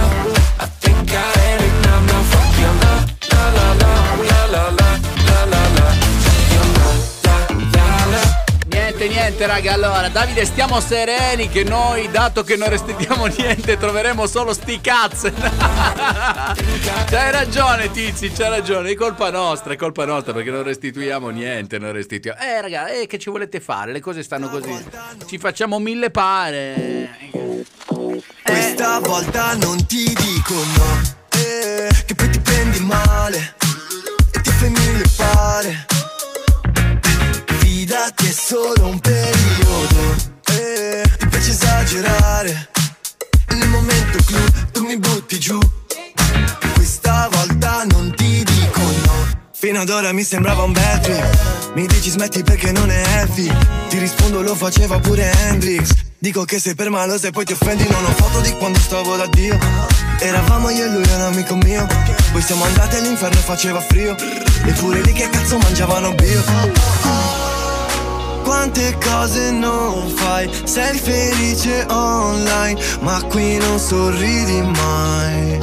I 0.60 0.68
think 0.80 1.12
I 1.12 1.40
had 1.40 1.62
enough 1.62 2.06
now. 2.08 2.24
Fuck 2.32 2.58
your 2.62 2.76
la 3.32 3.44
la 3.52 3.68
la, 3.82 3.92
la 4.24 4.46
la 4.46 4.70
la, 4.70 4.70
la 4.78 4.85
Niente, 9.26 9.48
raga. 9.48 9.74
Allora, 9.74 10.08
Davide, 10.08 10.46
stiamo 10.46 10.80
sereni 10.80 11.50
che 11.50 11.64
noi, 11.64 12.12
dato 12.12 12.44
che 12.44 12.56
non 12.56 12.70
restituiamo 12.70 13.26
niente, 13.26 13.76
troveremo 13.76 14.28
solo 14.28 14.54
sti 14.54 14.80
cazzo. 14.82 15.32
c'hai 17.10 17.32
ragione, 17.32 17.90
Tizi, 17.90 18.30
c'hai 18.30 18.52
ragione. 18.52 18.92
È 18.92 18.94
colpa 18.94 19.32
nostra, 19.32 19.74
è 19.74 19.78
colpa 19.78 20.06
nostra 20.06 20.32
perché 20.32 20.52
non 20.52 20.62
restituiamo 20.62 21.30
niente, 21.30 21.80
non 21.80 21.92
restituiamo. 21.92 22.40
Eh, 22.40 22.62
raga, 22.62 22.88
eh, 22.90 23.08
che 23.08 23.18
ci 23.18 23.32
volete 23.32 23.60
fare? 23.60 23.92
Le 23.94 24.00
cose 24.00 24.22
stanno 24.22 24.48
così. 24.48 24.72
Ci 25.26 25.40
facciamo 25.40 25.80
mille 25.80 26.12
pare. 26.12 27.18
Questa 28.44 29.00
volta 29.00 29.56
non 29.56 29.84
ti 29.88 30.06
dico 30.06 30.54
no 30.54 31.02
eh, 31.32 31.90
Che 32.06 32.14
poi 32.14 32.30
ti 32.30 32.40
prendi 32.40 32.80
male 32.80 33.56
E 34.32 34.42
ti 34.42 34.52
fai 34.52 34.70
mille 34.70 35.04
pare 35.16 35.95
Fidati 37.96 38.28
è 38.28 38.32
solo 38.32 38.88
un 38.88 39.00
periodo 39.00 40.16
eh, 40.52 41.02
Ti 41.18 41.28
piace 41.30 41.52
esagerare. 41.52 42.70
Nel 43.52 43.70
momento 43.70 44.18
clou 44.26 44.44
tu 44.74 44.84
mi 44.84 44.98
butti 44.98 45.40
giù. 45.40 45.58
Questa 46.74 47.30
volta 47.32 47.86
non 47.86 48.14
ti 48.14 48.44
dico 48.44 48.82
no. 48.82 49.48
Fino 49.54 49.80
ad 49.80 49.90
ora 49.90 50.12
mi 50.12 50.24
sembrava 50.24 50.64
un 50.64 50.74
bad 50.74 51.00
trip. 51.04 51.72
Mi 51.76 51.88
dici 51.88 52.10
smetti 52.10 52.44
perché 52.44 52.74
non 52.74 52.92
è 52.92 53.02
heavy. 53.16 53.50
Ti 53.88 53.98
rispondo 53.98 54.42
lo 54.42 54.56
faceva 54.56 55.00
pure 55.00 55.32
Hendrix. 55.32 55.92
Dico 56.18 56.44
che 56.44 56.60
sei 56.60 56.76
per 56.76 56.90
malo 56.90 57.18
se 57.18 57.32
poi 57.32 57.46
ti 57.46 57.54
offendi 57.54 57.88
Non 57.88 58.04
ho 58.04 58.10
foto 58.10 58.42
di 58.42 58.52
quando 58.58 58.80
stavo 58.80 59.16
da 59.16 59.28
Dio. 59.28 59.58
Eravamo 60.20 60.70
io 60.70 60.84
e 60.84 60.90
lui 60.90 61.14
un 61.14 61.22
amico 61.22 61.56
mio. 61.56 61.88
Poi 62.34 62.42
siamo 62.42 62.66
andati 62.66 62.98
all'inferno 62.98 63.40
e 63.40 63.42
faceva 63.42 63.80
frio. 63.80 64.18
Eppure 64.66 65.00
lì 65.00 65.14
che 65.14 65.30
cazzo 65.30 65.58
mangiavano 65.60 66.14
bio 66.14 67.25
quante 68.46 68.96
cose 69.04 69.50
non 69.50 70.08
fai, 70.08 70.48
sei 70.66 70.98
felice 71.00 71.84
online, 71.90 72.80
ma 73.02 73.20
qui 73.24 73.58
non 73.58 73.80
sorridi 73.80 74.62
mai. 74.62 75.60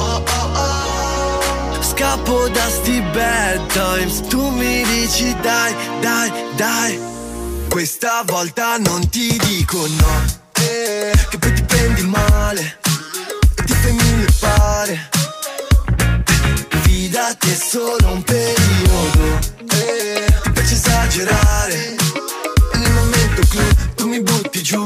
Scappo 1.79 2.49
da 2.49 2.69
sti 2.69 3.01
bad 3.13 3.65
times, 3.71 4.27
tu 4.27 4.49
mi 4.49 4.83
dici 4.83 5.33
dai, 5.41 5.73
dai, 6.01 6.31
dai. 6.57 6.99
Questa 7.69 8.23
volta 8.25 8.77
non 8.77 9.09
ti 9.09 9.37
dico 9.37 9.87
no, 9.87 10.25
che 10.51 11.37
poi 11.39 11.53
ti 11.53 11.63
prendi 11.63 12.03
male 12.03 12.79
e 13.55 13.63
ti 13.63 13.73
fai 13.73 13.93
mille 13.93 14.27
pare. 14.39 15.09
Fidati 16.81 17.49
è 17.49 17.55
solo 17.55 18.11
un 18.11 18.21
periodo, 18.23 19.39
eh, 19.71 20.25
ti 20.43 20.51
piace 20.51 20.73
esagerare. 20.73 22.02
Butti 24.53 24.65
giù. 24.65 24.83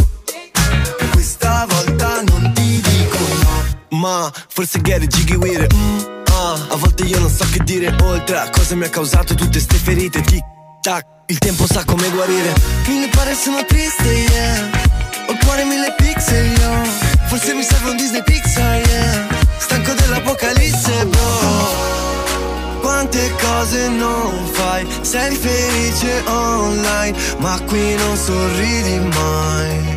Questa 1.12 1.66
volta 1.68 2.22
non 2.22 2.54
ti 2.54 2.80
dico 2.80 3.18
no. 3.42 3.98
Ma 3.98 4.32
forse 4.48 4.80
get 4.80 5.04
it 5.04 5.14
jiggy 5.14 5.36
with 5.36 5.62
it 5.62 5.74
mm, 5.74 6.00
ah. 6.32 6.68
A 6.70 6.76
volte 6.78 7.04
io 7.04 7.20
non 7.20 7.30
so 7.30 7.46
che 7.52 7.62
dire. 7.66 7.94
Oltre 8.02 8.38
a 8.38 8.50
cosa 8.50 8.76
mi 8.76 8.86
ha 8.86 8.90
causato 8.90 9.36
tutte 9.36 9.60
ste 9.60 9.76
ferite 9.76 10.22
Tic 10.22 10.42
tac, 10.80 11.06
il 11.26 11.38
tempo 11.38 11.68
sa 11.68 11.84
come 11.84 12.10
guarire. 12.12 12.54
Mille 12.88 13.10
pare 13.10 13.36
sono 13.36 13.66
triste, 13.66 14.08
yeah. 14.08 14.70
Ho 15.28 15.32
il 15.34 15.38
cuore 15.44 15.66
mille 15.66 15.94
pixel, 15.98 16.46
yo. 16.46 16.84
Forse 17.28 17.54
mi 17.54 17.64
serve 17.64 17.90
un 17.90 17.98
Disney 17.98 18.24
Pixar, 18.24 18.88
yeah. 18.88 19.28
Stanco 19.58 19.92
dell'apocalisse, 19.92 21.06
bro 21.08 21.97
quante 22.88 23.30
cose 23.42 23.90
non 23.90 24.48
fai, 24.54 24.88
sei 25.02 25.36
felice 25.36 26.24
online, 26.26 27.18
ma 27.40 27.60
qui 27.68 27.96
non 27.96 28.16
sorridi 28.16 28.98
mai. 29.14 29.96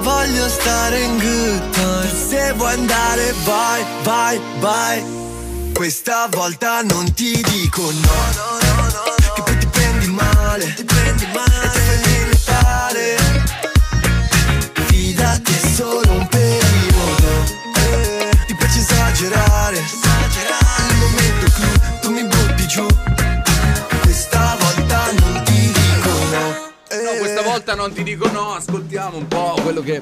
Voglio 0.00 0.48
stare 0.48 1.00
in 1.00 1.18
good 1.18 1.70
times, 1.70 2.28
se 2.28 2.52
vuoi 2.56 2.74
andare 2.74 3.34
vai, 3.44 3.82
vai, 4.02 4.40
vai. 4.58 5.02
Questa 5.72 6.28
volta 6.30 6.82
non 6.82 7.10
ti 7.14 7.42
dico 7.42 7.90
no, 7.90 8.10
che 9.34 9.42
poi 9.42 9.58
ti 9.58 9.66
prendi 9.68 10.06
male, 10.08 10.74
ti 10.74 10.84
prendi 10.84 11.26
male 11.32 11.61
Volta 27.64 27.80
non 27.80 27.92
ti 27.92 28.02
dico 28.02 28.28
no, 28.32 28.54
ascoltiamo 28.54 29.16
un 29.16 29.28
po' 29.28 29.54
quello 29.62 29.82
che. 29.82 30.00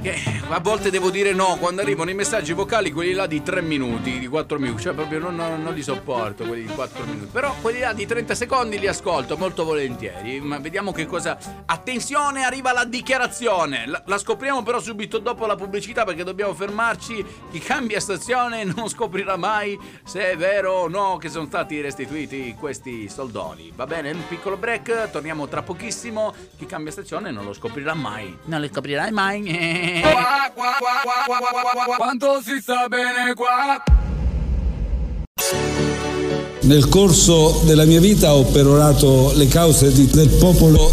Che 0.00 0.14
a 0.50 0.60
volte 0.60 0.90
devo 0.90 1.10
dire 1.10 1.32
no 1.32 1.56
quando 1.58 1.82
arrivano 1.82 2.08
i 2.10 2.14
messaggi 2.14 2.52
vocali, 2.52 2.92
quelli 2.92 3.12
là 3.14 3.26
di 3.26 3.42
3 3.42 3.60
minuti, 3.62 4.20
di 4.20 4.28
4 4.28 4.56
minuti, 4.60 4.82
cioè 4.82 4.94
proprio 4.94 5.18
non, 5.18 5.34
non- 5.34 5.60
non 5.60 5.74
li 5.74 5.82
sopporto 5.82 6.44
quelli 6.44 6.66
di 6.66 6.72
4 6.72 7.04
minuti. 7.04 7.30
Però 7.32 7.52
quelli 7.60 7.80
là 7.80 7.92
di 7.92 8.06
30 8.06 8.36
secondi 8.36 8.78
li 8.78 8.86
ascolto 8.86 9.36
molto 9.36 9.64
volentieri. 9.64 10.40
Ma 10.40 10.58
vediamo 10.58 10.92
che 10.92 11.04
cosa. 11.04 11.36
Attenzione, 11.66 12.44
arriva 12.44 12.72
la 12.72 12.84
dichiarazione. 12.84 13.86
La, 13.86 14.00
la 14.06 14.18
scopriamo 14.18 14.62
però 14.62 14.78
subito 14.80 15.18
dopo 15.18 15.46
la 15.46 15.56
pubblicità 15.56 16.04
perché 16.04 16.22
dobbiamo 16.22 16.54
fermarci. 16.54 17.24
Chi 17.50 17.58
cambia 17.58 17.98
stazione 17.98 18.62
non 18.62 18.88
scoprirà 18.88 19.36
mai 19.36 19.76
se 20.04 20.30
è 20.30 20.36
vero 20.36 20.72
o 20.74 20.88
no 20.88 21.16
che 21.16 21.28
sono 21.28 21.46
stati 21.46 21.80
restituiti 21.80 22.54
questi 22.56 23.08
soldoni. 23.08 23.72
Va 23.74 23.84
bene, 23.86 24.12
un 24.12 24.26
piccolo 24.28 24.56
break, 24.56 25.10
torniamo 25.10 25.48
tra 25.48 25.62
pochissimo. 25.62 26.32
Chi 26.56 26.66
cambia 26.66 26.92
stazione 26.92 27.32
non 27.32 27.44
lo 27.44 27.52
scoprirà 27.52 27.94
mai. 27.94 28.38
Non 28.44 28.60
lo 28.60 28.68
scoprirai 28.68 29.10
mai. 29.10 29.86
Qua, 30.00 30.50
qua, 30.54 30.76
qua, 30.78 31.00
qua, 31.02 31.12
qua, 31.24 31.38
qua, 31.38 31.60
qua, 31.72 31.84
qua. 31.84 31.96
Quanto 31.96 32.40
si 32.44 32.60
sta 32.60 32.86
bene 32.88 33.32
qua? 33.34 33.82
Nel 36.62 36.88
corso 36.88 37.62
della 37.64 37.84
mia 37.84 38.00
vita 38.00 38.34
ho 38.34 38.44
perorato 38.44 39.32
le 39.34 39.46
cause 39.48 39.90
di- 39.92 40.06
del 40.10 40.28
popolo. 40.28 40.92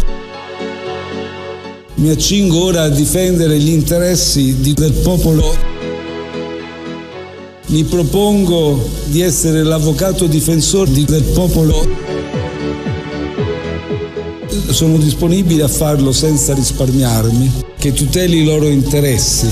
Mi 1.96 2.08
accingo 2.10 2.64
ora 2.64 2.82
a 2.84 2.88
difendere 2.88 3.58
gli 3.58 3.68
interessi 3.70 4.60
di- 4.60 4.72
del 4.72 4.92
popolo. 4.92 5.54
Mi 7.66 7.84
propongo 7.84 8.88
di 9.06 9.20
essere 9.20 9.62
l'avvocato 9.62 10.26
difensore 10.26 10.90
di- 10.90 11.04
del 11.04 11.24
popolo. 11.24 12.15
Sono 14.70 14.96
disponibile 14.98 15.62
a 15.62 15.68
farlo 15.68 16.12
senza 16.12 16.54
risparmiarmi, 16.54 17.64
che 17.78 17.92
tuteli 17.92 18.42
i 18.42 18.44
loro 18.44 18.66
interessi, 18.66 19.48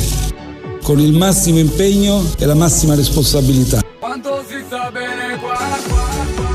con 0.82 0.98
il 1.00 1.12
massimo 1.12 1.58
impegno 1.58 2.24
e 2.38 2.46
la 2.46 2.54
massima 2.54 2.94
responsabilità. 2.94 3.82
Quanto 3.98 4.44
si 4.48 4.62
sta 4.66 4.90
bene 4.90 5.38
qua? 5.38 5.56
qua, 5.56 5.78
qua. 5.86 6.52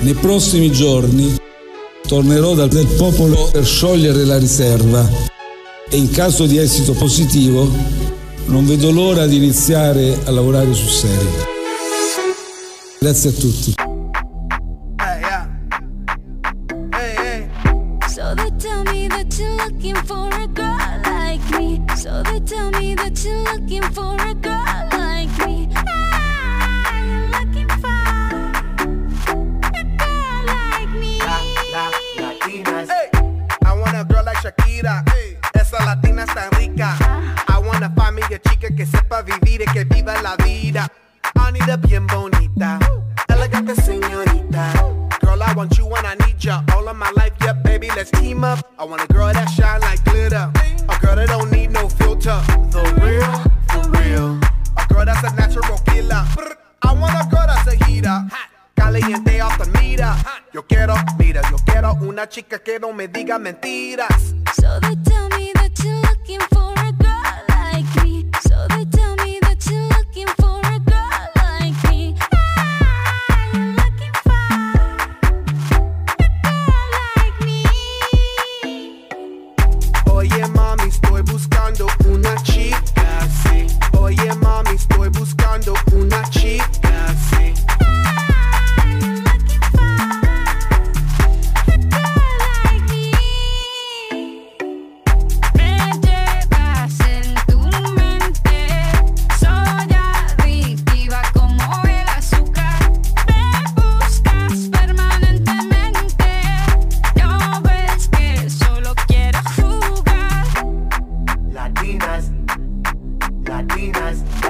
Nei 0.00 0.14
prossimi 0.14 0.70
giorni 0.70 1.36
tornerò 2.06 2.54
dal 2.54 2.68
popolo 2.96 3.48
per 3.50 3.64
sciogliere 3.64 4.24
la 4.24 4.38
riserva 4.38 5.08
e 5.88 5.96
in 5.96 6.10
caso 6.10 6.46
di 6.46 6.58
esito 6.58 6.92
positivo 6.92 7.70
non 8.46 8.66
vedo 8.66 8.90
l'ora 8.90 9.26
di 9.26 9.36
iniziare 9.36 10.18
a 10.24 10.30
lavorare 10.30 10.72
sul 10.74 10.88
serio. 10.88 11.52
Grazie 12.98 13.30
a 13.30 13.32
tutti. 13.32 13.83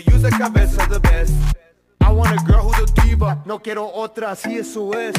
use 0.00 0.22
the 0.22 0.30
cabeza 0.30 0.86
the 0.88 1.00
best. 1.00 1.34
I 2.00 2.10
want 2.10 2.40
a 2.40 2.44
girl 2.44 2.62
who's 2.62 2.90
a 2.90 3.02
diva, 3.02 3.42
no 3.44 3.58
quiero 3.58 3.90
otra, 3.92 4.32
así 4.32 4.58
eso 4.58 4.92
es. 4.92 5.14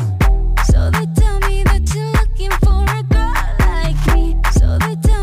So 0.72 0.92
they 0.92 1.06
tell 1.16 1.40
me 1.48 1.64
that 1.64 1.94
you're 1.94 2.12
looking 2.12 2.52
for 2.64 2.86
a 2.88 3.04
girl 3.04 3.34
like 3.60 4.16
me. 4.16 4.36
So 4.54 4.78
they 4.80 4.96
tell 4.96 5.19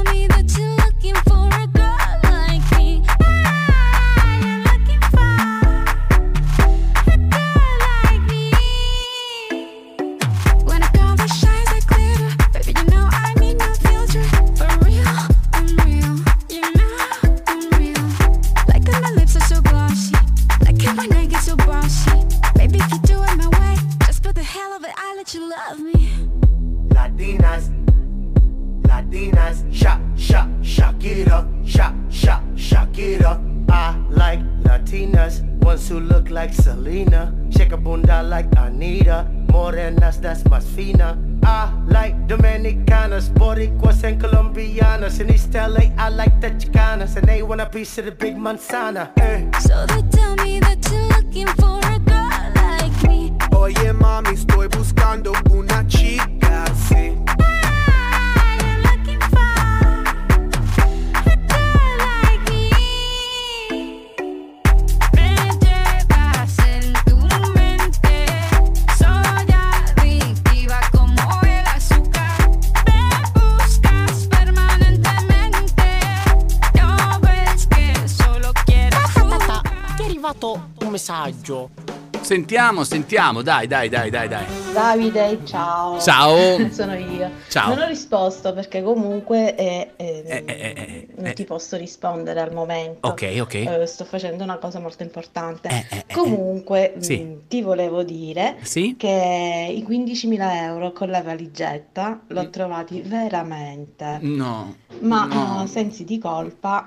Shakira, 31.07 31.46
shak, 31.64 31.94
shak, 32.11 32.42
Shakira. 32.57 33.70
I 33.70 33.96
like 34.11 34.40
Latinas, 34.64 35.40
ones 35.62 35.88
who 35.88 36.00
look 36.00 36.30
like 36.30 36.52
Selena, 36.52 37.32
shake 37.50 37.72
a 37.72 37.76
bunda 37.76 38.22
like 38.24 38.46
Anita, 38.57 39.26
morenas 39.48 40.20
that's 40.20 40.42
más 40.44 40.64
fina. 40.64 41.16
I 41.44 41.72
like 41.86 42.26
Dominicanas, 42.26 43.28
Boricuas 43.30 44.02
and 44.02 44.20
Colombianas. 44.20 45.20
In 45.20 45.32
East 45.32 45.54
LA, 45.54 45.92
I 45.96 46.09
like 46.09 46.40
the 46.40 46.50
Chicanas, 46.50 47.16
and 47.16 47.28
they 47.28 47.42
want 47.42 47.61
a 47.61 47.66
piece 47.66 47.98
of 47.98 48.07
the 48.07 48.12
big 48.12 48.36
manzana. 48.36 49.12
Eh. 49.18 49.48
So 49.61 49.86
they 49.86 50.02
tell 50.11 50.34
me 50.36 50.59
that 50.59 50.84
you're 50.90 51.07
looking 51.09 51.46
for 51.54 51.78
a 51.84 51.98
girl 52.00 52.52
like 52.57 53.02
me. 53.09 53.32
Oye 53.54 53.92
mami, 53.92 54.30
estoy 54.34 54.66
buscando 54.68 55.32
una 55.52 55.86
chica, 55.86 56.64
sí. 56.74 57.14
Arrivato 80.37 80.68
un 80.80 80.91
messaggio. 80.91 81.86
Sentiamo, 82.27 82.83
sentiamo, 82.83 83.41
dai, 83.41 83.68
dai, 83.68 83.89
dai, 83.89 84.11
dai, 84.11 84.27
dai. 84.27 84.45
Davide, 84.72 85.39
ciao. 85.45 86.01
Ciao. 86.01 86.37
Sono 86.74 86.95
io. 86.97 87.31
Ciao. 87.49 87.68
Non 87.72 87.85
ho 87.85 87.87
risposto 87.87 88.53
perché 88.53 88.83
comunque 88.83 89.55
eh, 89.55 89.93
eh, 89.95 90.24
Eh, 90.27 90.43
eh, 90.45 90.72
eh, 90.77 91.07
non 91.18 91.33
ti 91.35 91.45
posso 91.45 91.77
rispondere 91.77 92.41
al 92.41 92.53
momento. 92.53 93.07
Ok, 93.07 93.37
ok. 93.41 93.55
Eh, 93.55 93.87
sto 93.87 94.05
facendo 94.05 94.43
una 94.43 94.57
cosa 94.57 94.81
molto 94.81 95.05
importante. 95.05 95.68
Eh, 95.68 95.87
eh, 95.89 96.05
eh, 96.09 96.12
Comunque, 96.12 96.95
Sì. 96.99 97.16
mh, 97.18 97.43
ti 97.47 97.62
volevo 97.62 98.03
dire 98.03 98.57
Sì? 98.62 98.97
che 98.99 99.72
i 99.72 99.85
15.000 99.89 100.57
euro 100.64 100.91
con 100.91 101.11
la 101.11 101.22
valigetta 101.22 102.22
l'ho 102.27 102.51
trovati 102.51 103.03
veramente. 103.03 104.18
No. 104.22 104.74
Ma 104.99 105.27
no. 105.27 105.62
eh, 105.62 105.66
sensi 105.68 106.03
di 106.05 106.18
colpa, 106.18 106.85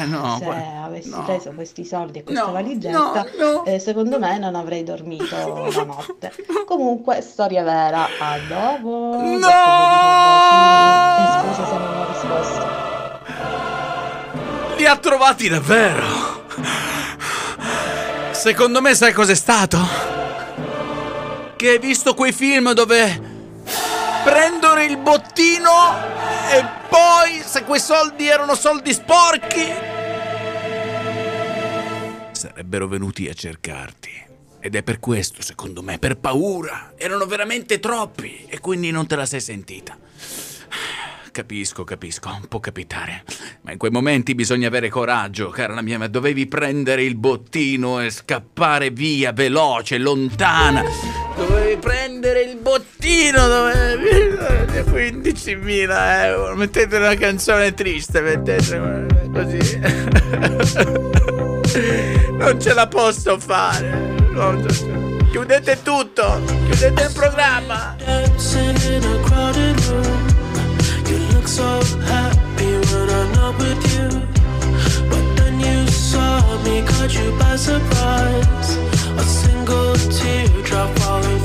Eh, 0.00 0.06
no, 0.06 0.36
se 0.42 0.46
avessi 0.46 1.10
no. 1.10 1.22
preso 1.24 1.52
questi 1.52 1.84
soldi 1.84 2.18
e 2.18 2.24
questa 2.24 2.50
valigetta, 2.50 3.24
eh, 3.66 3.78
secondo 3.78 4.18
me 4.18 4.36
non 4.38 4.56
avrei 4.56 4.78
dormito 4.82 5.36
la 5.74 5.84
notte. 5.84 6.32
Comunque, 6.66 7.20
storia 7.20 7.62
vera. 7.62 8.08
A 8.18 8.38
dopo. 8.46 9.18
No! 9.20 9.48
E 11.18 11.24
scusa 11.40 11.66
se 11.66 11.76
non 11.76 11.96
ho 11.96 12.06
risposto. 12.08 12.68
Li 14.76 14.86
ha 14.86 14.96
trovati 14.96 15.48
davvero. 15.48 16.38
Secondo 18.32 18.80
me 18.80 18.94
sai 18.94 19.12
cos'è 19.12 19.34
stato? 19.34 19.78
Che 21.56 21.68
hai 21.68 21.78
visto 21.78 22.14
quei 22.14 22.32
film 22.32 22.72
dove 22.72 23.28
prendono 24.24 24.82
il 24.82 24.96
bottino 24.96 25.70
e 26.50 26.64
poi 26.88 27.42
se 27.44 27.64
quei 27.64 27.80
soldi 27.80 28.26
erano 28.28 28.54
soldi 28.54 28.92
sporchi 28.94 29.90
sarebbero 32.40 32.88
venuti 32.88 33.28
a 33.28 33.34
cercarti. 33.34 34.29
Ed 34.60 34.76
è 34.76 34.82
per 34.82 35.00
questo, 35.00 35.42
secondo 35.42 35.82
me, 35.82 35.98
per 35.98 36.18
paura. 36.18 36.92
Erano 36.96 37.24
veramente 37.26 37.80
troppi 37.80 38.44
e 38.46 38.60
quindi 38.60 38.90
non 38.90 39.06
te 39.06 39.16
la 39.16 39.26
sei 39.26 39.40
sentita. 39.40 39.96
Capisco, 41.32 41.84
capisco, 41.84 42.40
può 42.48 42.60
capitare. 42.60 43.24
Ma 43.62 43.72
in 43.72 43.78
quei 43.78 43.90
momenti 43.90 44.34
bisogna 44.34 44.68
avere 44.68 44.88
coraggio, 44.88 45.48
cara 45.48 45.74
la 45.74 45.80
mia, 45.80 45.96
ma 45.96 46.08
dovevi 46.08 46.46
prendere 46.46 47.04
il 47.04 47.14
bottino 47.16 48.00
e 48.00 48.10
scappare 48.10 48.90
via, 48.90 49.32
veloce, 49.32 49.96
lontana. 49.98 50.82
Dovevi 51.36 51.76
prendere 51.78 52.42
il 52.42 52.56
bottino, 52.56 53.46
dovevi... 53.46 54.10
15.000 54.90 56.24
euro. 56.24 56.56
Mettete 56.56 56.96
una 56.96 57.14
canzone 57.14 57.72
triste, 57.74 58.20
mettete 58.20 59.08
così. 59.32 59.80
Non 62.40 62.60
ce 62.60 62.72
la 62.74 62.88
posso 62.88 63.38
fare. 63.38 64.19
Chiudete 65.30 65.82
tutto, 65.82 66.40
chiudete 66.70 67.02
il 67.02 67.12
programma. 67.12 67.94
Caught 76.86 77.14
you 77.14 77.32
by 77.38 77.56
surprise. 77.56 78.78
A 79.16 79.22
single 79.22 79.94
teardrop 80.08 80.98
falling 80.98 81.39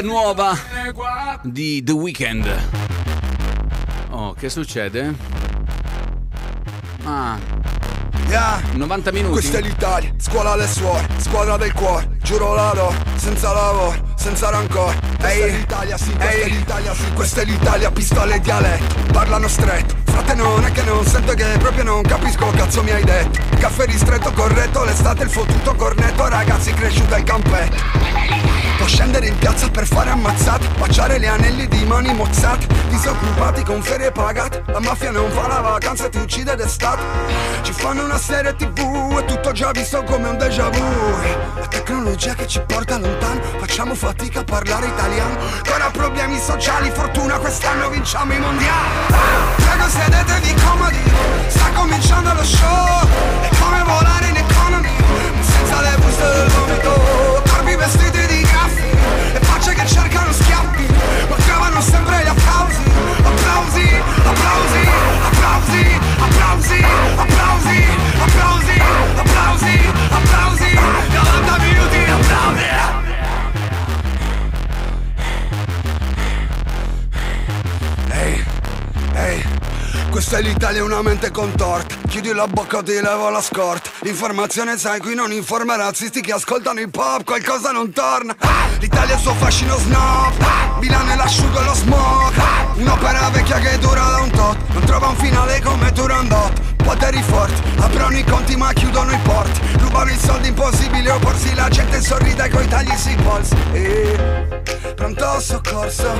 quella 0.00 0.02
nuova 0.02 0.58
di 1.42 1.82
The 1.82 1.92
Weeknd. 1.92 2.68
Oh, 4.10 4.32
che 4.34 4.48
succede? 4.48 5.14
Ah, 7.04 7.38
Yeah. 8.28 8.60
90 8.74 9.10
minuti. 9.10 9.32
Questa 9.32 9.58
è 9.58 9.60
l'Italia, 9.60 10.14
scuola 10.16 10.52
alle 10.52 10.68
suore, 10.68 11.04
squadra 11.16 11.56
del 11.56 11.72
cuore, 11.72 12.16
giuro 12.22 12.54
la 12.54 12.70
do, 12.72 12.94
senza 13.16 13.52
lavoro, 13.52 14.12
senza 14.14 14.50
rancore. 14.50 14.96
Questa 15.18 15.28
è 15.30 15.50
l'Italia, 15.50 15.98
sì, 15.98 16.12
questa 16.12 16.28
è 16.28 16.48
l'Italia, 16.48 16.94
sì, 16.94 17.12
questa 17.12 17.40
è 17.40 17.44
l'Italia, 17.44 17.90
pistole 17.90 18.36
e 18.36 18.40
dialetto, 18.40 18.94
parlano 19.12 19.48
stretto. 19.48 19.99
Frate 20.20 20.34
non 20.34 20.62
è 20.66 20.72
che 20.72 20.82
non 20.82 21.02
sento 21.06 21.32
che 21.32 21.46
proprio 21.58 21.82
non 21.82 22.02
capisco 22.02 22.50
cazzo 22.50 22.82
mi 22.82 22.90
hai 22.90 23.02
detto. 23.02 23.40
Caffè 23.58 23.86
ristretto, 23.86 24.30
corretto, 24.32 24.84
l'estate 24.84 25.22
il 25.22 25.30
fottuto 25.30 25.74
cornetto, 25.74 26.28
ragazzi 26.28 26.74
cresciuto 26.74 27.14
al 27.14 27.22
campetto. 27.22 27.76
Può 28.76 28.86
scendere 28.86 29.28
in 29.28 29.38
piazza 29.38 29.68
per 29.68 29.86
fare 29.86 30.08
ammazzate 30.08 30.66
Baciare 30.78 31.20
gli 31.20 31.26
anelli 31.26 31.68
di 31.68 31.84
mani 31.84 32.14
mozzate 32.14 32.66
Disoccupati 32.88 33.62
con 33.62 33.82
ferie 33.82 34.10
pagate 34.10 34.62
La 34.68 34.80
mafia 34.80 35.10
non 35.10 35.30
fa 35.30 35.48
la 35.48 35.60
vacanza 35.60 36.06
e 36.06 36.08
ti 36.08 36.16
uccide 36.16 36.56
d'estate 36.56 37.02
Ci 37.60 37.72
fanno 37.74 38.04
una 38.04 38.16
serie 38.16 38.56
tv 38.56 39.18
e 39.20 39.24
tutto 39.26 39.52
già 39.52 39.70
visto 39.72 40.02
come 40.04 40.28
un 40.28 40.38
déjà 40.38 40.70
vu 40.70 41.68
tecnologia 41.90 42.34
che 42.34 42.46
ci 42.46 42.60
porta 42.68 42.98
lontano. 42.98 43.40
Facciamo 43.58 43.96
fatica 43.96 44.40
a 44.40 44.44
parlare 44.44 44.86
italiano. 44.86 45.36
Ancora 45.56 45.90
problemi 45.90 46.38
sociali, 46.38 46.88
fortuna 46.90 47.36
quest'anno 47.38 47.88
vinciamo 47.90 48.32
i 48.32 48.38
mondiali. 48.38 48.88
Prego 49.56 49.88
sedetevi 49.88 50.54
comodi. 50.62 51.02
Sta 51.48 51.70
cominciando 51.74 52.32
lo 52.32 52.44
show. 52.44 53.08
È 53.40 53.48
come 53.58 53.82
volare 53.82 54.26
in 54.28 54.36
economy 54.36 54.94
Senza 55.40 55.80
le 55.80 55.96
buste 55.98 56.32
del 56.32 56.48
vomito. 56.50 57.42
Corpi 57.50 57.74
vestiti 57.74 58.26
di 58.26 58.40
graffi 58.42 58.88
E 59.32 59.40
facce 59.40 59.74
che 59.74 59.86
cercano 59.86 60.32
schiaffi 60.32 60.86
Ma 61.28 61.36
trovano 61.36 61.80
sempre 61.80 62.22
gli 62.22 62.28
applausi 62.28 62.99
Applausi, 63.24 63.88
applausi, 64.24 64.88
applausi 65.28 65.98
Applausi, 66.20 66.84
applausi, 67.16 67.84
applausi 68.16 68.72
Applausi, 69.16 69.74
applausi. 70.10 70.74
90 70.74 71.58
minuti 71.58 71.98
applausi. 72.10 72.64
Ehi, 78.12 78.44
ehi 79.14 79.44
questa 80.10 80.38
è 80.38 80.42
l'Italia, 80.42 80.82
una 80.82 81.02
mente 81.02 81.30
contorta. 81.30 81.94
Chiudi 82.08 82.32
la 82.32 82.46
bocca, 82.48 82.82
ti 82.82 82.92
levo 83.00 83.30
la 83.30 83.40
scorta. 83.40 83.90
Informazione 84.04 84.76
sai, 84.76 84.98
qui 84.98 85.14
non 85.14 85.32
informa 85.32 85.76
razzisti 85.76 86.20
che 86.20 86.32
ascoltano 86.32 86.80
hip 86.80 86.96
hop 86.96 87.24
Qualcosa 87.24 87.70
non 87.70 87.92
torna 87.92 88.34
L'Italia 88.80 89.14
ha 89.14 89.16
il 89.16 89.22
suo 89.22 89.34
fascino 89.34 89.76
snob. 89.76 90.32
Milano 90.80 91.12
è 91.12 91.16
l'asciugo 91.16 91.60
e 91.60 91.64
lo 91.64 91.74
smoke 91.74 92.40
Un'opera 92.76 93.28
vecchia 93.28 93.58
che 93.58 93.78
dura 93.78 94.02
da 94.02 94.20
un 94.20 94.30
tot. 94.30 94.56
Non 94.72 94.84
trova 94.84 95.08
un 95.08 95.16
finale 95.16 95.60
come 95.60 95.92
Turandot. 95.92 96.60
Poteri 96.82 97.22
forti, 97.22 97.60
aprono 97.78 98.16
i 98.16 98.24
conti 98.24 98.56
ma 98.56 98.72
chiudono 98.72 99.12
i 99.12 99.18
porti 99.22 99.60
Rubano 99.78 100.10
i 100.10 100.18
soldi 100.18 100.48
impossibile 100.48 101.10
opporsi 101.10 101.54
La 101.54 101.68
gente 101.68 102.00
sorride 102.00 102.48
coi 102.48 102.66
tagli 102.66 102.96
sui 102.96 103.14
polsi 103.16 103.54
e... 103.72 104.79
Pronto 105.00 105.40
soccorso, 105.40 106.12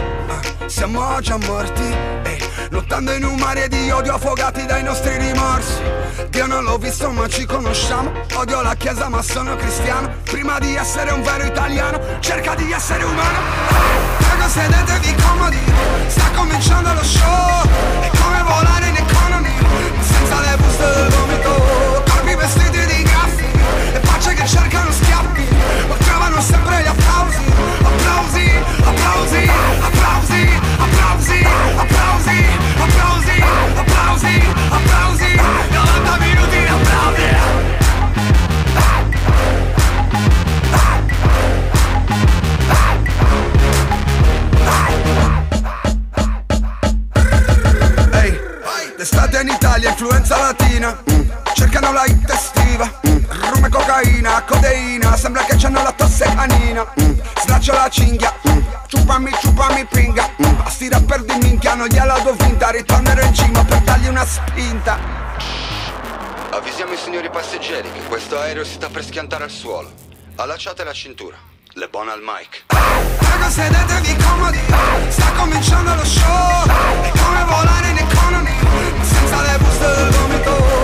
siamo 0.65 1.21
già 1.21 1.37
morti 1.37 1.83
e 2.23 2.39
Lottando 2.71 3.13
in 3.13 3.25
un 3.25 3.35
mare 3.35 3.69
di 3.69 3.91
odio 3.91 4.15
affogati 4.15 4.65
dai 4.65 4.83
nostri 4.83 5.19
rimorsi. 5.19 5.83
Dio 6.31 6.47
non 6.47 6.65
l'ho 6.65 6.79
visto 6.79 7.11
ma 7.11 7.29
ci 7.29 7.45
conosciamo. 7.45 8.11
Odio 8.37 8.63
la 8.63 8.75
chiesa 8.77 9.11
ma 9.11 9.21
sono 9.21 9.55
cristiano. 9.57 10.11
Prima 10.25 10.59
di 10.59 10.75
essere 10.77 11.11
un 11.11 11.21
vero 11.23 11.45
italiano 11.45 12.01
Cerca 12.21 12.55
di 12.55 12.73
essere 12.73 13.05
umano. 13.05 13.39
Prego 14.17 14.49
sedetevi 14.49 15.15
comodi. 15.23 15.59
Sta 16.07 16.31
cominciando 16.35 16.95
lo 16.95 17.05
show. 17.05 17.63
È 18.01 18.11
come 18.17 18.43
volare 18.45 18.87
in 18.87 18.97
economy 18.97 19.53
Senza 20.01 20.41
le 20.41 20.57
buste 20.57 20.95
del 20.95 21.09
vomito. 21.11 22.03
Corpi 22.09 22.35
vestiti 22.35 22.87
di 22.87 23.00
facce 24.21 24.35
che 24.35 24.47
cercano 24.47 24.93
schiaffi 24.93 25.47
Ma 25.89 25.95
trovano 25.97 26.41
sempre 26.41 26.83
gli 26.83 26.87
applausi. 26.87 27.39
Applausi, 27.83 28.51
applausi, 28.85 29.51
applausi 29.81 30.49
Applausi, 30.79 31.47
applausi, 31.77 32.45
applausi 32.77 33.43
Applausi, 33.81 34.43
applausi. 34.69 35.35
90 35.37 36.19
minuti 36.19 36.59
di 36.59 36.67
applausi. 36.67 37.29
L'estate 48.97 49.41
in 49.41 49.49
Italia, 49.49 49.89
influenza 49.89 50.37
latina. 50.37 50.95
Cercano 51.55 51.93
la 51.93 52.05
hit 52.05 52.60
estiva 52.81 53.01
mm. 53.07 53.53
Rum 53.53 53.65
e 53.65 53.69
cocaina, 53.69 54.43
codeina 54.45 55.17
Sembra 55.17 55.45
che 55.45 55.57
c'hanno 55.57 55.83
la 55.83 55.93
tosse 55.93 56.25
canina 56.25 56.87
mm. 57.01 57.19
Slaccio 57.43 57.73
la 57.73 57.89
cinghia 57.89 58.35
mm. 58.49 58.59
Ciupami, 58.87 59.31
ciupami 59.41 59.85
pinga 59.87 60.31
mm. 60.43 60.61
A 60.65 60.71
sti 60.71 60.89
rapper 60.89 61.23
di 61.25 61.35
minchia 61.43 61.75
non 61.75 61.87
gliela 61.89 62.19
do 62.21 62.33
vinta 62.33 62.71
Ritornerò 62.71 63.23
in 63.23 63.35
cima 63.35 63.65
per 63.65 63.81
dargli 63.81 64.09
una 64.09 64.25
spinta 64.25 64.99
Avvisiamo 66.51 66.93
i 66.93 66.97
signori 66.97 67.31
passeggeri 67.31 67.91
che 67.93 68.01
questo 68.09 68.39
aereo 68.39 68.65
si 68.65 68.73
sta 68.73 68.89
per 68.89 69.05
schiantare 69.05 69.45
al 69.45 69.51
suolo. 69.51 69.93
Allacciate 70.35 70.83
la 70.83 70.93
cintura. 70.93 71.37
Le 71.75 71.87
buone 71.87 72.11
al 72.11 72.21
mic. 72.21 72.65
Prego 72.67 73.49
sedetevi 73.49 74.17
comodi 74.17 74.59
Sta 75.09 75.31
cominciando 75.37 75.95
lo 75.95 76.05
show 76.05 76.67
È 76.67 77.11
come 77.11 77.45
volare 77.45 77.89
in 77.91 77.99
economy 77.99 78.53
Senza 79.03 79.43
le 79.43 79.59
buste 79.59 79.95
del 79.95 80.11
vomito 80.11 80.80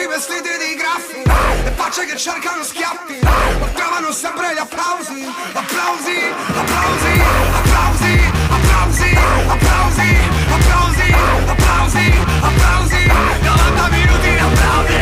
Corpi 0.00 0.06
vestiti 0.06 0.48
di 0.48 0.76
graffi 0.76 1.20
E 1.66 1.70
facce 1.72 2.06
che 2.06 2.16
cercano 2.16 2.62
schiaffi 2.62 3.18
Ma 3.22 3.66
trovano 3.74 4.10
sempre 4.12 4.54
gli 4.54 4.58
applausi 4.58 5.26
Applausi, 5.52 6.16
applausi, 6.56 7.20
applausi 7.60 8.20
Applausi, 8.48 9.16
applausi, 9.48 10.16
applausi 10.48 11.12
Applausi, 11.50 12.14
applausi 12.40 13.06
90 13.06 13.88
minuti 13.90 14.30
di 14.30 14.38
applausi. 14.38 14.98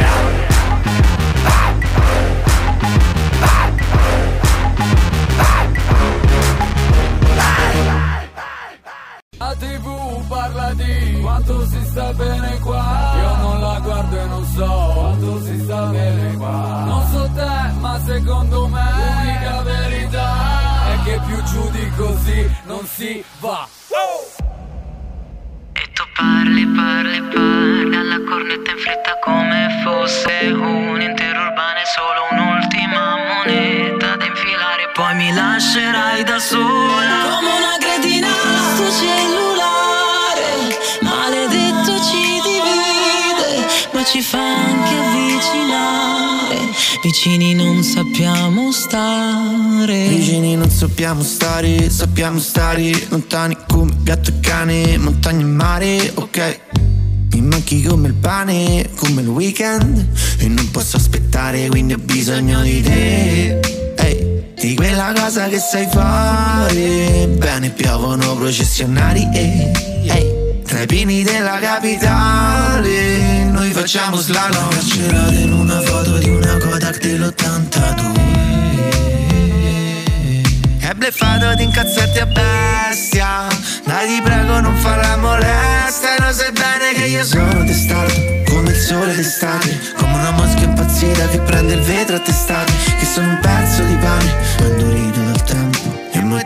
La 9.38 9.54
tv 9.58 10.26
parla 10.26 10.72
di 10.74 11.20
quanto 11.20 11.66
si 11.66 11.84
sta 11.84 12.12
bene 12.14 12.58
qua 12.58 13.17
so 14.58 14.92
quanto 14.94 15.40
si 15.44 15.60
sta 15.60 15.86
bene 15.86 16.36
qua. 16.36 16.82
Non 16.86 17.06
so 17.12 17.30
te 17.34 17.56
ma 17.78 18.00
secondo 18.04 18.66
me 18.66 18.86
l'unica 18.96 19.62
verità 19.62 20.28
È 20.92 21.02
che 21.04 21.20
più 21.26 21.42
giù 21.44 21.70
di 21.70 21.90
così 21.96 22.56
non 22.64 22.84
si 22.84 23.24
va. 23.40 23.68
Parli, 26.16 26.66
parli, 26.66 27.20
parli 27.32 27.96
alla 27.96 28.20
cornetta 28.28 28.70
in 28.72 28.78
fretta 28.78 29.18
come 29.22 29.80
fosse 29.84 30.50
un 30.50 31.00
intero 31.00 31.42
urbano 31.42 31.78
e 31.78 31.86
solo 31.94 32.20
un'ultima 32.32 33.16
moneta 33.30 34.16
da 34.16 34.24
infilare. 34.24 34.90
Poi 34.94 35.14
mi 35.14 35.32
lascerai 35.32 36.24
da 36.24 36.38
sola. 36.40 37.16
Come 37.36 37.50
una 37.62 37.76
cretina. 37.78 38.28
Sto 38.74 38.90
cellulare 38.90 39.47
ci 44.10 44.22
fa 44.22 44.38
anche 44.38 44.94
avvicinare. 44.94 46.56
Vicini 47.02 47.52
non 47.54 47.82
sappiamo 47.82 48.72
stare. 48.72 50.08
Vicini 50.08 50.56
non 50.56 50.70
sappiamo 50.70 51.22
stare, 51.22 51.90
sappiamo 51.90 52.38
stare. 52.38 52.90
Lontani 53.08 53.56
come 53.66 53.92
gatto 54.02 54.30
e 54.30 54.40
cane, 54.40 54.96
montagne 54.96 55.42
e 55.42 55.46
mare, 55.46 56.12
ok. 56.14 56.60
Mi 57.32 57.42
manchi 57.42 57.82
come 57.82 58.08
il 58.08 58.14
pane, 58.14 58.88
come 58.96 59.20
il 59.20 59.28
weekend. 59.28 60.06
E 60.38 60.48
non 60.48 60.70
posso 60.70 60.96
aspettare, 60.96 61.68
quindi 61.68 61.92
ho 61.92 61.98
bisogno 61.98 62.62
di 62.62 62.80
te. 62.80 63.60
Ehi, 63.94 64.42
di 64.58 64.74
quella 64.74 65.12
cosa 65.14 65.48
che 65.48 65.58
sai 65.58 65.86
fare. 65.86 67.28
Bene, 67.36 67.70
piovono 67.70 68.34
processionari 68.36 69.28
eh, 69.34 69.70
ehi, 70.04 70.27
Tra 70.68 70.82
i 70.82 70.86
pini 70.86 71.22
della 71.22 71.58
capitale 71.58 73.44
Noi 73.44 73.72
facciamo 73.72 74.16
slalom. 74.16 74.68
Carcerate 74.68 75.34
in 75.36 75.52
una 75.52 75.80
foto 75.80 76.18
di 76.18 76.28
una 76.28 76.58
Kodak 76.58 76.98
dell'82 77.00 78.16
è 80.88 80.94
bleffato 80.94 81.54
di 81.54 81.64
incazzetti 81.64 82.18
a 82.18 82.24
bestia. 82.24 83.46
Dai 83.84 84.06
ti 84.06 84.22
prego 84.22 84.60
non 84.60 84.74
farla 84.76 85.18
molesta 85.18 86.16
E 86.16 86.22
lo 86.22 86.32
sai 86.32 86.50
bene 86.52 86.94
che 86.94 87.04
io 87.04 87.24
sono 87.24 87.62
testato 87.64 88.14
Come 88.48 88.70
il 88.70 88.76
sole 88.76 89.14
d'estate. 89.14 89.78
Come 89.96 90.14
una 90.14 90.30
mosca 90.30 90.60
impazzita 90.62 91.28
che 91.28 91.40
prende 91.40 91.74
il 91.74 91.80
vetro 91.82 92.16
a 92.16 92.20
testate 92.20 92.72
Che 92.98 93.04
sono 93.04 93.28
un 93.28 93.38
pezzo 93.40 93.82
di 93.82 93.96
pane 93.96 94.34
Ma 94.60 94.66
indurito 94.66 95.20
dal 95.20 95.44
tempo. 95.44 95.77
E 95.77 95.77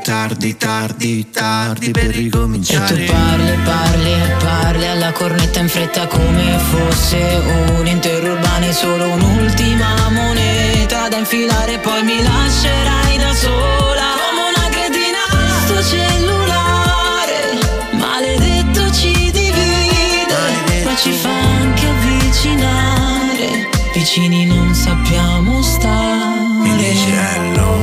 tardi, 0.02 0.56
tardi, 0.56 1.30
tardi 1.30 1.90
per 1.92 2.04
E 2.04 2.12
tu 2.12 2.18
ricominciare 2.18 3.04
parli, 3.04 3.56
parli 3.64 4.12
e 4.12 4.36
parli 4.42 4.86
alla 4.88 5.12
cornetta 5.12 5.60
in 5.60 5.68
fretta 5.68 6.06
come 6.08 6.58
fosse 6.58 7.40
un 7.78 7.86
intero 7.86 8.32
urbano 8.32 8.66
e 8.66 8.72
solo 8.72 9.04
un'ultima 9.12 10.10
moneta 10.10 11.08
da 11.08 11.18
infilare 11.18 11.78
poi 11.78 12.02
mi 12.02 12.20
lascerai 12.20 13.16
da 13.16 13.32
sola 13.34 14.06
come 14.18 14.42
una 14.50 14.68
cretina. 14.70 15.20
Sto 15.64 15.82
cellulare 15.82 17.58
maledetto 17.92 18.90
ci 18.92 19.12
divide. 19.30 20.84
Ma 20.84 20.96
ci 20.96 21.12
fa 21.12 21.30
anche 21.30 21.86
avvicinare. 21.86 23.68
Vicini 23.94 24.46
non 24.46 24.74
sappiamo 24.74 25.62
stare. 25.62 26.30
Mi 26.62 26.76
dici 26.76 27.10
hello, 27.10 27.81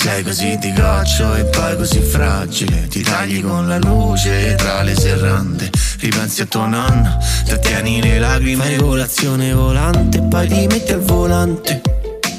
Sei 0.00 0.22
così 0.22 0.56
di 0.58 0.72
goccio 0.74 1.34
e 1.34 1.42
poi 1.46 1.76
così 1.76 1.98
fragile. 1.98 2.86
Ti 2.86 3.02
tagli 3.02 3.42
con 3.42 3.66
la 3.66 3.78
luce 3.78 4.54
tra 4.54 4.82
le 4.82 4.94
serrande. 4.94 5.68
Ripensi 5.98 6.42
a 6.42 6.46
tua 6.46 6.68
nonna, 6.68 7.18
trattieni 7.44 8.00
le 8.00 8.20
lacrime. 8.20 8.62
Fai 8.62 8.76
colazione 8.76 9.52
volante, 9.52 10.22
poi 10.22 10.46
ti 10.46 10.66
metti 10.68 10.92
al 10.92 11.00
volante. 11.00 11.82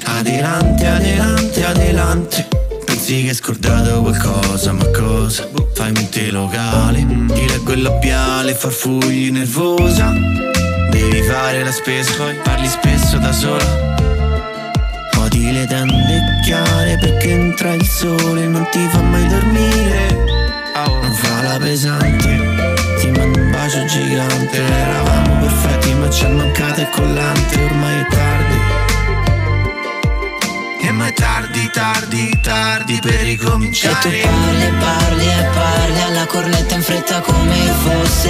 Adelante, 0.06 0.88
adelante, 0.88 1.65
adelante. 1.65 2.48
Pensi 2.86 3.23
che 3.23 3.30
hai 3.30 3.36
scordato 3.36 4.03
qualcosa, 4.03 4.72
ma 4.72 4.86
cosa? 4.98 5.45
Fai 5.73 5.91
mente 5.91 6.31
locale, 6.31 7.06
ti 7.27 7.45
leggo 7.45 7.73
il 7.73 7.81
labiale, 7.81 8.56
farfugli 8.56 9.31
nervosa. 9.31 10.14
Devi 10.91 11.22
fare 11.23 11.61
la 11.65 11.73
spesa, 11.73 12.14
poi 12.15 12.36
parli 12.36 12.69
spesso 12.69 13.18
da 13.18 13.34
sola 13.34 13.99
Le 15.41 15.66
tende 15.66 16.40
chiare 16.44 16.98
perché 16.98 17.32
entra 17.32 17.74
il 17.74 17.84
sole 17.86 18.44
e 18.44 18.48
non 18.48 18.68
ti 18.72 18.88
fa 18.91 19.02
mai 19.02 19.26
dormire. 19.28 20.07
Non 20.76 21.11
fa 21.14 21.41
la 21.41 21.57
pesante, 21.57 22.38
ti 22.99 23.10
mando 23.10 23.40
un 23.40 23.52
bacio 23.52 23.84
gigante. 23.86 24.57
Eravamo 24.64 25.40
perfetti 25.40 25.94
ma 25.95 26.10
ci 26.10 26.26
è 26.26 26.28
mancato 26.28 26.82
il 26.82 26.90
collante 26.90 27.64
Ormai 27.64 27.99
è 27.99 28.06
tardi. 28.10 28.57
E 30.82 30.91
ma 30.91 31.07
è 31.07 31.14
tardi, 31.14 31.70
tardi, 31.74 32.40
tardi 32.41 32.99
per 33.02 33.14
E 33.14 33.18
tu 33.18 33.24
ricominciare. 33.26 33.94
parli, 34.22 34.74
parli 34.80 35.26
e 35.26 35.48
parli 35.53 36.02
alla 36.02 36.26
cornetta 36.28 36.76
in 36.76 36.82
fretta 36.84 37.20
come 37.22 37.56
fosse 37.84 38.30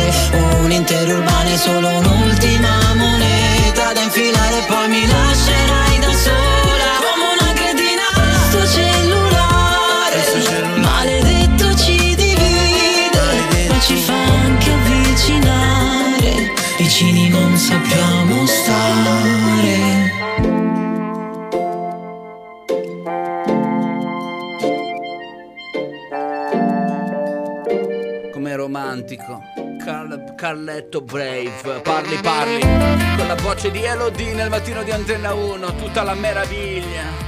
un 0.61 0.71
intero 0.71 1.17
urbano 1.17 1.49
e 1.49 1.57
solo 1.57 1.87
un'ultima 1.89 2.93
moneta 2.95 3.93
da 3.93 4.01
infilare 4.01 4.63
poi 4.67 4.87
mi 4.89 5.05
lascerai 5.07 5.88
romantico. 28.99 29.41
Carl- 29.83 30.35
Carletto 30.35 31.01
Brave, 31.01 31.81
parli 31.81 32.17
parli, 32.17 32.59
con 32.59 33.27
la 33.27 33.35
voce 33.35 33.71
di 33.71 33.83
Elodie 33.83 34.33
nel 34.33 34.49
mattino 34.49 34.83
di 34.83 34.91
Antenna 34.91 35.33
1, 35.33 35.75
tutta 35.75 36.03
la 36.03 36.13
meraviglia. 36.13 37.27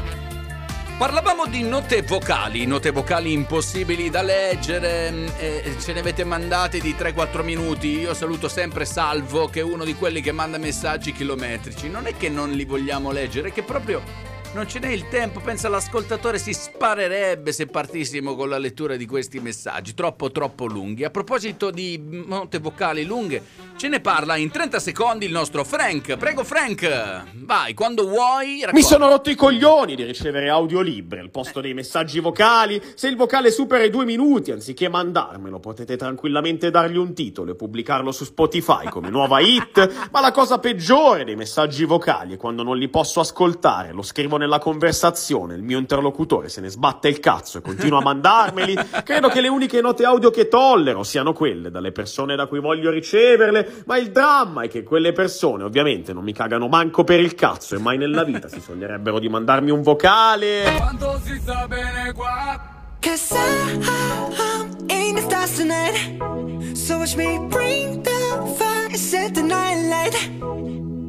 Parlavamo 0.98 1.48
di 1.48 1.64
note 1.64 2.04
vocali, 2.04 2.68
note 2.68 2.92
vocali 2.92 3.32
impossibili 3.32 4.12
da 4.12 4.22
leggere, 4.22 5.12
mm, 5.12 5.28
e 5.40 5.76
ce 5.80 5.94
ne 5.94 6.00
avete 6.00 6.24
mandate 6.24 6.80
di 6.80 6.94
3-4 6.96 7.44
minuti. 7.44 8.00
Io 8.00 8.14
saluto 8.14 8.48
sempre 8.48 8.86
Salvo, 8.86 9.48
che 9.48 9.62
è 9.62 9.64
uno 9.64 9.84
di 9.84 9.96
quelli 9.96 10.22
che 10.22 10.32
manda 10.32 10.60
messaggi 10.60 11.12
chilometrici. 11.12 11.90
Non 11.90 12.06
è 12.06 12.16
che 12.16 12.30
non 12.30 12.52
li 12.52 12.66
vogliamo 12.66 13.12
leggere, 13.12 13.48
è 13.48 13.52
che 13.52 13.64
proprio 13.64 14.31
non 14.54 14.68
ce 14.68 14.80
n'è 14.80 14.90
il 14.90 15.08
tempo. 15.08 15.40
Pensa 15.40 15.70
l'ascoltatore 15.70 16.38
si 16.38 16.54
sparerebbe 16.54 17.52
se 17.52 17.68
partissimo 17.68 18.36
con 18.36 18.50
la 18.50 18.58
lettura 18.58 18.96
di 18.96 19.06
questi 19.06 19.40
messaggi, 19.40 19.94
troppo 19.94 20.32
troppo 20.32 20.66
lunghi. 20.66 21.04
A 21.04 21.10
proposito 21.10 21.72
di 21.72 22.00
note 22.26 22.60
vocali 22.60 23.06
lunghe, 23.06 23.42
ce 23.78 23.88
ne 23.88 24.02
parla 24.02 24.36
in 24.36 24.52
30 24.52 24.80
secondi 24.80 25.26
il 25.26 25.32
nostro 25.32 25.64
Frank. 25.64 26.18
Prego 26.18 26.44
Frank, 26.44 27.24
vai, 27.36 27.74
quando 27.74 28.08
vuoi. 28.08 28.56
Mi 28.56 28.62
racconta. 28.66 28.88
sono 28.88 29.08
rotto 29.08 29.30
i 29.30 29.36
coglioni 29.36 29.96
di 29.96 30.04
ricevere 30.04 30.50
audiolibri 30.50 31.20
al 31.20 31.30
posto 31.30 31.62
dei 31.62 31.74
messaggi 31.74 32.20
vocali. 32.20 32.82
Se 32.96 33.08
il 33.08 33.16
vocale 33.16 33.52
supera 33.52 33.84
i 33.84 33.90
due 33.90 34.06
minuti, 34.06 34.52
anziché 34.52 34.90
mandarmelo, 34.90 35.60
potete 35.60 35.96
tranquillamente 35.96 36.70
dargli 36.70 36.98
un 36.98 37.14
titolo 37.14 37.52
e 37.52 37.56
pubblicarlo 37.56 38.12
su 38.12 38.26
Spotify 38.26 38.90
come 38.90 39.10
nuova 39.10 39.40
hit. 39.40 40.10
Ma 40.12 40.20
la 40.20 40.32
cosa 40.32 40.60
peggiore 40.60 41.24
dei 41.24 41.36
messaggi 41.36 41.86
vocali 41.86 42.34
è 42.34 42.38
quando 42.38 42.64
non 42.64 42.78
li 42.78 42.90
posso 42.90 43.20
ascoltare, 43.22 43.94
lo 43.94 44.02
scrivo 44.02 44.38
nella 44.42 44.60
conversazione, 44.60 45.54
il 45.54 45.62
mio 45.62 45.78
interlocutore 45.78 46.50
se 46.50 46.62
ne 46.62 46.70
sbatte 46.70 47.08
il 47.08 47.20
cazzo 47.20 47.60
e 47.60 47.62
continua 47.62 48.00
a 48.00 48.02
mandarmeli. 48.02 48.76
Credo 49.06 49.30
che 49.30 49.40
le 49.40 49.48
uniche 49.48 49.80
note 49.82 50.04
audio 50.04 50.32
che 50.32 50.48
tollero 50.48 51.04
siano 51.04 51.32
quelle 51.32 51.70
dalle 51.70 51.92
persone 51.92 52.36
da 52.36 52.48
cui 52.48 52.60
voglio 52.60 52.90
riceverle, 52.90 53.84
ma 53.86 53.98
il 53.98 54.12
dramma 54.12 54.64
è 54.64 54.68
che 54.68 54.84
quelle 54.84 55.12
persone 55.14 55.64
ovviamente 55.64 56.12
non 56.12 56.24
mi 56.24 56.34
cagano 56.34 56.68
manco 56.68 57.04
per 57.04 57.20
il 57.20 57.36
cazzo 57.36 57.76
e 57.76 57.80
mai 57.80 57.98
nella 57.98 58.24
vita 58.24 58.48
si 58.48 58.60
sognerebbero 58.60 59.20
di 59.20 59.30
mandarmi 59.30 59.70
un 59.70 59.82
vocale. 59.82 60.64
Quanto 60.78 61.22
si 61.24 61.38
sta 61.40 61.68
bene 61.68 62.12
qua 62.14 62.80
Cause 63.02 63.34
I'm 63.36 64.90
in 64.92 65.16
the 65.16 65.22
stars 65.22 65.58
tonight. 65.58 66.78
So 66.78 67.00
watch 67.00 67.16
me 67.16 67.40
bring 67.50 68.04
the 68.04 68.56
fire 68.60 68.96
set 68.96 69.34
the 69.34 69.42
night 69.42 69.90
light. 69.90 71.01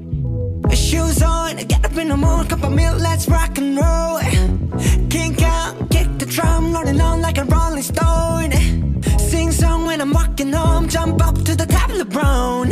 Shoes 0.75 1.23
on, 1.23 1.57
get 1.57 1.85
up 1.85 1.97
in 1.97 2.09
the 2.09 2.17
morning, 2.17 2.49
cup 2.49 2.63
of 2.65 2.73
milk, 2.73 2.99
let's 3.01 3.29
rock 3.29 3.59
and 3.59 3.77
roll. 3.77 4.19
Kink 5.11 5.43
out, 5.43 5.91
kick 5.91 6.09
the 6.19 6.27
drum, 6.27 6.73
rolling 6.75 7.01
on 7.01 7.21
like 7.21 7.39
a 7.39 7.45
rolling 7.45 7.83
stone. 7.83 8.53
Sing 9.19 9.51
song 9.53 9.85
when 9.87 10.01
I'm 10.01 10.13
walking 10.13 10.53
home, 10.53 10.89
jump 10.89 11.23
up 11.27 11.35
to 11.45 11.55
the 11.55 11.67
top 11.67 11.91
of 11.91 11.99
the 11.99 12.05
brown. 12.05 12.71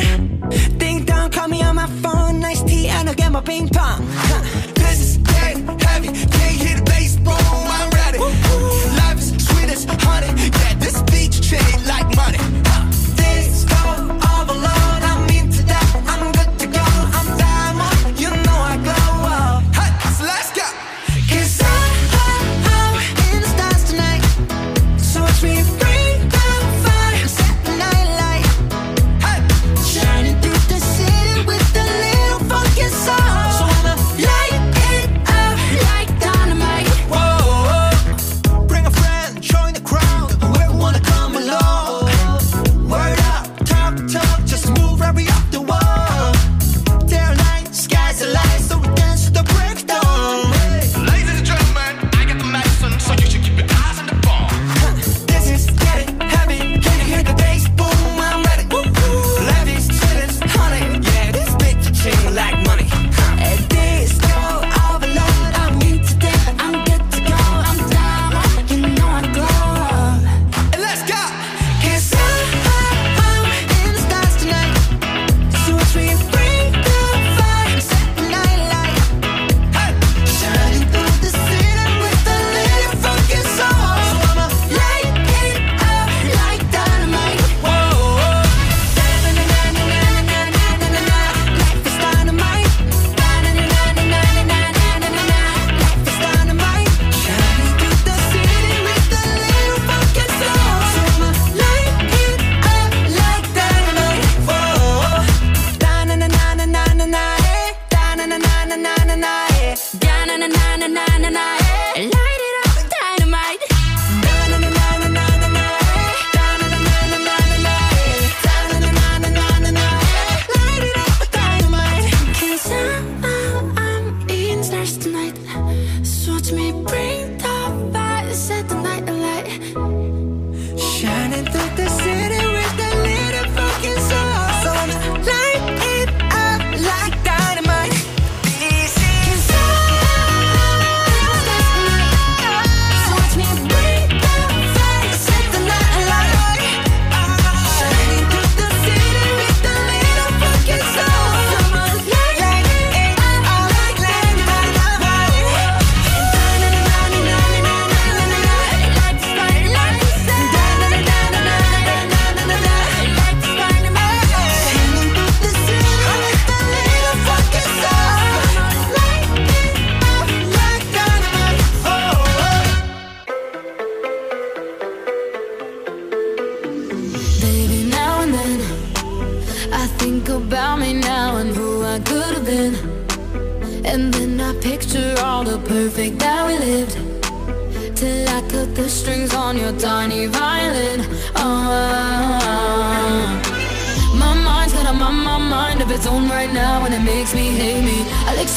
Ding 0.78 1.04
dong, 1.04 1.30
call 1.30 1.48
me 1.48 1.62
on 1.62 1.76
my 1.76 1.86
phone, 2.02 2.40
nice 2.40 2.62
tea, 2.62 2.88
and 2.88 3.08
I'll 3.08 3.14
get 3.14 3.32
my 3.32 3.40
ping 3.40 3.68
pong. 3.68 4.06
Huh. 4.10 4.72
This 4.74 5.00
is 5.00 5.16
dead 5.18 5.56
heavy, 5.82 6.08
can't 6.08 6.56
hear 6.62 6.76
the 6.76 6.82
bass, 6.82 7.16
boom, 7.16 7.34
I'm 7.34 7.90
ready. 7.90 8.18
Life 8.18 9.18
is 9.18 9.46
sweet 9.46 9.70
as 9.70 9.84
honey, 9.84 10.28
yeah, 10.60 10.74
this 10.74 11.02
beach 11.02 11.40
chain 11.48 11.86
like 11.86 12.14
money. 12.16 12.59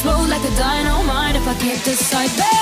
Explode 0.04 0.28
like 0.28 0.44
a 0.44 0.54
dynamite 0.56 1.34
if 1.34 1.48
I 1.48 1.54
can't 1.54 1.82
decide, 1.82 2.28
baby. 2.36 2.53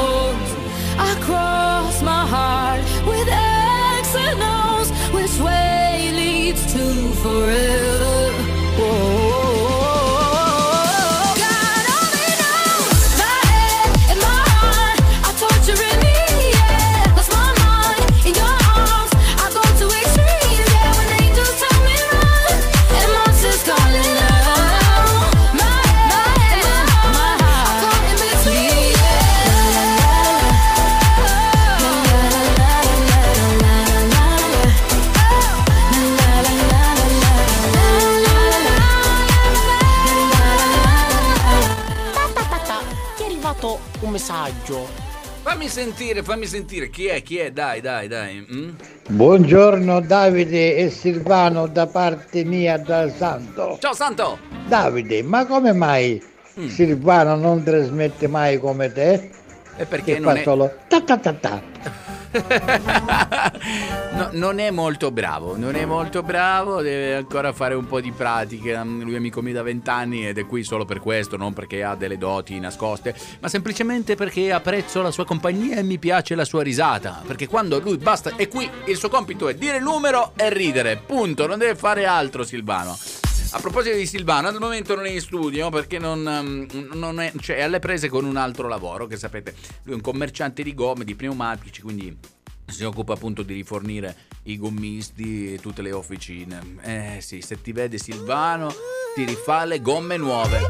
Crossroads. 0.00 0.52
I 0.98 1.14
cross 1.20 2.02
my 2.02 2.26
heart 2.26 2.80
with 3.06 3.28
X 3.28 4.14
and 4.16 4.40
O's. 4.42 4.90
Which 5.14 5.38
way 5.40 6.12
leads 6.14 6.72
to 6.72 7.12
forever? 7.22 8.19
Messaggio. 44.50 44.86
Fammi 45.42 45.68
sentire, 45.68 46.22
fammi 46.22 46.46
sentire. 46.46 46.90
Chi 46.90 47.06
è? 47.06 47.22
Chi 47.22 47.38
è? 47.38 47.50
Dai, 47.50 47.80
dai, 47.80 48.08
dai. 48.08 48.46
mm? 48.52 48.68
Buongiorno 49.08 50.00
Davide 50.00 50.76
e 50.76 50.90
Silvano 50.90 51.66
da 51.66 51.86
parte 51.86 52.44
mia 52.44 52.76
dal 52.78 53.12
Santo. 53.12 53.78
Ciao 53.80 53.94
Santo! 53.94 54.38
Davide, 54.66 55.22
ma 55.22 55.46
come 55.46 55.72
mai 55.72 56.22
Silvano 56.66 57.36
non 57.36 57.62
trasmette 57.62 58.28
mai 58.28 58.58
come 58.58 58.92
te? 58.92 59.30
E 59.76 59.86
perché 59.86 60.14
Che 60.14 60.18
non 60.18 60.36
è- 60.36 60.42
ta 60.88 61.00
ta 61.00 61.16
ta 61.16 61.32
ta. 61.32 61.62
No, 64.12 64.28
non 64.32 64.58
è 64.58 64.70
molto 64.70 65.10
bravo, 65.10 65.56
non 65.56 65.76
è 65.76 65.84
molto 65.84 66.22
bravo, 66.22 66.82
deve 66.82 67.14
ancora 67.14 67.52
fare 67.52 67.74
un 67.74 67.86
po' 67.86 68.00
di 68.00 68.10
pratica. 68.12 68.82
Lui 68.82 69.14
è 69.14 69.16
amico 69.16 69.40
mio 69.40 69.52
da 69.52 69.62
vent'anni 69.62 70.26
ed 70.26 70.38
è 70.38 70.46
qui 70.46 70.62
solo 70.62 70.84
per 70.84 71.00
questo, 71.00 71.36
non 71.36 71.52
perché 71.52 71.82
ha 71.82 71.94
delle 71.94 72.18
doti 72.18 72.58
nascoste, 72.58 73.14
ma 73.40 73.48
semplicemente 73.48 74.16
perché 74.16 74.52
apprezzo 74.52 75.00
la 75.02 75.10
sua 75.10 75.24
compagnia 75.24 75.76
e 75.76 75.82
mi 75.82 75.98
piace 75.98 76.34
la 76.34 76.44
sua 76.44 76.62
risata. 76.62 77.22
Perché 77.26 77.46
quando 77.46 77.78
lui 77.80 77.96
basta, 77.96 78.34
è 78.36 78.48
qui, 78.48 78.68
il 78.86 78.96
suo 78.96 79.08
compito 79.08 79.48
è 79.48 79.54
dire 79.54 79.78
il 79.78 79.82
numero 79.82 80.32
e 80.36 80.52
ridere, 80.52 80.96
punto, 80.96 81.46
non 81.46 81.58
deve 81.58 81.74
fare 81.74 82.04
altro 82.04 82.42
Silvano. 82.44 83.29
A 83.52 83.58
proposito 83.58 83.96
di 83.96 84.06
Silvano, 84.06 84.46
al 84.46 84.58
momento 84.60 84.94
non 84.94 85.06
è 85.06 85.10
in 85.10 85.20
studio 85.20 85.70
perché 85.70 85.98
non, 85.98 86.24
um, 86.24 86.88
non 86.92 87.18
è, 87.18 87.32
cioè, 87.40 87.56
è 87.56 87.62
alle 87.62 87.80
prese 87.80 88.08
con 88.08 88.24
un 88.24 88.36
altro 88.36 88.68
lavoro, 88.68 89.06
che 89.06 89.16
sapete, 89.16 89.54
lui 89.82 89.92
è 89.92 89.96
un 89.96 90.00
commerciante 90.00 90.62
di 90.62 90.72
gomme, 90.72 91.04
di 91.04 91.16
pneumatici, 91.16 91.82
quindi 91.82 92.16
si 92.66 92.84
occupa 92.84 93.14
appunto 93.14 93.42
di 93.42 93.54
rifornire 93.54 94.14
i 94.44 94.56
gommisti 94.56 95.54
e 95.54 95.58
tutte 95.58 95.82
le 95.82 95.90
officine. 95.90 96.60
Eh 96.82 97.18
sì, 97.20 97.40
se 97.40 97.60
ti 97.60 97.72
vede 97.72 97.98
Silvano, 97.98 98.72
ti 99.16 99.24
rifà 99.24 99.64
le 99.64 99.80
gomme 99.80 100.16
nuove. 100.16 100.60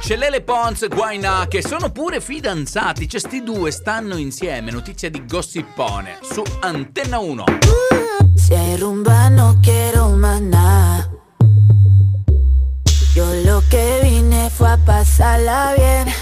C'è 0.00 0.16
Lele 0.16 0.42
Pons, 0.42 0.86
Guaina, 0.88 1.46
che 1.48 1.62
sono 1.62 1.90
pure 1.90 2.20
fidanzati. 2.20 3.08
Cioè, 3.08 3.20
sti 3.20 3.42
due 3.42 3.70
stanno 3.70 4.16
insieme. 4.16 4.70
Notizia 4.70 5.08
di 5.08 5.24
Gossipone 5.24 6.18
su 6.20 6.42
Antenna 6.60 7.18
1. 7.18 7.44
Si 8.34 8.52
hay 8.52 8.76
rumba 8.76 9.28
no 9.28 9.58
quiero 9.62 10.10
más 10.10 10.40
nada. 10.42 11.23
Yo 13.14 13.24
lo 13.44 13.62
que 13.68 14.00
vine 14.02 14.50
fue 14.50 14.68
a 14.68 14.76
pasarla 14.76 15.74
bien. 15.76 16.12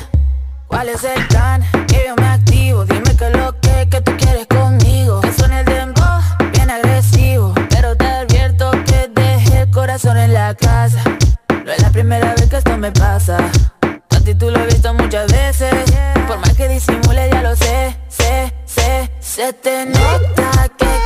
¿Cuál 0.67 0.91
es 0.91 1.03
el 1.05 1.27
plan? 1.29 1.63
Que 1.89 2.05
yo 2.07 2.15
me 2.17 2.29
activo. 2.29 2.85
Dime 2.85 3.17
que 3.17 3.31
lo 3.31 3.59
que, 3.61 3.89
que 3.89 4.01
tú 4.03 4.13
quieres 4.19 4.47
conmigo. 4.47 5.23
Que 5.23 5.33
suene 5.33 5.61
el 5.61 5.65
dembow, 5.65 6.21
bien 6.53 6.71
agresivo. 6.71 7.55
Pero 7.71 7.97
te 7.97 8.05
advierto 8.05 8.71
que 8.85 9.09
dejé 9.15 9.63
el 9.63 9.71
corazón 9.71 10.19
en 10.19 10.35
la 10.35 10.55
casa. 10.55 11.03
No 11.65 11.73
es 11.73 11.81
la 11.81 11.91
primera 11.91 12.35
vez 12.35 12.51
que 12.51 12.59
esto 12.59 12.77
me 12.77 12.93
pasa. 12.93 13.39
Ti 14.25 14.35
tú 14.37 14.51
lo 14.51 14.59
has 14.61 14.67
visto 14.67 14.95
muchas 14.95 15.33
veces. 15.33 15.73
Por 16.29 16.39
más 16.39 16.53
que 16.55 16.69
disimule, 16.69 17.29
ya 17.31 17.43
lo 17.43 17.57
sé, 17.57 17.97
sé, 18.09 18.53
sé. 18.67 19.11
Se 19.19 19.53
te 19.55 19.87
nota 19.87 20.69
que 20.77 21.02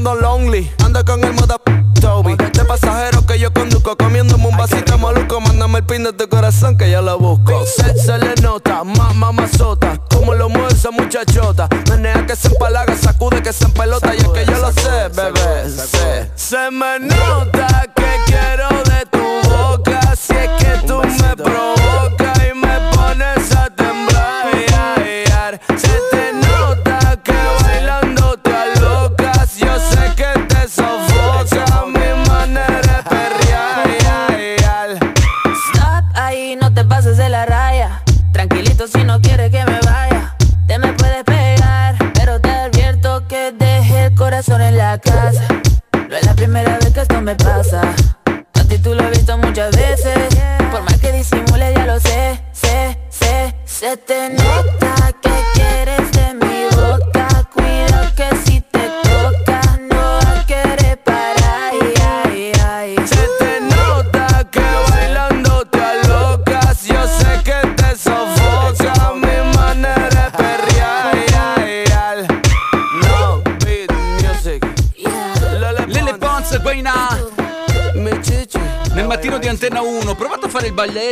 ando 0.00 0.14
lonely. 0.14 0.70
Ando 0.84 1.04
con 1.04 1.22
el 1.22 1.34
moda 1.34 1.56
Toby. 2.00 2.34
De 2.36 2.64
pasajero 2.64 3.24
que 3.26 3.38
yo 3.38 3.52
conduzco. 3.52 3.96
Comiéndome 3.96 4.46
un 4.46 4.56
vasito 4.56 4.96
maluco. 4.98 5.40
Mándame 5.40 5.78
el 5.78 5.84
pin 5.84 6.04
de 6.04 6.12
tu 6.12 6.28
corazón 6.28 6.78
que 6.78 6.90
yo 6.90 7.02
lo 7.02 7.18
busco. 7.18 7.64
Se, 7.66 7.94
se 7.98 8.18
le 8.18 8.34
nota, 8.36 8.82
más 8.82 9.14
mamazota. 9.14 9.98
Como 10.10 10.34
lo 10.34 10.48
mueve 10.48 10.72
esa 10.72 10.90
muchachota. 10.90 11.68
Menea 11.90 12.26
que 12.26 12.34
se 12.34 12.48
empalaga, 12.48 12.96
sacude 12.96 13.42
que 13.42 13.52
se 13.52 13.64
empelota. 13.64 14.14
y 14.14 14.18
es 14.18 14.28
que 14.28 14.46
yo 14.46 14.58
lo 14.58 14.72
sé, 14.72 15.08
bebé. 15.14 16.30
Se 16.34 16.70
me 16.70 16.98
nota 17.00 17.84
que 17.94 18.10
quiero 18.26 18.68
de 18.84 19.06
tu 19.10 19.50
boca. 19.50 20.16
Si 20.16 20.32
es 20.32 20.50
que 20.58 20.86
tú 20.86 21.02
me 21.02 21.36
provocas 21.36 21.79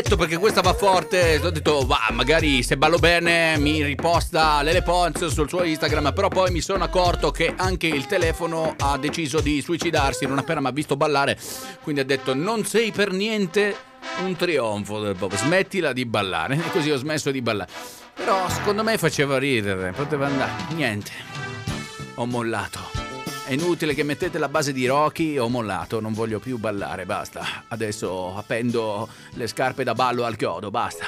balletto 0.09 0.16
perché 0.16 0.39
questa 0.39 0.60
va 0.62 0.72
forte. 0.72 1.40
Ho 1.43 1.51
detto, 1.51 1.85
va, 1.86 2.09
magari 2.12 2.62
se 2.62 2.76
ballo 2.76 2.98
bene 2.98 3.59
mi 3.59 3.82
riposta 3.82 4.62
Lele 4.62 4.82
Pons 4.82 5.26
sul 5.26 5.48
suo 5.48 5.62
Instagram. 5.64 6.12
Però 6.14 6.28
poi 6.28 6.51
mi 6.51 6.60
sono 6.60 6.85
accorto 6.85 7.30
che 7.30 7.52
anche 7.55 7.86
il 7.86 8.06
telefono 8.06 8.74
ha 8.78 8.97
deciso 8.97 9.40
di 9.40 9.60
suicidarsi 9.60 10.26
non 10.26 10.39
appena 10.39 10.60
mi 10.60 10.68
ha 10.68 10.72
visto 10.72 10.97
ballare. 10.97 11.39
Quindi 11.82 12.01
ha 12.01 12.05
detto, 12.05 12.35
non 12.35 12.64
sei 12.64 12.90
per 12.90 13.12
niente 13.12 13.76
un 14.24 14.35
trionfo 14.36 15.01
del 15.01 15.16
pop. 15.16 15.35
Smettila 15.36 15.93
di 15.93 16.06
ballare. 16.06 16.55
E 16.55 16.70
così 16.72 16.90
ho 16.90 16.97
smesso 16.97 17.30
di 17.30 17.43
ballare. 17.43 17.70
Però 18.14 18.48
secondo 18.48 18.82
me 18.82 18.97
faceva 18.98 19.39
ridere. 19.39 19.93
Poteva 19.93 20.26
andare. 20.26 20.52
Niente. 20.74 21.12
Ho 22.14 22.26
mollato. 22.26 22.97
È 23.48 23.54
inutile 23.54 23.94
che 23.94 24.02
mettete 24.02 24.36
la 24.36 24.50
base 24.50 24.74
di 24.74 24.86
Rocky, 24.86 25.38
ho 25.38 25.48
mollato, 25.48 26.00
non 26.00 26.12
voglio 26.12 26.38
più 26.38 26.58
ballare, 26.58 27.06
basta. 27.06 27.64
Adesso 27.68 28.36
appendo 28.36 29.08
le 29.32 29.46
scarpe 29.46 29.84
da 29.84 29.94
ballo 29.94 30.24
al 30.26 30.36
chiodo, 30.36 30.70
basta. 30.70 31.06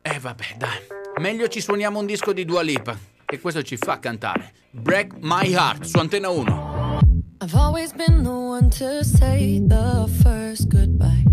E 0.00 0.16
vabbè, 0.20 0.54
dai. 0.56 0.78
Meglio 1.18 1.48
ci 1.48 1.60
suoniamo 1.60 1.98
un 1.98 2.06
disco 2.06 2.32
di 2.32 2.44
Dua 2.44 2.62
Lipa, 2.62 2.96
che 3.24 3.40
questo 3.40 3.64
ci 3.64 3.76
fa 3.76 3.98
cantare. 3.98 4.52
Break 4.70 5.14
My 5.18 5.52
Heart 5.52 5.82
su 5.86 5.98
Antena 5.98 6.28
1. 6.28 7.00
I've 7.42 7.56
always 7.56 7.92
been 7.92 8.22
the 8.22 8.28
one 8.28 8.68
to 8.68 9.02
say 9.02 9.60
the 9.66 10.08
first 10.22 10.68
goodbye. 10.68 11.24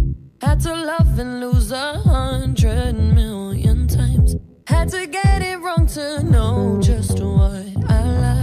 Had 0.41 0.59
to 0.63 0.73
love 0.73 1.19
and 1.19 1.41
lose 1.41 1.71
a 1.71 2.01
hundred 2.03 2.95
million 2.95 3.85
times. 3.85 4.35
Had 4.65 4.89
to 4.89 5.05
get 5.05 5.43
it 5.43 5.59
wrong 5.59 5.85
to 5.93 6.23
know 6.23 6.79
just 6.81 7.19
what 7.19 7.67
I 7.87 8.01
like. 8.01 8.42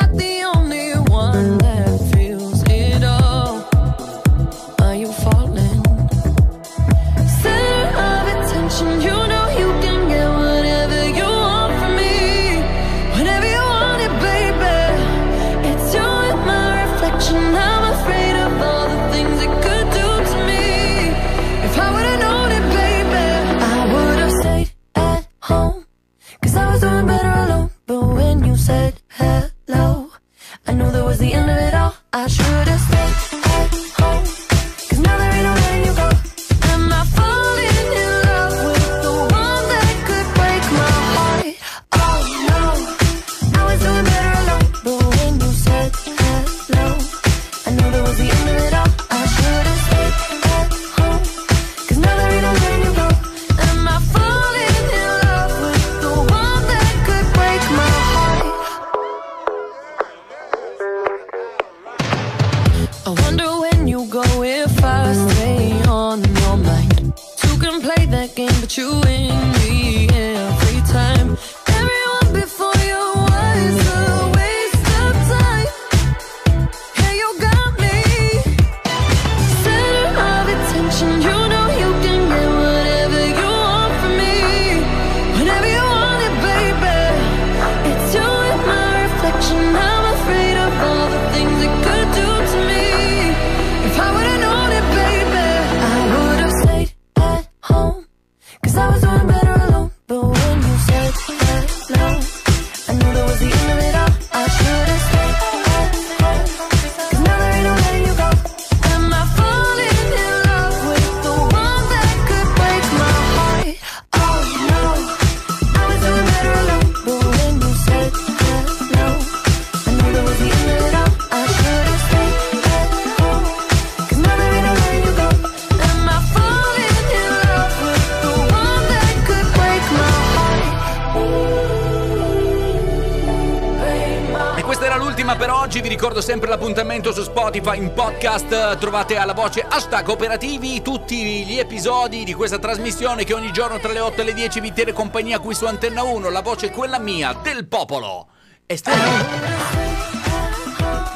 ricordo 136.21 136.21
sempre 136.21 136.49
l'appuntamento 136.49 137.11
su 137.11 137.23
Spotify 137.23 137.77
in 137.77 137.93
podcast, 137.93 138.77
trovate 138.77 139.17
alla 139.17 139.33
voce 139.33 139.65
hashtag 139.67 140.07
operativi 140.07 140.81
tutti 140.81 141.43
gli 141.45 141.57
episodi 141.57 142.23
di 142.23 142.33
questa 142.33 142.59
trasmissione 142.59 143.23
che 143.23 143.33
ogni 143.33 143.51
giorno 143.51 143.79
tra 143.79 143.91
le 143.91 143.99
8 143.99 144.21
e 144.21 144.23
le 144.23 144.33
10 144.33 144.59
vi 144.61 144.71
tiene 144.71 144.93
compagnia 144.93 145.39
qui 145.39 145.53
su 145.53 145.65
Antenna 145.65 146.03
1, 146.03 146.29
la 146.29 146.41
voce 146.41 146.67
è 146.67 146.71
quella 146.71 146.99
mia, 146.99 147.33
del 147.33 147.67
popolo. 147.67 148.27
E 148.65 148.77
stai 148.77 148.97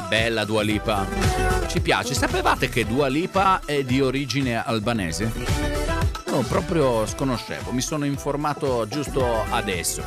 Bella 0.08 0.44
Dua 0.44 0.62
Lipa. 0.62 1.06
Ci 1.66 1.80
piace. 1.80 2.14
Sapevate 2.14 2.68
che 2.68 2.86
Dua 2.86 3.06
Lipa 3.06 3.60
è 3.64 3.82
di 3.82 4.00
origine 4.00 4.62
albanese? 4.62 5.32
No, 6.26 6.40
proprio 6.40 7.06
sconoscevo, 7.06 7.70
mi 7.70 7.80
sono 7.80 8.04
informato 8.04 8.86
giusto 8.88 9.44
adesso. 9.50 10.02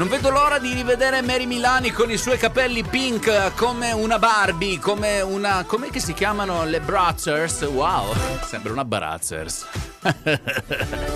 Non 0.00 0.08
vedo 0.08 0.30
l'ora 0.30 0.58
di 0.58 0.72
rivedere 0.72 1.20
Mary 1.20 1.44
Milani 1.44 1.90
con 1.90 2.10
i 2.10 2.16
suoi 2.16 2.38
capelli 2.38 2.82
pink 2.82 3.54
come 3.54 3.92
una 3.92 4.18
Barbie, 4.18 4.78
come 4.78 5.20
una... 5.20 5.62
com'è 5.66 5.90
che 5.90 6.00
si 6.00 6.14
chiamano 6.14 6.64
le 6.64 6.80
Brazzers? 6.80 7.60
Wow, 7.64 8.14
sembra 8.46 8.72
una 8.72 8.86
Brazzers. 8.86 9.66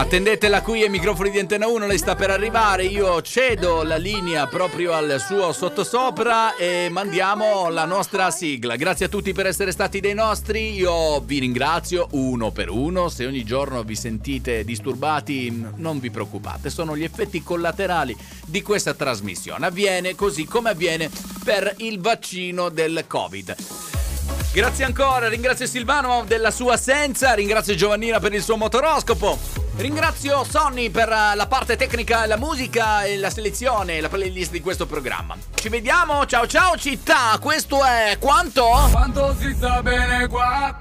Attendetela 0.00 0.62
qui 0.62 0.82
ai 0.82 0.88
microfoni 0.88 1.30
di 1.30 1.38
Antena 1.38 1.66
1, 1.66 1.86
lei 1.86 1.98
sta 1.98 2.14
per 2.16 2.30
arrivare, 2.30 2.84
io 2.84 3.20
cedo 3.20 3.82
la 3.82 3.96
linea 3.96 4.46
proprio 4.46 4.94
al 4.94 5.20
suo 5.20 5.52
sottosopra 5.52 6.56
e 6.56 6.88
mandiamo 6.90 7.68
la 7.68 7.84
nostra 7.84 8.30
sigla. 8.30 8.76
Grazie 8.76 9.06
a 9.06 9.08
tutti 9.10 9.34
per 9.34 9.44
essere 9.44 9.72
stati 9.72 10.00
dei 10.00 10.14
nostri, 10.14 10.72
io 10.72 11.20
vi 11.20 11.38
ringrazio 11.40 12.08
uno 12.12 12.50
per 12.50 12.70
uno, 12.70 13.10
se 13.10 13.26
ogni 13.26 13.44
giorno 13.44 13.82
vi 13.82 13.94
sentite 13.94 14.64
disturbati 14.64 15.66
non 15.76 16.00
vi 16.00 16.10
preoccupate, 16.10 16.70
sono 16.70 16.96
gli 16.96 17.04
effetti 17.04 17.42
collaterali 17.42 18.16
di 18.46 18.62
questa 18.62 18.94
trasmissione, 18.94 19.66
avviene 19.66 20.14
così 20.14 20.46
come 20.46 20.70
avviene 20.70 21.10
per 21.44 21.74
il 21.76 22.00
vaccino 22.00 22.70
del 22.70 23.04
Covid. 23.06 23.54
Grazie 24.52 24.84
ancora, 24.84 25.28
ringrazio 25.28 25.66
Silvano 25.66 26.24
della 26.26 26.50
sua 26.50 26.72
assenza, 26.72 27.34
ringrazio 27.34 27.74
Giovannina 27.74 28.18
per 28.18 28.32
il 28.32 28.42
suo 28.42 28.56
motoroscopo, 28.56 29.59
ringrazio 29.76 30.44
Sonny 30.44 30.90
per 30.90 31.08
eh, 31.08 31.34
la 31.34 31.46
parte 31.46 31.76
tecnica, 31.76 32.26
la 32.26 32.36
musica 32.36 33.04
e 33.04 33.16
la 33.16 33.30
selezione 33.30 34.00
la 34.00 34.08
playlist 34.08 34.50
di 34.50 34.60
questo 34.60 34.86
programma. 34.86 35.36
Ci 35.54 35.68
vediamo, 35.68 36.26
ciao 36.26 36.46
ciao 36.46 36.76
città, 36.76 37.38
questo 37.40 37.84
è 37.84 38.16
quanto? 38.18 38.66
Quanto 38.90 39.34
si 39.38 39.54
sta 39.54 39.82
bene 39.82 40.26
qua 40.28 40.74